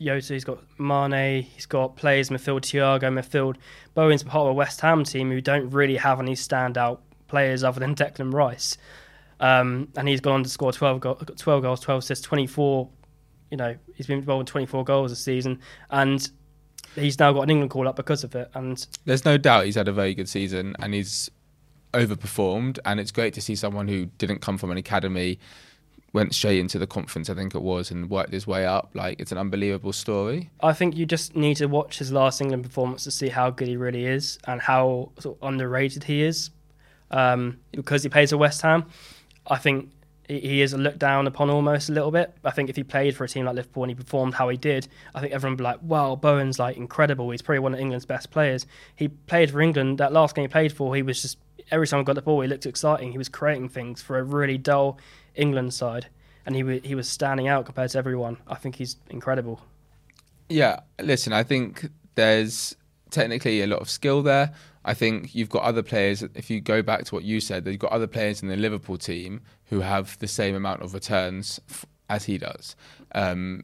Yota. 0.00 0.30
He's 0.30 0.44
got 0.44 0.58
Mane. 0.80 1.42
He's 1.42 1.66
got 1.66 1.96
players 1.96 2.30
midfield, 2.30 2.62
Thiago 2.62 3.02
midfield. 3.02 3.56
Bowen's 3.94 4.22
part 4.22 4.46
of 4.46 4.50
a 4.50 4.54
West 4.54 4.80
Ham 4.80 5.04
team 5.04 5.30
who 5.30 5.40
don't 5.40 5.70
really 5.70 5.96
have 5.96 6.18
any 6.18 6.34
standout 6.34 6.98
players 7.28 7.62
other 7.62 7.80
than 7.80 7.94
Declan 7.94 8.32
Rice. 8.32 8.76
Um, 9.42 9.88
and 9.96 10.08
he's 10.08 10.20
gone 10.20 10.34
on 10.34 10.44
to 10.44 10.48
score 10.48 10.72
12, 10.72 11.00
go- 11.00 11.14
12 11.14 11.62
goals, 11.62 11.80
12 11.80 11.98
assists, 11.98 12.24
24. 12.24 12.88
You 13.50 13.56
know, 13.58 13.76
he's 13.94 14.06
been 14.06 14.18
involved 14.18 14.42
in 14.42 14.46
24 14.46 14.84
goals 14.84 15.10
this 15.10 15.20
season, 15.22 15.60
and 15.90 16.26
he's 16.94 17.18
now 17.18 17.32
got 17.32 17.42
an 17.42 17.50
England 17.50 17.70
call 17.70 17.88
up 17.88 17.96
because 17.96 18.24
of 18.24 18.34
it. 18.34 18.50
And 18.54 18.86
There's 19.04 19.24
no 19.24 19.36
doubt 19.36 19.66
he's 19.66 19.74
had 19.74 19.88
a 19.88 19.92
very 19.92 20.14
good 20.14 20.28
season 20.28 20.74
and 20.78 20.94
he's 20.94 21.30
overperformed. 21.92 22.78
And 22.84 23.00
it's 23.00 23.10
great 23.10 23.34
to 23.34 23.40
see 23.40 23.54
someone 23.56 23.88
who 23.88 24.06
didn't 24.06 24.40
come 24.40 24.58
from 24.58 24.70
an 24.70 24.78
academy, 24.78 25.38
went 26.12 26.34
straight 26.34 26.58
into 26.60 26.78
the 26.78 26.86
conference, 26.86 27.28
I 27.30 27.34
think 27.34 27.54
it 27.54 27.62
was, 27.62 27.90
and 27.90 28.08
worked 28.10 28.32
his 28.32 28.46
way 28.46 28.66
up. 28.66 28.90
Like, 28.94 29.20
it's 29.20 29.32
an 29.32 29.38
unbelievable 29.38 29.92
story. 29.92 30.50
I 30.60 30.72
think 30.72 30.96
you 30.96 31.06
just 31.06 31.34
need 31.34 31.56
to 31.58 31.66
watch 31.66 31.98
his 31.98 32.12
last 32.12 32.40
England 32.40 32.64
performance 32.64 33.04
to 33.04 33.10
see 33.10 33.28
how 33.28 33.50
good 33.50 33.68
he 33.68 33.76
really 33.76 34.06
is 34.06 34.38
and 34.46 34.60
how 34.60 35.12
sort 35.18 35.38
of 35.40 35.48
underrated 35.48 36.04
he 36.04 36.22
is. 36.22 36.50
Um, 37.10 37.58
because 37.72 38.02
he 38.02 38.08
plays 38.08 38.30
for 38.30 38.38
West 38.38 38.62
Ham, 38.62 38.86
I 39.46 39.58
think 39.58 39.90
he- 40.28 40.62
is 40.62 40.72
looked 40.74 40.98
down 40.98 41.26
upon 41.26 41.50
almost 41.50 41.88
a 41.88 41.92
little 41.92 42.10
bit. 42.10 42.34
I 42.44 42.50
think 42.50 42.70
if 42.70 42.76
he 42.76 42.84
played 42.84 43.16
for 43.16 43.24
a 43.24 43.28
team 43.28 43.44
like 43.44 43.56
Liverpool 43.56 43.84
and 43.84 43.90
he 43.90 43.94
performed 43.94 44.34
how 44.34 44.48
he 44.48 44.56
did, 44.56 44.88
I 45.14 45.20
think 45.20 45.32
everyone 45.32 45.52
would 45.52 45.58
be 45.58 45.64
like, 45.64 45.82
wow, 45.82 46.16
Bowen's 46.16 46.58
like 46.58 46.76
incredible. 46.76 47.30
He's 47.30 47.42
probably 47.42 47.58
one 47.58 47.74
of 47.74 47.80
England's 47.80 48.06
best 48.06 48.30
players. 48.30 48.66
He 48.96 49.08
played 49.08 49.50
for 49.50 49.60
England. 49.60 49.98
That 49.98 50.12
last 50.12 50.34
game 50.34 50.44
he 50.44 50.48
played 50.48 50.72
for, 50.72 50.94
he 50.94 51.02
was 51.02 51.20
just, 51.20 51.38
every 51.70 51.86
time 51.86 52.00
he 52.00 52.04
got 52.04 52.14
the 52.14 52.22
ball, 52.22 52.40
he 52.40 52.48
looked 52.48 52.66
exciting. 52.66 53.12
He 53.12 53.18
was 53.18 53.28
creating 53.28 53.68
things 53.68 54.00
for 54.00 54.18
a 54.18 54.22
really 54.22 54.58
dull 54.58 54.98
England 55.34 55.74
side. 55.74 56.06
And 56.46 56.56
he, 56.56 56.78
he 56.80 56.94
was 56.94 57.08
standing 57.08 57.46
out 57.48 57.66
compared 57.66 57.90
to 57.90 57.98
everyone. 57.98 58.36
I 58.48 58.54
think 58.54 58.76
he's 58.76 58.96
incredible. 59.10 59.60
Yeah, 60.48 60.80
listen, 61.00 61.32
I 61.32 61.42
think 61.44 61.88
there's 62.14 62.76
technically 63.10 63.62
a 63.62 63.66
lot 63.66 63.80
of 63.80 63.88
skill 63.88 64.22
there. 64.22 64.52
I 64.84 64.94
think 64.94 65.34
you've 65.34 65.48
got 65.48 65.62
other 65.62 65.82
players. 65.82 66.22
If 66.22 66.50
you 66.50 66.60
go 66.60 66.82
back 66.82 67.04
to 67.04 67.14
what 67.14 67.24
you 67.24 67.40
said, 67.40 67.66
you've 67.66 67.78
got 67.78 67.92
other 67.92 68.06
players 68.06 68.42
in 68.42 68.48
the 68.48 68.56
Liverpool 68.56 68.98
team 68.98 69.40
who 69.66 69.80
have 69.80 70.18
the 70.18 70.28
same 70.28 70.54
amount 70.54 70.82
of 70.82 70.92
returns 70.94 71.60
f- 71.70 71.86
as 72.10 72.24
he 72.24 72.38
does. 72.38 72.74
Um, 73.14 73.62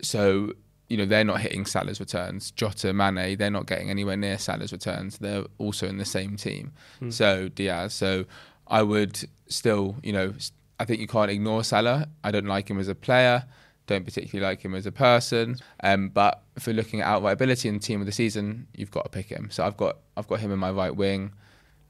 so 0.00 0.52
you 0.88 0.96
know 0.96 1.06
they're 1.06 1.24
not 1.24 1.40
hitting 1.40 1.64
Salah's 1.64 1.98
returns. 1.98 2.50
Jota, 2.50 2.92
Mane, 2.92 3.36
they're 3.36 3.50
not 3.50 3.66
getting 3.66 3.90
anywhere 3.90 4.16
near 4.16 4.38
Salah's 4.38 4.72
returns. 4.72 5.18
They're 5.18 5.44
also 5.58 5.88
in 5.88 5.98
the 5.98 6.04
same 6.04 6.36
team. 6.36 6.72
So 7.10 7.48
Diaz. 7.48 7.94
So 7.94 8.24
I 8.68 8.82
would 8.82 9.18
still, 9.48 9.96
you 10.02 10.12
know, 10.12 10.34
I 10.78 10.84
think 10.84 11.00
you 11.00 11.06
can't 11.06 11.30
ignore 11.30 11.64
Salah. 11.64 12.08
I 12.22 12.30
don't 12.30 12.46
like 12.46 12.68
him 12.70 12.78
as 12.78 12.88
a 12.88 12.94
player. 12.94 13.44
Don't 13.86 14.04
particularly 14.04 14.46
like 14.48 14.64
him 14.64 14.74
as 14.74 14.86
a 14.86 14.92
person. 14.92 15.56
Um, 15.82 16.08
but 16.08 16.42
if 16.56 16.66
we're 16.66 16.72
looking 16.72 17.00
at 17.02 17.06
outright 17.06 17.34
ability 17.34 17.68
in 17.68 17.74
the 17.74 17.80
team 17.80 18.00
of 18.00 18.06
the 18.06 18.12
season, 18.12 18.66
you've 18.74 18.90
got 18.90 19.04
to 19.04 19.10
pick 19.10 19.26
him. 19.26 19.48
So 19.50 19.64
I've 19.64 19.76
got 19.76 19.98
I've 20.16 20.26
got 20.26 20.40
him 20.40 20.50
in 20.52 20.58
my 20.58 20.70
right 20.70 20.94
wing. 20.94 21.32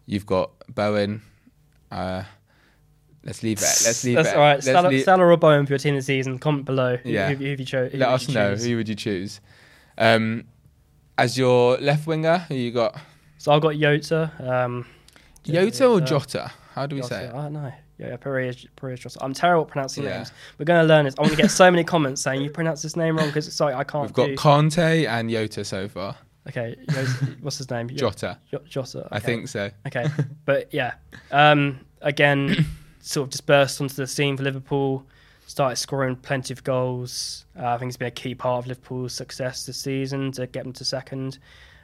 You've 0.07 0.27
got 0.27 0.51
Bowen. 0.69 1.23
Uh, 1.93 2.25
let's 3.25 3.43
leave 3.43 3.59
it. 3.59 3.63
Let's 3.63 4.03
leave 4.05 4.17
That's 4.17 4.29
it. 4.31 4.35
all 4.35 4.41
right. 4.41 4.63
Salah, 4.63 4.89
leave- 4.89 5.05
Salah 5.05 5.25
or 5.25 5.37
Bowen 5.37 5.67
for 5.67 5.73
your 5.73 5.79
team 5.79 5.95
of 5.95 6.01
the 6.01 6.05
season. 6.05 6.39
Comment 6.39 6.65
below. 6.65 6.97
who- 6.97 7.11
Yeah. 7.11 7.29
Who, 7.31 7.37
who, 7.37 7.51
have 7.51 7.61
you 7.61 7.67
chose? 7.67 7.95
Let 7.95 8.09
us 8.09 8.29
know 8.29 8.57
who 8.57 8.77
would 8.77 8.89
you 8.89 8.97
choose. 8.97 9.41
Um, 9.97 10.45
as 11.17 11.39
your 11.39 11.79
left 11.79 12.07
winger, 12.09 12.39
who 12.49 12.55
you 12.57 12.73
got? 12.73 12.99
So 13.39 13.53
I've 13.53 13.63
got 13.63 13.75
Yota. 13.75 14.41
Um, 14.41 14.85
Yota 15.45 15.91
or 15.91 16.01
Jota? 16.01 16.51
How 16.73 16.87
do 16.87 16.97
we 16.97 17.03
say 17.03 17.27
it? 17.27 17.35
I 17.35 17.43
don't 17.43 17.53
know. 17.53 17.73
Yeah, 17.99 18.09
yeah 18.09 18.17
Perez, 18.17 18.67
Perez 18.77 19.17
I'm 19.21 19.33
terrible 19.35 19.63
at 19.65 19.69
pronouncing 19.69 20.05
Yeah. 20.05 20.17
names. 20.19 20.33
We're 20.59 20.65
going 20.65 20.81
to 20.81 20.87
learn 20.87 21.05
this. 21.05 21.15
I 21.19 21.23
want 21.23 21.33
to 21.33 21.41
get 21.41 21.51
so 21.51 21.71
many 21.71 21.85
comments 21.85 22.21
saying 22.23 22.43
you 22.43 22.51
pronounce 22.51 22.83
this 22.83 22.97
name 22.97 23.17
wrong 23.17 23.27
because 23.29 23.47
it's 23.47 23.57
sorry, 23.57 23.75
I 23.75 23.85
can't. 23.85 24.05
We've 24.05 24.13
got 24.13 24.27
do- 24.27 24.37
Conte 24.37 25.05
and 25.07 25.31
Yota 25.31 25.65
so 25.65 25.89
far. 25.89 26.17
okay, 26.49 26.77
what's 27.41 27.59
his 27.59 27.71
name? 27.71 27.89
Jota, 27.95 28.39
Jota. 28.69 29.09
I 29.13 29.21
think 29.21 29.49
so. 29.49 29.71
Okay, 29.87 30.07
but 30.45 30.73
yeah, 30.75 30.95
um, 31.31 31.81
again, 32.03 32.67
sort 33.01 33.27
of 33.29 33.31
just 33.31 33.47
burst 33.47 33.81
onto 33.81 33.95
the 33.95 34.07
scene 34.07 34.37
for 34.37 34.43
Liverpool. 34.43 35.07
Started 35.47 35.77
scoring 35.77 36.17
plenty 36.17 36.55
of 36.55 36.65
goals. 36.65 37.45
Uh, 37.59 37.67
I 37.67 37.79
think 37.79 37.91
it's 37.91 37.99
been 37.99 38.09
a 38.09 38.11
key 38.11 38.35
part 38.35 38.65
of 38.65 38.67
Liverpool's 38.67 39.13
success 39.13 39.67
this 39.67 39.77
season 39.77 40.33
to 40.33 40.47
get 40.47 40.65
them 40.65 40.73
to 40.73 40.85
second. 40.87 41.39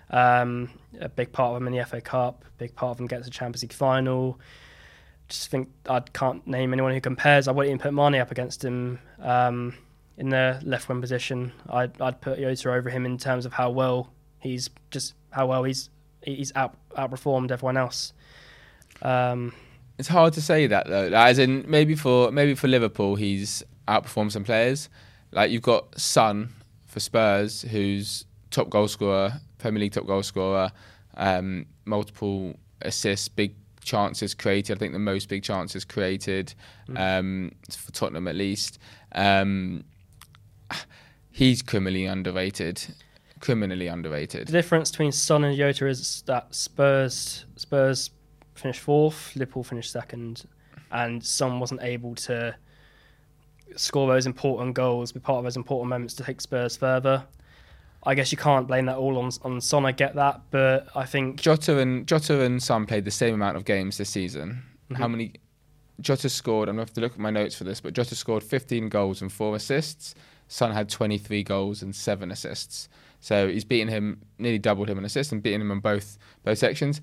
Um, 0.09 0.71
a 1.01 1.09
big 1.11 1.31
part 1.31 1.51
of 1.51 1.55
them 1.63 1.69
in 1.73 1.79
the 1.79 1.85
FA 1.85 2.01
Cup. 2.01 2.45
Big 2.57 2.75
part 2.75 2.93
of 2.93 2.97
them 2.97 3.07
gets 3.07 3.25
to 3.25 3.31
the 3.31 3.35
Champions 3.35 3.63
League 3.63 3.73
final. 3.75 4.41
Just 5.31 5.49
think 5.49 5.69
I 5.89 6.01
can't 6.01 6.47
name 6.47 6.73
anyone 6.75 6.93
who 6.93 7.01
compares. 7.01 7.49
I 7.49 7.53
wouldn't 7.53 7.71
even 7.71 7.79
put 7.83 7.95
Mane 7.95 8.21
up 8.21 8.31
against 8.31 8.63
him 8.65 8.99
um, 9.23 9.75
in 10.19 10.29
the 10.29 10.61
left 10.63 10.89
wing 10.89 11.01
position. 11.01 11.53
I'd, 11.71 11.99
I'd 12.01 12.21
put 12.21 12.39
Yota 12.39 12.77
over 12.77 12.91
him 12.91 13.07
in 13.07 13.17
terms 13.17 13.47
of 13.47 13.53
how 13.53 13.71
well 13.71 14.13
he's 14.41 14.69
just 14.91 15.15
how 15.31 15.47
well 15.47 15.63
he's 15.63 15.89
he's 16.23 16.53
out 16.55 16.77
outperformed 16.99 17.51
everyone 17.51 17.77
else. 17.77 18.13
Um, 19.03 19.55
It's 19.99 20.09
hard 20.09 20.33
to 20.35 20.43
say 20.43 20.67
that 20.67 20.87
though. 20.89 21.11
As 21.13 21.39
in, 21.39 21.65
maybe 21.69 21.95
for 21.95 22.31
maybe 22.33 22.55
for 22.55 22.69
Liverpool, 22.69 23.15
he's 23.15 23.63
outperformed 23.87 24.33
some 24.33 24.45
players. 24.45 24.89
Like 25.33 25.51
you've 25.51 25.63
got 25.63 25.99
Son 25.99 26.53
for 26.87 27.01
Spurs, 27.01 27.63
who's 27.63 28.25
top 28.51 28.69
goal 28.69 28.89
scorer, 28.89 29.35
Premier 29.59 29.81
League 29.81 29.93
top 29.93 30.07
goal 30.07 30.25
scorer, 30.25 30.73
um, 31.17 31.67
multiple 31.85 32.57
assists, 32.83 33.29
big 33.29 33.55
chances 33.83 34.35
created. 34.35 34.77
I 34.77 34.79
think 34.79 34.93
the 34.93 34.99
most 34.99 35.29
big 35.29 35.43
chances 35.43 35.85
created 35.85 36.55
um, 36.97 37.53
for 37.71 37.93
Tottenham 37.93 38.29
at 38.29 38.37
least. 38.37 38.79
Um, 39.13 39.85
he's 41.31 41.63
criminally 41.63 42.07
underrated. 42.07 42.83
Criminally 43.41 43.87
underrated. 43.87 44.49
The 44.49 44.53
difference 44.53 44.91
between 44.91 45.13
Son 45.13 45.45
and 45.45 45.57
Yota 45.59 45.89
is 45.89 46.23
that 46.27 46.55
Spurs 46.55 47.47
Spurs 47.57 48.11
finished 48.55 48.81
fourth, 48.81 49.35
Liverpool 49.35 49.65
finished 49.65 49.91
second, 49.91 50.45
and 50.93 51.25
Son 51.25 51.59
wasn't 51.59 51.83
able 51.83 52.15
to 52.17 52.55
score 53.77 54.09
those 54.09 54.27
important 54.27 54.75
goals, 54.75 55.13
be 55.13 55.21
part 55.21 55.39
of 55.39 55.45
those 55.45 55.57
important 55.57 55.89
moments 55.89 56.15
to 56.15 56.25
take 56.25 56.41
Spurs 56.41 56.77
further. 56.77 57.25
I 58.03 58.15
guess 58.15 58.33
you 58.33 58.39
can't 58.39 58.67
blame 58.67 58.87
that 58.87 58.97
all 58.97 59.19
on 59.19 59.31
on 59.43 59.61
Son. 59.61 59.85
I 59.85 59.93
get 59.93 60.15
that, 60.15 60.41
but 60.51 60.89
I 60.95 61.05
think 61.05 61.41
Jota 61.41 61.79
and 61.79 62.07
Jota 62.07 62.43
and 62.43 62.63
Son 62.63 62.87
played 62.87 63.05
the 63.05 63.11
same 63.11 63.35
amount 63.35 63.57
of 63.57 63.65
games 63.65 63.99
this 63.99 64.11
season. 64.11 64.63
Mm-hmm. 64.85 64.95
How 64.95 65.09
many? 65.09 65.33
Jota 66.01 66.31
scored. 66.31 66.69
I'm 66.69 66.77
gonna 66.77 66.83
have 66.83 66.95
to 66.95 67.01
look 67.03 67.13
at 67.13 67.19
my 67.19 67.31
notes 67.31 67.55
for 67.55 67.65
this, 67.65 67.81
but 67.81 67.93
Jota 67.93 68.15
scored 68.15 68.43
15 68.43 68.89
goals 68.89 69.21
and 69.21 69.31
four 69.31 69.55
assists. 69.55 70.15
Son 70.49 70.73
had 70.73 70.89
23 70.89 71.43
goals 71.45 71.83
and 71.83 71.95
seven 71.95 72.31
assists. 72.31 72.89
So 73.21 73.49
he's 73.49 73.65
beaten 73.65 73.89
him, 73.89 74.23
nearly 74.39 74.59
doubled 74.59 74.89
him 74.89 74.99
in 74.99 75.05
assists, 75.05 75.31
and 75.31 75.43
beaten 75.43 75.61
him 75.61 75.71
in 75.71 75.81
both 75.81 76.17
both 76.43 76.59
sections. 76.59 77.01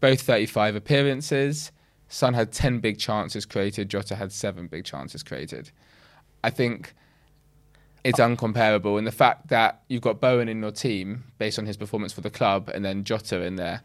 Both 0.00 0.22
35 0.22 0.74
appearances. 0.76 1.70
Son 2.08 2.32
had 2.32 2.50
10 2.52 2.80
big 2.80 2.98
chances 2.98 3.44
created. 3.44 3.90
Jota 3.90 4.16
had 4.16 4.32
seven 4.32 4.66
big 4.66 4.84
chances 4.84 5.22
created. 5.22 5.70
I 6.42 6.50
think 6.50 6.94
it's 8.08 8.18
uncomparable. 8.18 8.96
And 8.96 9.06
the 9.06 9.12
fact 9.12 9.48
that 9.48 9.82
you've 9.88 10.02
got 10.02 10.20
Bowen 10.20 10.48
in 10.48 10.62
your 10.62 10.70
team 10.70 11.24
based 11.36 11.58
on 11.58 11.66
his 11.66 11.76
performance 11.76 12.12
for 12.12 12.22
the 12.22 12.30
club, 12.30 12.70
and 12.74 12.84
then 12.84 13.04
Jota 13.04 13.42
in 13.42 13.56
there, 13.56 13.82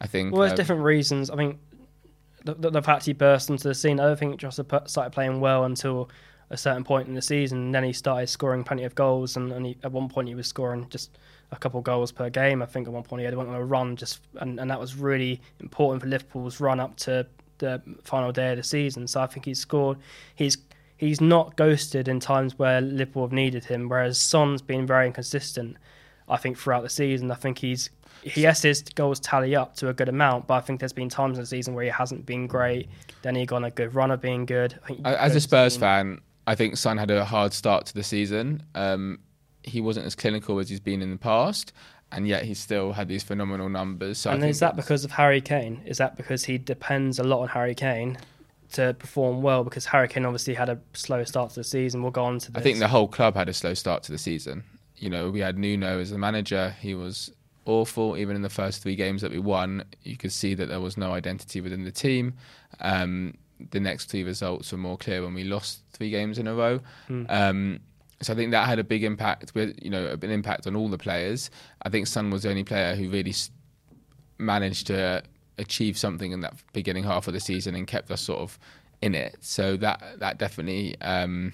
I 0.00 0.06
think. 0.06 0.32
well, 0.32 0.40
there's 0.40 0.52
um, 0.52 0.56
different 0.56 0.82
reasons. 0.82 1.30
I 1.30 1.36
think 1.36 1.58
the, 2.44 2.54
the, 2.54 2.70
the 2.70 2.82
fact 2.82 3.04
he 3.04 3.12
burst 3.12 3.50
into 3.50 3.68
the 3.68 3.74
scene. 3.74 4.00
I 4.00 4.04
don't 4.04 4.18
think 4.18 4.38
Jota 4.38 4.82
started 4.86 5.10
playing 5.10 5.40
well 5.40 5.64
until 5.64 6.08
a 6.48 6.56
certain 6.56 6.84
point 6.84 7.08
in 7.08 7.14
the 7.14 7.22
season. 7.22 7.58
And 7.58 7.74
then 7.74 7.84
he 7.84 7.92
started 7.92 8.28
scoring 8.28 8.64
plenty 8.64 8.84
of 8.84 8.94
goals, 8.94 9.36
and, 9.36 9.52
and 9.52 9.66
he, 9.66 9.76
at 9.82 9.92
one 9.92 10.08
point 10.08 10.28
he 10.28 10.34
was 10.34 10.46
scoring 10.46 10.86
just 10.88 11.18
a 11.52 11.56
couple 11.56 11.80
goals 11.82 12.12
per 12.12 12.30
game. 12.30 12.62
I 12.62 12.66
think 12.66 12.86
at 12.88 12.94
one 12.94 13.02
point 13.02 13.20
he 13.20 13.24
had 13.24 13.34
went 13.34 13.50
on 13.50 13.56
a 13.56 13.64
run, 13.64 13.96
just 13.96 14.20
and, 14.40 14.58
and 14.58 14.70
that 14.70 14.80
was 14.80 14.96
really 14.96 15.40
important 15.60 16.02
for 16.02 16.08
Liverpool's 16.08 16.60
run 16.60 16.80
up 16.80 16.96
to 16.98 17.26
the 17.58 17.82
final 18.04 18.32
day 18.32 18.52
of 18.52 18.56
the 18.56 18.62
season. 18.62 19.06
So 19.06 19.20
I 19.20 19.26
think 19.26 19.44
he's 19.44 19.58
scored. 19.58 19.98
He's 20.34 20.56
he's 20.96 21.20
not 21.20 21.56
ghosted 21.56 22.08
in 22.08 22.20
times 22.20 22.58
where 22.58 22.80
Liverpool 22.80 23.24
have 23.24 23.32
needed 23.32 23.64
him, 23.64 23.88
whereas 23.88 24.18
Son's 24.18 24.62
been 24.62 24.86
very 24.86 25.06
inconsistent. 25.06 25.76
I 26.28 26.36
think 26.36 26.58
throughout 26.58 26.82
the 26.82 26.88
season, 26.88 27.30
I 27.30 27.34
think 27.36 27.58
he's 27.58 27.90
he 28.22 28.40
yes 28.42 28.62
his 28.62 28.82
goals 28.82 29.20
tally 29.20 29.54
up 29.54 29.76
to 29.76 29.88
a 29.88 29.94
good 29.94 30.08
amount, 30.08 30.46
but 30.48 30.54
I 30.54 30.60
think 30.60 30.80
there's 30.80 30.92
been 30.92 31.08
times 31.08 31.38
in 31.38 31.42
the 31.42 31.46
season 31.46 31.74
where 31.74 31.84
he 31.84 31.90
hasn't 31.90 32.26
been 32.26 32.46
great. 32.48 32.88
Then 33.22 33.36
he 33.36 33.46
got 33.46 33.56
on 33.56 33.64
a 33.64 33.70
good 33.70 33.94
run 33.94 34.10
of 34.10 34.20
being 34.20 34.46
good. 34.46 34.78
I 34.82 34.86
think 34.88 35.00
As 35.06 35.36
a 35.36 35.40
Spurs 35.40 35.74
been- 35.76 35.80
fan, 35.80 36.20
I 36.48 36.54
think 36.56 36.76
Son 36.76 36.96
had 36.98 37.10
a 37.10 37.24
hard 37.24 37.52
start 37.52 37.86
to 37.86 37.94
the 37.94 38.02
season. 38.02 38.62
Um, 38.74 39.20
he 39.62 39.80
wasn't 39.80 40.06
as 40.06 40.14
clinical 40.14 40.58
as 40.58 40.68
he's 40.68 40.80
been 40.80 41.02
in 41.02 41.10
the 41.10 41.16
past, 41.16 41.72
and 42.12 42.26
yet 42.26 42.44
he 42.44 42.54
still 42.54 42.92
had 42.92 43.06
these 43.08 43.22
phenomenal 43.22 43.68
numbers. 43.68 44.18
So 44.18 44.30
I 44.30 44.34
and 44.34 44.42
think 44.42 44.50
is 44.50 44.60
that 44.60 44.74
because 44.76 45.04
of 45.04 45.12
Harry 45.12 45.40
Kane? 45.40 45.82
Is 45.86 45.98
that 45.98 46.16
because 46.16 46.44
he 46.44 46.56
depends 46.58 47.18
a 47.20 47.24
lot 47.24 47.42
on 47.42 47.48
Harry 47.48 47.74
Kane 47.74 48.16
to 48.72 48.94
perform 48.94 49.42
well? 49.42 49.64
Because 49.64 49.86
Harry 49.86 50.08
Kane 50.08 50.24
obviously 50.24 50.54
had 50.54 50.68
a 50.68 50.78
slow 50.92 51.24
start 51.24 51.50
to 51.50 51.60
the 51.60 51.64
season. 51.64 52.02
We'll 52.02 52.12
go 52.12 52.24
on 52.24 52.38
to 52.40 52.52
this. 52.52 52.60
I 52.60 52.62
think 52.62 52.78
the 52.78 52.88
whole 52.88 53.08
club 53.08 53.34
had 53.34 53.48
a 53.48 53.52
slow 53.52 53.74
start 53.74 54.02
to 54.04 54.12
the 54.12 54.18
season. 54.18 54.64
You 54.96 55.10
know, 55.10 55.30
we 55.30 55.40
had 55.40 55.58
Nuno 55.58 56.00
as 56.00 56.10
the 56.10 56.18
manager. 56.18 56.74
He 56.80 56.94
was 56.94 57.30
awful. 57.66 58.16
Even 58.16 58.36
in 58.36 58.42
the 58.42 58.48
first 58.48 58.82
three 58.82 58.96
games 58.96 59.22
that 59.22 59.30
we 59.30 59.38
won, 59.38 59.84
you 60.02 60.16
could 60.16 60.32
see 60.32 60.54
that 60.54 60.66
there 60.66 60.80
was 60.80 60.96
no 60.96 61.12
identity 61.12 61.60
within 61.60 61.84
the 61.84 61.92
team. 61.92 62.34
Um, 62.80 63.34
the 63.70 63.80
next 63.80 64.06
three 64.06 64.22
results 64.22 64.72
were 64.72 64.78
more 64.78 64.96
clear 64.98 65.22
when 65.22 65.34
we 65.34 65.44
lost 65.44 65.80
three 65.92 66.10
games 66.10 66.38
in 66.38 66.46
a 66.46 66.54
row. 66.54 66.80
Um, 67.28 67.80
so 68.22 68.32
I 68.32 68.36
think 68.36 68.50
that 68.52 68.66
had 68.66 68.78
a 68.78 68.84
big 68.84 69.04
impact. 69.04 69.54
With 69.54 69.78
you 69.82 69.90
know, 69.90 70.16
an 70.20 70.30
impact 70.30 70.66
on 70.66 70.74
all 70.76 70.88
the 70.88 70.98
players. 70.98 71.50
I 71.82 71.90
think 71.90 72.06
Son 72.06 72.30
was 72.30 72.42
the 72.42 72.50
only 72.50 72.64
player 72.64 72.94
who 72.94 73.10
really 73.10 73.34
managed 74.38 74.86
to 74.88 75.22
achieve 75.58 75.96
something 75.96 76.32
in 76.32 76.40
that 76.40 76.54
beginning 76.72 77.04
half 77.04 77.26
of 77.28 77.34
the 77.34 77.40
season 77.40 77.74
and 77.74 77.86
kept 77.86 78.10
us 78.10 78.20
sort 78.20 78.40
of 78.40 78.58
in 79.02 79.14
it. 79.14 79.36
So 79.40 79.76
that 79.78 80.02
that 80.18 80.38
definitely. 80.38 81.00
Um, 81.00 81.52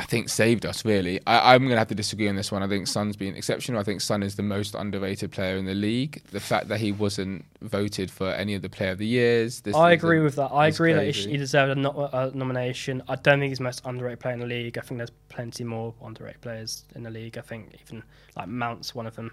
I 0.00 0.04
think 0.04 0.30
saved 0.30 0.64
us 0.64 0.82
really. 0.82 1.20
I, 1.26 1.52
I'm 1.52 1.60
going 1.60 1.72
to 1.72 1.78
have 1.78 1.88
to 1.88 1.94
disagree 1.94 2.26
on 2.26 2.34
this 2.34 2.50
one. 2.50 2.62
I 2.62 2.68
think 2.68 2.86
Son's 2.86 3.16
been 3.16 3.36
exceptional. 3.36 3.78
I 3.78 3.82
think 3.82 4.00
Son 4.00 4.22
is 4.22 4.36
the 4.36 4.42
most 4.42 4.74
underrated 4.74 5.30
player 5.30 5.58
in 5.58 5.66
the 5.66 5.74
league. 5.74 6.22
The 6.32 6.40
fact 6.40 6.68
that 6.68 6.80
he 6.80 6.90
wasn't 6.90 7.44
voted 7.60 8.10
for 8.10 8.30
any 8.30 8.54
of 8.54 8.62
the 8.62 8.70
Player 8.70 8.92
of 8.92 8.98
the 8.98 9.06
Years. 9.06 9.60
This 9.60 9.76
I 9.76 9.92
agree 9.92 10.20
with 10.20 10.36
that. 10.36 10.46
I 10.46 10.68
agree 10.68 10.94
that 10.94 11.04
he, 11.04 11.12
crazy. 11.12 11.28
sh- 11.28 11.32
he 11.32 11.36
deserved 11.36 11.72
a, 11.72 11.74
no- 11.74 12.08
a 12.14 12.30
nomination. 12.34 13.02
I 13.10 13.16
don't 13.16 13.40
think 13.40 13.50
he's 13.50 13.58
the 13.58 13.64
most 13.64 13.82
underrated 13.84 14.20
player 14.20 14.32
in 14.32 14.40
the 14.40 14.46
league. 14.46 14.78
I 14.78 14.80
think 14.80 14.96
there's 14.96 15.12
plenty 15.28 15.64
more 15.64 15.92
underrated 16.02 16.40
players 16.40 16.86
in 16.94 17.02
the 17.02 17.10
league. 17.10 17.36
I 17.36 17.42
think 17.42 17.78
even 17.82 18.02
like 18.36 18.48
Mount's 18.48 18.94
one 18.94 19.06
of 19.06 19.16
them. 19.16 19.32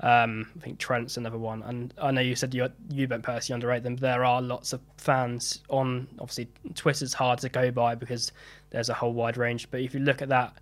Um, 0.00 0.46
I 0.56 0.60
think 0.60 0.78
Trent's 0.78 1.16
another 1.16 1.38
one. 1.38 1.62
And 1.62 1.92
I 2.00 2.10
know 2.10 2.20
you 2.20 2.36
said 2.36 2.54
you 2.54 2.68
you 2.90 3.06
don't 3.06 3.22
personally 3.22 3.56
underrate 3.56 3.82
them. 3.82 3.96
There 3.96 4.24
are 4.24 4.40
lots 4.40 4.72
of 4.72 4.80
fans 4.96 5.62
on. 5.68 6.08
Obviously, 6.18 6.48
Twitter's 6.74 7.14
hard 7.14 7.40
to 7.40 7.48
go 7.48 7.70
by 7.70 7.94
because 7.94 8.32
there's 8.70 8.88
a 8.88 8.94
whole 8.94 9.12
wide 9.12 9.36
range. 9.36 9.70
But 9.70 9.80
if 9.80 9.94
you 9.94 10.00
look 10.00 10.22
at 10.22 10.28
that, 10.28 10.56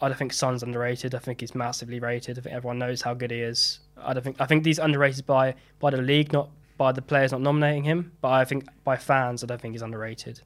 I 0.00 0.08
don't 0.08 0.16
think 0.16 0.32
Son's 0.32 0.62
underrated. 0.62 1.14
I 1.14 1.18
think 1.18 1.40
he's 1.40 1.54
massively 1.54 2.00
rated. 2.00 2.38
I 2.38 2.42
think 2.42 2.54
everyone 2.54 2.78
knows 2.78 3.02
how 3.02 3.14
good 3.14 3.30
he 3.30 3.40
is. 3.40 3.80
I 3.98 4.12
don't 4.14 4.22
think 4.22 4.40
I 4.40 4.46
think 4.46 4.64
he's 4.64 4.78
underrated 4.78 5.26
by 5.26 5.54
by 5.78 5.90
the 5.90 6.02
league, 6.02 6.32
not 6.32 6.48
by 6.78 6.92
the 6.92 7.02
players 7.02 7.32
not 7.32 7.40
nominating 7.40 7.84
him. 7.84 8.12
But 8.20 8.32
I 8.32 8.44
think 8.44 8.66
by 8.84 8.96
fans, 8.96 9.42
I 9.42 9.46
don't 9.46 9.60
think 9.60 9.74
he's 9.74 9.82
underrated. 9.82 10.40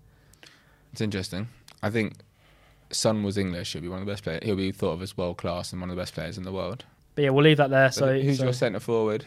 It's 0.93 1.01
interesting. 1.01 1.49
I 1.83 1.91
think 1.91 2.15
Son 2.91 3.23
was 3.23 3.39
English. 3.39 3.73
He'll 3.73 3.83
be 3.83 3.89
one 3.89 4.01
of 4.01 4.07
the 4.07 4.13
best 4.13 4.25
players. 4.25 4.41
He'll 4.43 4.57
be 4.57 4.73
thought 4.73 4.93
of 4.93 5.03
as 5.03 5.17
world 5.17 5.39
class 5.39 5.73
and 5.73 5.81
one 5.81 5.91
of 5.91 5.97
the 5.97 6.01
best 6.03 6.15
players 6.15 6.37
in 6.37 6.45
the 6.45 6.53
world. 6.53 6.85
But 7.21 7.25
yeah, 7.25 7.31
we'll 7.31 7.45
leave 7.45 7.59
that 7.59 7.69
there. 7.69 7.89
But 7.89 7.95
So 7.95 8.19
who's 8.19 8.39
so, 8.39 8.45
your 8.45 8.55
centre 8.55 8.81
forward? 8.81 9.27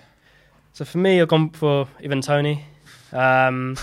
so 0.74 0.84
for 0.84 0.98
me, 0.98 1.22
I've 1.22 1.28
gone 1.28 1.52
for 1.52 1.88
Ivan 2.04 2.22
Toney. 2.22 2.66
Um, 3.12 3.78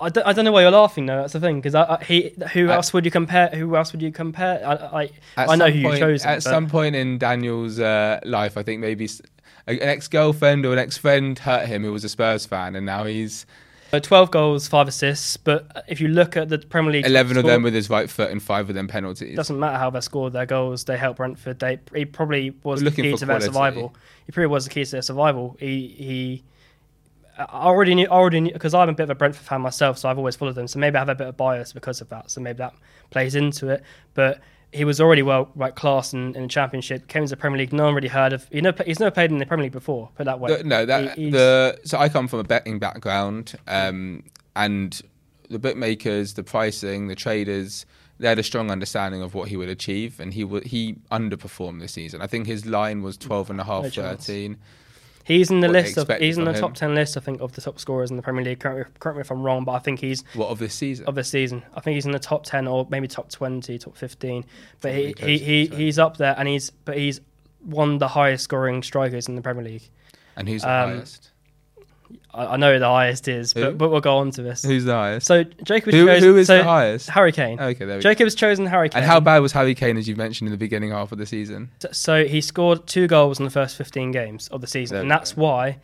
I, 0.00 0.08
don't, 0.08 0.24
I 0.24 0.32
don't 0.32 0.44
know 0.44 0.52
why 0.52 0.62
you're 0.62 0.70
laughing 0.70 1.06
though. 1.06 1.16
That's 1.22 1.32
the 1.32 1.40
thing 1.40 1.56
because 1.60 1.74
I, 1.74 1.96
I, 1.96 2.04
he 2.04 2.32
who 2.52 2.70
I- 2.70 2.74
else 2.76 2.92
would 2.92 3.04
you 3.04 3.10
compare? 3.10 3.48
Who 3.48 3.74
else 3.74 3.90
would 3.90 4.00
you 4.00 4.12
compare? 4.12 4.64
I 4.64 4.74
I, 4.74 5.10
At 5.36 5.50
I 5.50 5.54
know 5.56 5.70
who 5.70 5.82
point, 5.82 5.94
you 5.94 6.00
chose. 6.00 6.24
At 6.24 6.44
some 6.44 6.68
point 6.68 6.94
in 6.94 7.18
Daniel's 7.18 7.80
uh, 7.80 8.20
life, 8.24 8.56
I 8.56 8.62
think 8.62 8.80
maybe 8.80 9.08
an 9.66 9.78
ex 9.80 10.06
girlfriend 10.06 10.64
or 10.64 10.72
an 10.72 10.78
ex 10.78 10.96
friend 10.96 11.36
hurt 11.36 11.66
him 11.66 11.82
who 11.82 11.92
was 11.92 12.04
a 12.04 12.08
Spurs 12.08 12.46
fan, 12.46 12.76
and 12.76 12.86
now 12.86 13.02
he's 13.02 13.44
Uh, 13.94 14.00
12 14.00 14.30
goals, 14.30 14.68
five 14.68 14.88
assists. 14.88 15.36
But 15.36 15.84
if 15.88 16.00
you 16.00 16.08
look 16.08 16.36
at 16.36 16.48
the 16.48 16.58
Premier 16.58 16.92
League, 16.92 17.06
11 17.06 17.36
of 17.36 17.44
them 17.44 17.62
with 17.62 17.74
his 17.74 17.88
right 17.88 18.10
foot 18.10 18.30
and 18.30 18.42
five 18.42 18.68
of 18.68 18.74
them 18.74 18.88
penalties. 18.88 19.36
doesn't 19.36 19.58
matter 19.58 19.78
how 19.78 19.90
they 19.90 20.00
scored 20.00 20.32
their 20.32 20.46
goals. 20.46 20.84
They 20.84 20.96
helped 20.96 21.18
Brentford. 21.18 21.58
They 21.58 21.78
he 21.94 22.04
probably 22.04 22.54
was 22.62 22.82
We're 22.82 22.90
the 22.90 23.02
key 23.02 23.16
to 23.16 23.26
their 23.26 23.40
survival. 23.40 23.94
He 24.26 24.32
probably 24.32 24.48
was 24.48 24.64
the 24.64 24.70
key 24.70 24.84
to 24.84 24.90
their 24.90 25.02
survival. 25.02 25.56
He 25.60 25.88
he. 25.88 26.44
I 27.36 27.64
already 27.64 27.96
knew, 27.96 28.06
I 28.06 28.10
already 28.10 28.40
knew 28.40 28.52
because 28.52 28.74
I'm 28.74 28.88
a 28.88 28.92
bit 28.92 29.04
of 29.04 29.10
a 29.10 29.14
Brentford 29.16 29.44
fan 29.44 29.60
myself, 29.60 29.98
so 29.98 30.08
I've 30.08 30.18
always 30.18 30.36
followed 30.36 30.54
them. 30.54 30.68
So 30.68 30.78
maybe 30.78 30.96
I 30.96 31.00
have 31.00 31.08
a 31.08 31.16
bit 31.16 31.26
of 31.26 31.36
bias 31.36 31.72
because 31.72 32.00
of 32.00 32.08
that. 32.10 32.30
So 32.30 32.40
maybe 32.40 32.58
that 32.58 32.74
plays 33.10 33.34
into 33.34 33.68
it. 33.70 33.82
But 34.14 34.40
he 34.74 34.84
was 34.84 35.00
already 35.00 35.22
well 35.22 35.50
right 35.54 35.74
class 35.74 36.12
in, 36.12 36.34
in 36.34 36.42
the 36.42 36.48
Championship. 36.48 37.06
Came 37.08 37.24
to 37.24 37.30
the 37.30 37.36
Premier 37.36 37.58
League. 37.58 37.72
No 37.72 37.84
one 37.84 37.94
really 37.94 38.08
heard 38.08 38.32
of. 38.32 38.46
You 38.50 38.60
know, 38.60 38.72
he's 38.84 38.98
never 38.98 39.10
played 39.12 39.30
in 39.30 39.38
the 39.38 39.46
Premier 39.46 39.64
League 39.64 39.72
before. 39.72 40.10
Put 40.16 40.24
that 40.26 40.40
way. 40.40 40.56
The- 40.56 40.64
no, 40.64 40.84
that 40.84 41.16
He- 41.16 41.30
the 41.30 41.78
so 41.84 41.98
I 41.98 42.08
come 42.08 42.26
from 42.28 42.40
a 42.40 42.44
betting 42.44 42.78
background, 42.78 43.54
um, 43.68 44.24
and 44.56 45.00
the 45.48 45.58
bookmakers, 45.58 46.34
the 46.34 46.42
pricing, 46.42 47.06
the 47.08 47.14
traders, 47.14 47.86
they 48.18 48.28
had 48.28 48.38
a 48.38 48.42
strong 48.42 48.70
understanding 48.70 49.22
of 49.22 49.34
what 49.34 49.48
he 49.48 49.56
would 49.56 49.68
achieve, 49.68 50.18
and 50.20 50.34
he 50.34 50.44
would 50.44 50.64
he 50.64 50.96
underperformed 51.12 51.80
this 51.80 51.92
season. 51.92 52.20
I 52.20 52.26
think 52.26 52.46
his 52.46 52.66
line 52.66 53.02
was 53.02 53.16
12 53.16 53.50
and 53.50 53.60
a 53.60 53.64
half, 53.64 53.84
No 53.84 53.90
chance. 53.90 54.26
13. 55.26 55.36
He's 55.36 55.50
in 55.50 55.60
the 55.60 55.68
list 55.68 55.96
of. 55.96 56.08
He's 56.18 56.38
in 56.38 56.44
the 56.44 56.52
from 56.52 56.60
top 56.60 56.74
ten 56.74 56.94
list, 56.94 57.16
I 57.16 57.20
think, 57.20 57.40
of 57.40 57.52
the 57.52 57.60
top 57.60 57.78
scorers 57.78 58.10
in 58.10 58.16
the 58.16 58.22
Premier 58.22 58.44
League. 58.44 58.60
Correct 58.60 58.90
me, 58.90 58.94
correct 58.98 59.16
me 59.16 59.20
if 59.22 59.30
I'm 59.30 59.42
wrong, 59.42 59.64
but 59.64 59.72
I 59.72 59.78
think 59.78 60.00
he's 60.00 60.22
What 60.34 60.48
of 60.48 60.58
this 60.58 60.74
season? 60.74 61.06
of 61.06 61.14
the 61.14 61.24
season. 61.24 61.62
I 61.74 61.80
think 61.80 61.94
he's 61.94 62.06
in 62.06 62.12
the 62.12 62.18
top 62.18 62.44
ten 62.44 62.66
or 62.66 62.86
maybe 62.90 63.08
top 63.08 63.30
twenty, 63.30 63.78
top 63.78 63.96
fifteen. 63.96 64.44
But 64.80 64.94
he, 64.94 65.14
he, 65.18 65.38
he 65.38 65.66
he's 65.66 65.98
up 65.98 66.16
there, 66.18 66.34
and 66.38 66.46
he's 66.48 66.70
but 66.70 66.96
he's 66.98 67.20
one 67.60 67.94
of 67.94 67.98
the 67.98 68.08
highest 68.08 68.44
scoring 68.44 68.82
strikers 68.82 69.28
in 69.28 69.34
the 69.34 69.42
Premier 69.42 69.64
League. 69.64 69.88
and 70.36 70.48
who's 70.48 70.62
the 70.62 70.70
um, 70.70 70.90
highest? 70.90 71.30
I, 72.34 72.56
know 72.56 72.72
who 72.72 72.78
the 72.78 72.88
highest 72.88 73.28
is, 73.28 73.54
but, 73.54 73.78
but 73.78 73.90
we'll 73.90 74.00
go 74.00 74.16
on 74.18 74.30
to 74.32 74.42
this. 74.42 74.64
Who's 74.64 74.84
the 74.84 74.94
highest? 74.94 75.26
So 75.26 75.44
Jacob 75.62 75.92
Who, 75.94 76.06
chosen, 76.06 76.28
who 76.28 76.36
is 76.36 76.46
so 76.48 76.58
the 76.58 76.64
highest? 76.64 77.08
Harry 77.10 77.32
Kane. 77.32 77.60
Okay, 77.60 77.84
there 77.84 77.96
we 77.98 78.02
go. 78.02 78.10
Jacob's 78.10 78.34
chosen 78.34 78.66
Harry 78.66 78.88
Kane. 78.88 79.02
And 79.02 79.10
how 79.10 79.20
bad 79.20 79.38
was 79.38 79.52
Harry 79.52 79.74
Kane, 79.74 79.96
as 79.96 80.08
you 80.08 80.16
mentioned 80.16 80.48
in 80.48 80.52
the 80.52 80.58
beginning 80.58 80.90
half 80.90 81.12
of 81.12 81.18
the 81.18 81.26
season? 81.26 81.70
So 81.92 82.24
he 82.24 82.40
scored 82.40 82.86
two 82.86 83.06
goals 83.06 83.38
in 83.38 83.44
the 83.44 83.50
first 83.50 83.76
15 83.76 84.10
games 84.10 84.48
of 84.48 84.60
the 84.60 84.66
season, 84.66 84.94
There 84.96 85.02
and 85.02 85.10
that's 85.10 85.32
go. 85.32 85.42
why 85.42 85.78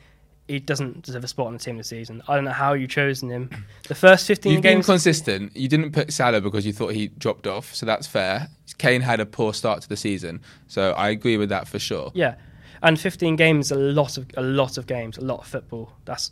he 0.48 0.58
doesn't 0.58 1.02
deserve 1.02 1.22
a 1.22 1.28
spot 1.28 1.46
on 1.46 1.52
the 1.52 1.60
team 1.60 1.76
this 1.76 1.86
season. 1.86 2.20
I 2.26 2.34
don't 2.34 2.44
know 2.44 2.50
how 2.50 2.72
you've 2.72 2.90
chosen 2.90 3.30
him. 3.30 3.50
The 3.86 3.94
first 3.94 4.26
15 4.26 4.52
You've 4.52 4.62
been 4.62 4.78
games. 4.78 4.86
consistent. 4.86 5.56
You 5.56 5.68
didn't 5.68 5.92
put 5.92 6.12
Salah 6.12 6.40
because 6.40 6.66
you 6.66 6.72
thought 6.72 6.92
he 6.92 7.06
dropped 7.06 7.46
off, 7.46 7.72
so 7.72 7.86
that's 7.86 8.08
fair. 8.08 8.48
Kane 8.76 9.00
had 9.02 9.20
a 9.20 9.26
poor 9.26 9.54
start 9.54 9.82
to 9.82 9.88
the 9.88 9.96
season, 9.96 10.40
so 10.66 10.90
I 10.92 11.10
agree 11.10 11.36
with 11.36 11.50
that 11.50 11.68
for 11.68 11.78
sure. 11.78 12.10
yeah, 12.14 12.34
and 12.82 12.98
15 12.98 13.36
games, 13.36 13.70
a 13.70 13.76
lot 13.76 14.16
of 14.18 14.26
a 14.36 14.42
lot 14.42 14.78
of 14.78 14.86
games, 14.86 15.18
a 15.18 15.22
lot 15.22 15.40
of 15.40 15.46
football. 15.46 15.92
That's 16.04 16.30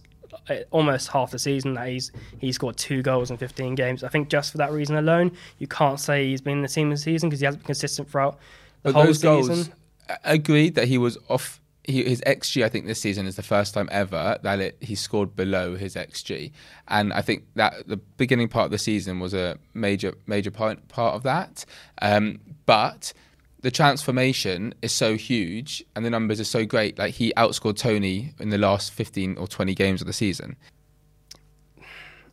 uh, 0.48 0.56
almost 0.70 1.08
half 1.08 1.30
the 1.30 1.38
season 1.38 1.74
that 1.74 1.88
he's 1.88 2.12
he 2.38 2.52
scored 2.52 2.76
two 2.76 3.02
goals 3.02 3.30
in 3.30 3.36
15 3.36 3.74
games. 3.74 4.04
I 4.04 4.08
think 4.08 4.28
just 4.28 4.52
for 4.52 4.58
that 4.58 4.72
reason 4.72 4.96
alone, 4.96 5.32
you 5.58 5.66
can't 5.66 6.00
say 6.00 6.26
he's 6.26 6.40
been 6.40 6.58
in 6.58 6.62
the 6.62 6.68
team 6.68 6.90
this 6.90 7.02
season 7.02 7.28
because 7.28 7.40
he 7.40 7.46
hasn't 7.46 7.62
been 7.62 7.66
consistent 7.66 8.10
throughout 8.10 8.38
the 8.82 8.92
But 8.92 8.94
whole 8.94 9.04
those 9.06 9.20
season. 9.20 9.54
goals, 9.54 9.70
I 10.08 10.34
agreed 10.34 10.74
that 10.74 10.88
he 10.88 10.98
was 10.98 11.18
off. 11.28 11.60
He, 11.84 12.04
his 12.04 12.20
xG, 12.26 12.62
I 12.62 12.68
think, 12.68 12.84
this 12.84 13.00
season 13.00 13.26
is 13.26 13.36
the 13.36 13.42
first 13.42 13.72
time 13.72 13.88
ever 13.90 14.38
that 14.42 14.60
it, 14.60 14.76
he 14.80 14.94
scored 14.94 15.34
below 15.34 15.74
his 15.74 15.94
xG, 15.94 16.52
and 16.86 17.14
I 17.14 17.22
think 17.22 17.44
that 17.54 17.88
the 17.88 17.96
beginning 17.96 18.48
part 18.48 18.66
of 18.66 18.70
the 18.70 18.78
season 18.78 19.20
was 19.20 19.32
a 19.32 19.56
major, 19.72 20.12
major 20.26 20.50
part 20.50 20.86
part 20.88 21.14
of 21.14 21.22
that. 21.22 21.64
Um, 22.02 22.40
but 22.66 23.14
the 23.60 23.70
transformation 23.70 24.74
is 24.82 24.92
so 24.92 25.16
huge, 25.16 25.84
and 25.96 26.04
the 26.04 26.10
numbers 26.10 26.40
are 26.40 26.44
so 26.44 26.64
great. 26.64 26.98
Like 26.98 27.14
he 27.14 27.32
outscored 27.36 27.76
Toney 27.76 28.34
in 28.38 28.50
the 28.50 28.58
last 28.58 28.92
fifteen 28.92 29.36
or 29.36 29.48
twenty 29.48 29.74
games 29.74 30.00
of 30.00 30.06
the 30.06 30.12
season. 30.12 30.56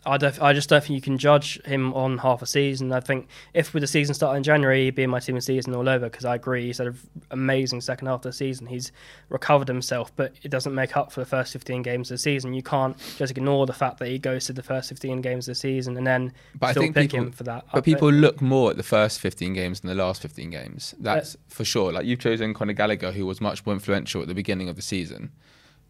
I, 0.06 0.18
don't, 0.18 0.41
I 0.41 0.53
just 0.53 0.70
don't 0.70 0.84
think 0.84 0.95
you 0.95 1.01
can 1.01 1.18
judge 1.18 1.62
him 1.66 1.93
on 1.93 2.20
half 2.20 2.41
a 2.41 2.45
season. 2.45 2.91
I 2.91 2.99
think 2.99 3.28
if 3.53 3.74
with 3.74 3.82
the 3.82 3.88
season 3.88 4.14
starting 4.14 4.38
in 4.38 4.43
January, 4.43 4.86
he'd 4.86 4.95
be 4.95 5.03
in 5.03 5.10
my 5.10 5.20
team 5.20 5.36
of 5.36 5.43
season 5.43 5.74
all 5.74 5.89
over 5.89 6.10
because 6.10 6.26
I 6.26 6.36
agree 6.36 6.66
he's 6.68 6.78
had 6.78 6.88
an 6.88 6.97
amazing 7.32 7.82
second 7.82 8.08
half 8.08 8.18
of 8.18 8.22
the 8.24 8.34
season. 8.34 8.68
He's 8.68 8.91
recovered 9.30 9.68
himself, 9.68 10.16
but 10.16 10.34
it 10.43 10.49
doesn't 10.49 10.76
make 10.76 10.95
up 10.95 11.12
for 11.12 11.20
the 11.22 11.26
first 11.26 11.53
15 11.53 11.82
games 11.82 12.12
of 12.12 12.16
the 12.16 12.20
season. 12.20 12.53
You 12.53 12.64
can't 12.64 12.95
just 13.18 13.32
ignore 13.32 13.66
the 13.66 13.74
fact 13.74 13.97
that 13.99 14.08
he 14.10 14.20
goes 14.20 14.45
to 14.45 14.53
the 14.53 14.64
first 14.64 14.89
15 14.89 15.22
games 15.22 15.47
of 15.47 15.53
the 15.53 15.60
season 15.60 15.97
and 15.97 16.06
then 16.06 16.34
But 16.60 16.68
I 16.68 16.74
think 16.74 16.95
pick 16.95 17.12
people- 17.12 17.26
him 17.26 17.32
for 17.32 17.43
that. 17.43 17.66
But 17.74 17.84
people 17.84 18.12
look 18.12 18.41
more 18.41 18.72
at 18.72 18.78
the 18.78 18.84
first 18.84 19.20
15 19.20 19.53
games 19.53 19.80
than 19.80 19.89
the 19.89 19.95
last 19.95 20.22
15 20.22 20.49
games. 20.49 20.93
That's 20.99 21.36
for 21.47 21.66
sure. 21.66 21.91
Like 21.91 22.06
you've 22.06 22.20
chosen 22.20 22.53
Conor 22.53 22.74
Gallagher, 22.74 23.12
who 23.12 23.26
was 23.26 23.41
much 23.41 23.66
more 23.66 23.74
influential 23.74 24.22
at 24.22 24.28
the 24.28 24.36
beginning 24.36 24.70
of 24.70 24.76
the 24.76 24.82
season 24.82 25.32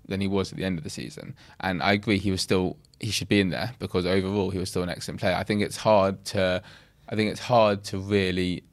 than 0.08 0.22
he 0.22 0.28
was 0.28 0.52
at 0.52 0.58
the 0.58 0.64
end 0.64 0.78
of 0.78 0.84
the 0.84 0.90
season. 0.90 1.36
And 1.60 1.82
I 1.82 1.94
agree, 1.94 2.20
he 2.20 2.32
was 2.32 2.42
still 2.42 2.78
he 3.00 3.12
should 3.12 3.28
be 3.28 3.40
in 3.40 3.50
there 3.50 3.74
because 3.80 4.06
overall 4.06 4.50
he 4.50 4.58
was 4.60 4.70
still 4.70 4.84
an 4.84 4.90
excellent 4.90 5.20
player. 5.20 5.36
I 5.36 5.44
think 5.44 5.62
it's 5.62 5.78
hard 5.78 6.24
to, 6.26 6.62
I 7.10 7.16
think 7.16 7.32
it's 7.32 7.40
hard 7.42 7.84
to 7.86 7.98
really 8.00 8.64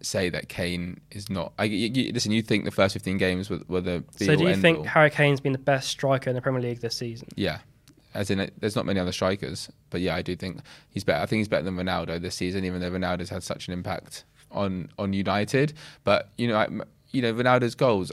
say 0.00 0.28
that 0.30 0.48
Kane 0.48 1.00
is 1.10 1.28
not. 1.28 1.52
I, 1.58 1.64
you, 1.64 1.88
you- 1.88 2.12
listen, 2.12 2.32
you 2.32 2.42
think 2.42 2.64
the 2.64 2.70
first 2.70 2.92
15 2.94 3.18
games 3.18 3.50
were, 3.50 3.60
were 3.68 3.80
the 3.80 4.04
So 4.16 4.36
do 4.36 4.44
you 4.46 4.56
think 4.56 4.78
all. 4.78 4.84
Harry 4.84 5.10
Kane's 5.10 5.40
been 5.40 5.52
the 5.52 5.58
best 5.58 5.88
striker 5.88 6.30
in 6.30 6.36
the 6.36 6.42
Premier 6.42 6.60
League 6.62 6.80
this 6.80 6.96
season? 6.96 7.28
Yeah. 7.36 7.58
As 8.14 8.30
in, 8.30 8.50
there's 8.58 8.74
not 8.74 8.86
many 8.86 8.98
other 8.98 9.12
strikers, 9.12 9.70
but 9.90 10.00
yeah, 10.00 10.14
I 10.16 10.22
do 10.22 10.34
think 10.34 10.60
he's 10.90 11.04
better. 11.04 11.22
I 11.22 11.26
think 11.26 11.40
he's 11.40 11.48
better 11.48 11.64
than 11.64 11.76
Ronaldo 11.76 12.20
this 12.20 12.34
season, 12.34 12.64
even 12.64 12.80
though 12.80 12.90
Ronaldo's 12.90 13.28
had 13.30 13.42
such 13.42 13.68
an 13.68 13.74
impact 13.74 14.24
on 14.50 14.88
on 14.98 15.12
United. 15.12 15.74
But 16.04 16.30
you 16.38 16.48
know, 16.48 16.56
I, 16.56 16.68
you 17.10 17.20
know, 17.22 17.34
Ronaldo's 17.34 17.74
goals. 17.74 18.10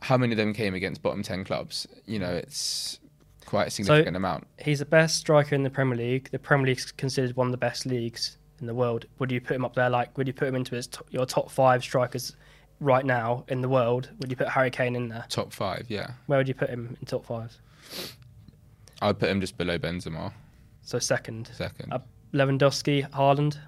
How 0.00 0.16
many 0.16 0.32
of 0.32 0.38
them 0.38 0.52
came 0.54 0.74
against 0.74 1.02
bottom 1.02 1.22
ten 1.22 1.44
clubs? 1.44 1.86
You 2.06 2.18
know, 2.18 2.32
it's 2.32 2.98
quite 3.46 3.68
a 3.68 3.70
significant 3.70 4.16
amount. 4.16 4.46
He's 4.58 4.80
the 4.80 4.84
best 4.84 5.16
striker 5.16 5.54
in 5.54 5.62
the 5.62 5.70
Premier 5.70 5.96
League. 5.96 6.30
The 6.30 6.38
Premier 6.38 6.66
League's 6.66 6.92
considered 6.92 7.34
one 7.36 7.46
of 7.46 7.52
the 7.52 7.56
best 7.58 7.86
leagues 7.86 8.36
in 8.60 8.66
the 8.66 8.74
world. 8.74 9.06
Would 9.18 9.30
you 9.30 9.40
put 9.40 9.56
him 9.56 9.64
up 9.64 9.74
there? 9.74 9.88
Like, 9.88 10.16
would 10.18 10.26
you 10.26 10.32
put 10.32 10.48
him 10.48 10.54
into 10.56 10.74
his 10.74 10.86
t- 10.88 11.00
your 11.10 11.24
top 11.26 11.50
five 11.50 11.82
strikers 11.82 12.36
right 12.80 13.04
now 13.06 13.44
in 13.48 13.60
the 13.60 13.68
world? 13.68 14.10
Would 14.20 14.30
you 14.30 14.36
put 14.36 14.48
Harry 14.48 14.70
Kane 14.70 14.96
in 14.96 15.08
there? 15.08 15.24
Top 15.28 15.52
five, 15.52 15.86
yeah. 15.88 16.10
Where 16.26 16.38
would 16.38 16.48
you 16.48 16.54
put 16.54 16.68
him 16.70 16.96
in 17.00 17.06
top 17.06 17.24
five? 17.24 17.56
I'd 19.00 19.18
put 19.18 19.28
him 19.28 19.40
just 19.40 19.56
below 19.58 19.78
Benzema, 19.78 20.32
So 20.82 20.98
second, 20.98 21.50
second. 21.52 21.92
Uh, 21.92 21.98
Lewandowski, 22.32 23.08
Haaland, 23.10 23.58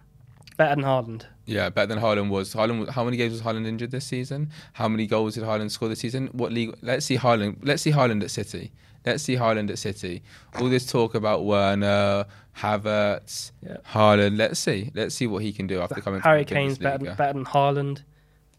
better 0.59 0.75
than 0.75 0.85
Haaland. 0.85 1.25
Yeah, 1.47 1.71
better 1.71 1.87
than 1.87 1.99
Haaland 2.05 2.29
was. 2.29 2.53
Haaland, 2.55 2.91
how 2.91 3.03
many 3.05 3.17
games 3.17 3.33
was 3.33 3.41
Haaland 3.41 3.67
injured 3.67 3.91
this 3.91 4.05
season? 4.05 4.51
How 4.75 4.87
many 4.89 5.07
goals 5.07 5.35
did 5.37 5.45
Haaland 5.45 5.71
score 5.71 5.89
this 5.89 6.01
season? 6.01 6.27
What 6.33 6.53
league? 6.53 6.75
Let's 6.83 7.07
see 7.07 7.17
Haaland. 7.17 7.57
Let's 7.63 7.81
see 7.83 7.93
Haaland 7.93 8.23
at 8.23 8.31
City. 8.31 8.71
Let's 9.07 9.23
see 9.23 9.37
Haaland 9.37 9.71
at 9.71 9.79
City. 9.79 10.23
All 10.61 10.69
this 10.69 10.85
talk 10.85 11.15
about 11.15 11.47
Werner, 11.47 12.27
Havertz, 12.59 13.53
Yeah. 13.67 13.79
Haaland. 13.93 14.37
Let's 14.37 14.61
see. 14.61 14.91
Let's 14.95 15.15
see 15.15 15.27
what 15.27 15.43
he 15.43 15.53
can 15.53 15.67
do 15.67 15.81
after 15.81 16.01
coming. 16.01 16.21
Harry 16.21 16.45
Kane's 16.45 16.77
better, 16.79 16.99
Bundesliga. 17.05 17.17
better 17.17 17.33
than 17.33 17.45
Haaland, 17.47 18.03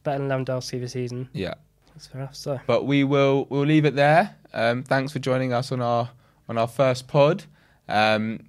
better 0.04 0.26
than 0.26 0.30
Lewandowski 0.46 0.80
this 0.80 0.94
season. 0.94 1.30
Yeah, 1.34 1.54
That's 1.94 2.08
fair 2.08 2.22
enough. 2.22 2.36
So 2.36 2.60
but 2.66 2.86
we 2.86 3.04
will 3.04 3.46
we'll 3.50 3.66
leave 3.66 3.86
it 3.86 3.96
there. 3.96 4.36
Um, 4.54 4.84
thanks 4.84 5.12
for 5.12 5.20
joining 5.20 5.54
us 5.54 5.72
on 5.72 5.82
our 5.82 6.10
on 6.48 6.58
our 6.58 6.68
first 6.68 7.08
pod. 7.08 7.44
Um, 7.88 8.40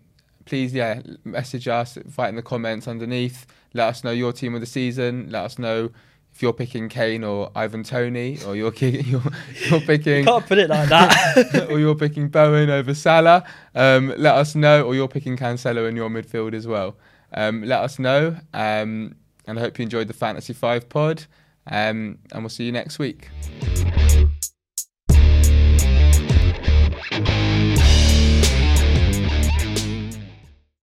please, 0.44 0.72
yeah, 0.72 1.02
message 1.24 1.68
us, 1.68 1.98
write 2.16 2.28
in 2.28 2.36
the 2.36 2.42
comments 2.42 2.88
underneath. 2.88 3.46
Let 3.74 3.88
us 3.88 4.04
know 4.04 4.10
your 4.10 4.32
team 4.32 4.54
of 4.54 4.60
the 4.60 4.66
season. 4.66 5.28
Let 5.30 5.44
us 5.44 5.58
know 5.58 5.90
if 6.32 6.42
you're 6.42 6.52
picking 6.52 6.88
Kane 6.88 7.24
or 7.24 7.50
Ivan 7.54 7.82
Toney, 7.82 8.38
or 8.46 8.56
you're 8.56 8.72
you're, 8.80 9.00
you're 9.02 9.80
you 9.80 9.80
picking 9.80 10.24
can't 10.24 10.46
put 10.46 10.58
it 10.58 10.70
like 10.70 10.88
that. 10.88 11.66
or 11.70 11.78
you're 11.78 11.94
picking 11.94 12.28
Bowen 12.28 12.70
over 12.70 12.94
Salah. 12.94 13.44
Um, 13.74 14.14
let 14.16 14.34
us 14.34 14.54
know, 14.54 14.84
or 14.84 14.94
you're 14.94 15.08
picking 15.08 15.36
Cancelo 15.36 15.88
in 15.88 15.96
your 15.96 16.08
midfield 16.08 16.54
as 16.54 16.66
well. 16.66 16.96
Um, 17.32 17.62
let 17.62 17.80
us 17.80 17.98
know, 17.98 18.36
um, 18.54 19.14
and 19.46 19.58
I 19.58 19.60
hope 19.60 19.78
you 19.78 19.84
enjoyed 19.84 20.08
the 20.08 20.14
Fantasy 20.14 20.52
Five 20.52 20.88
pod. 20.88 21.26
Um, 21.66 22.18
and 22.32 22.42
we'll 22.42 22.48
see 22.48 22.64
you 22.64 22.72
next 22.72 22.98
week. 22.98 23.28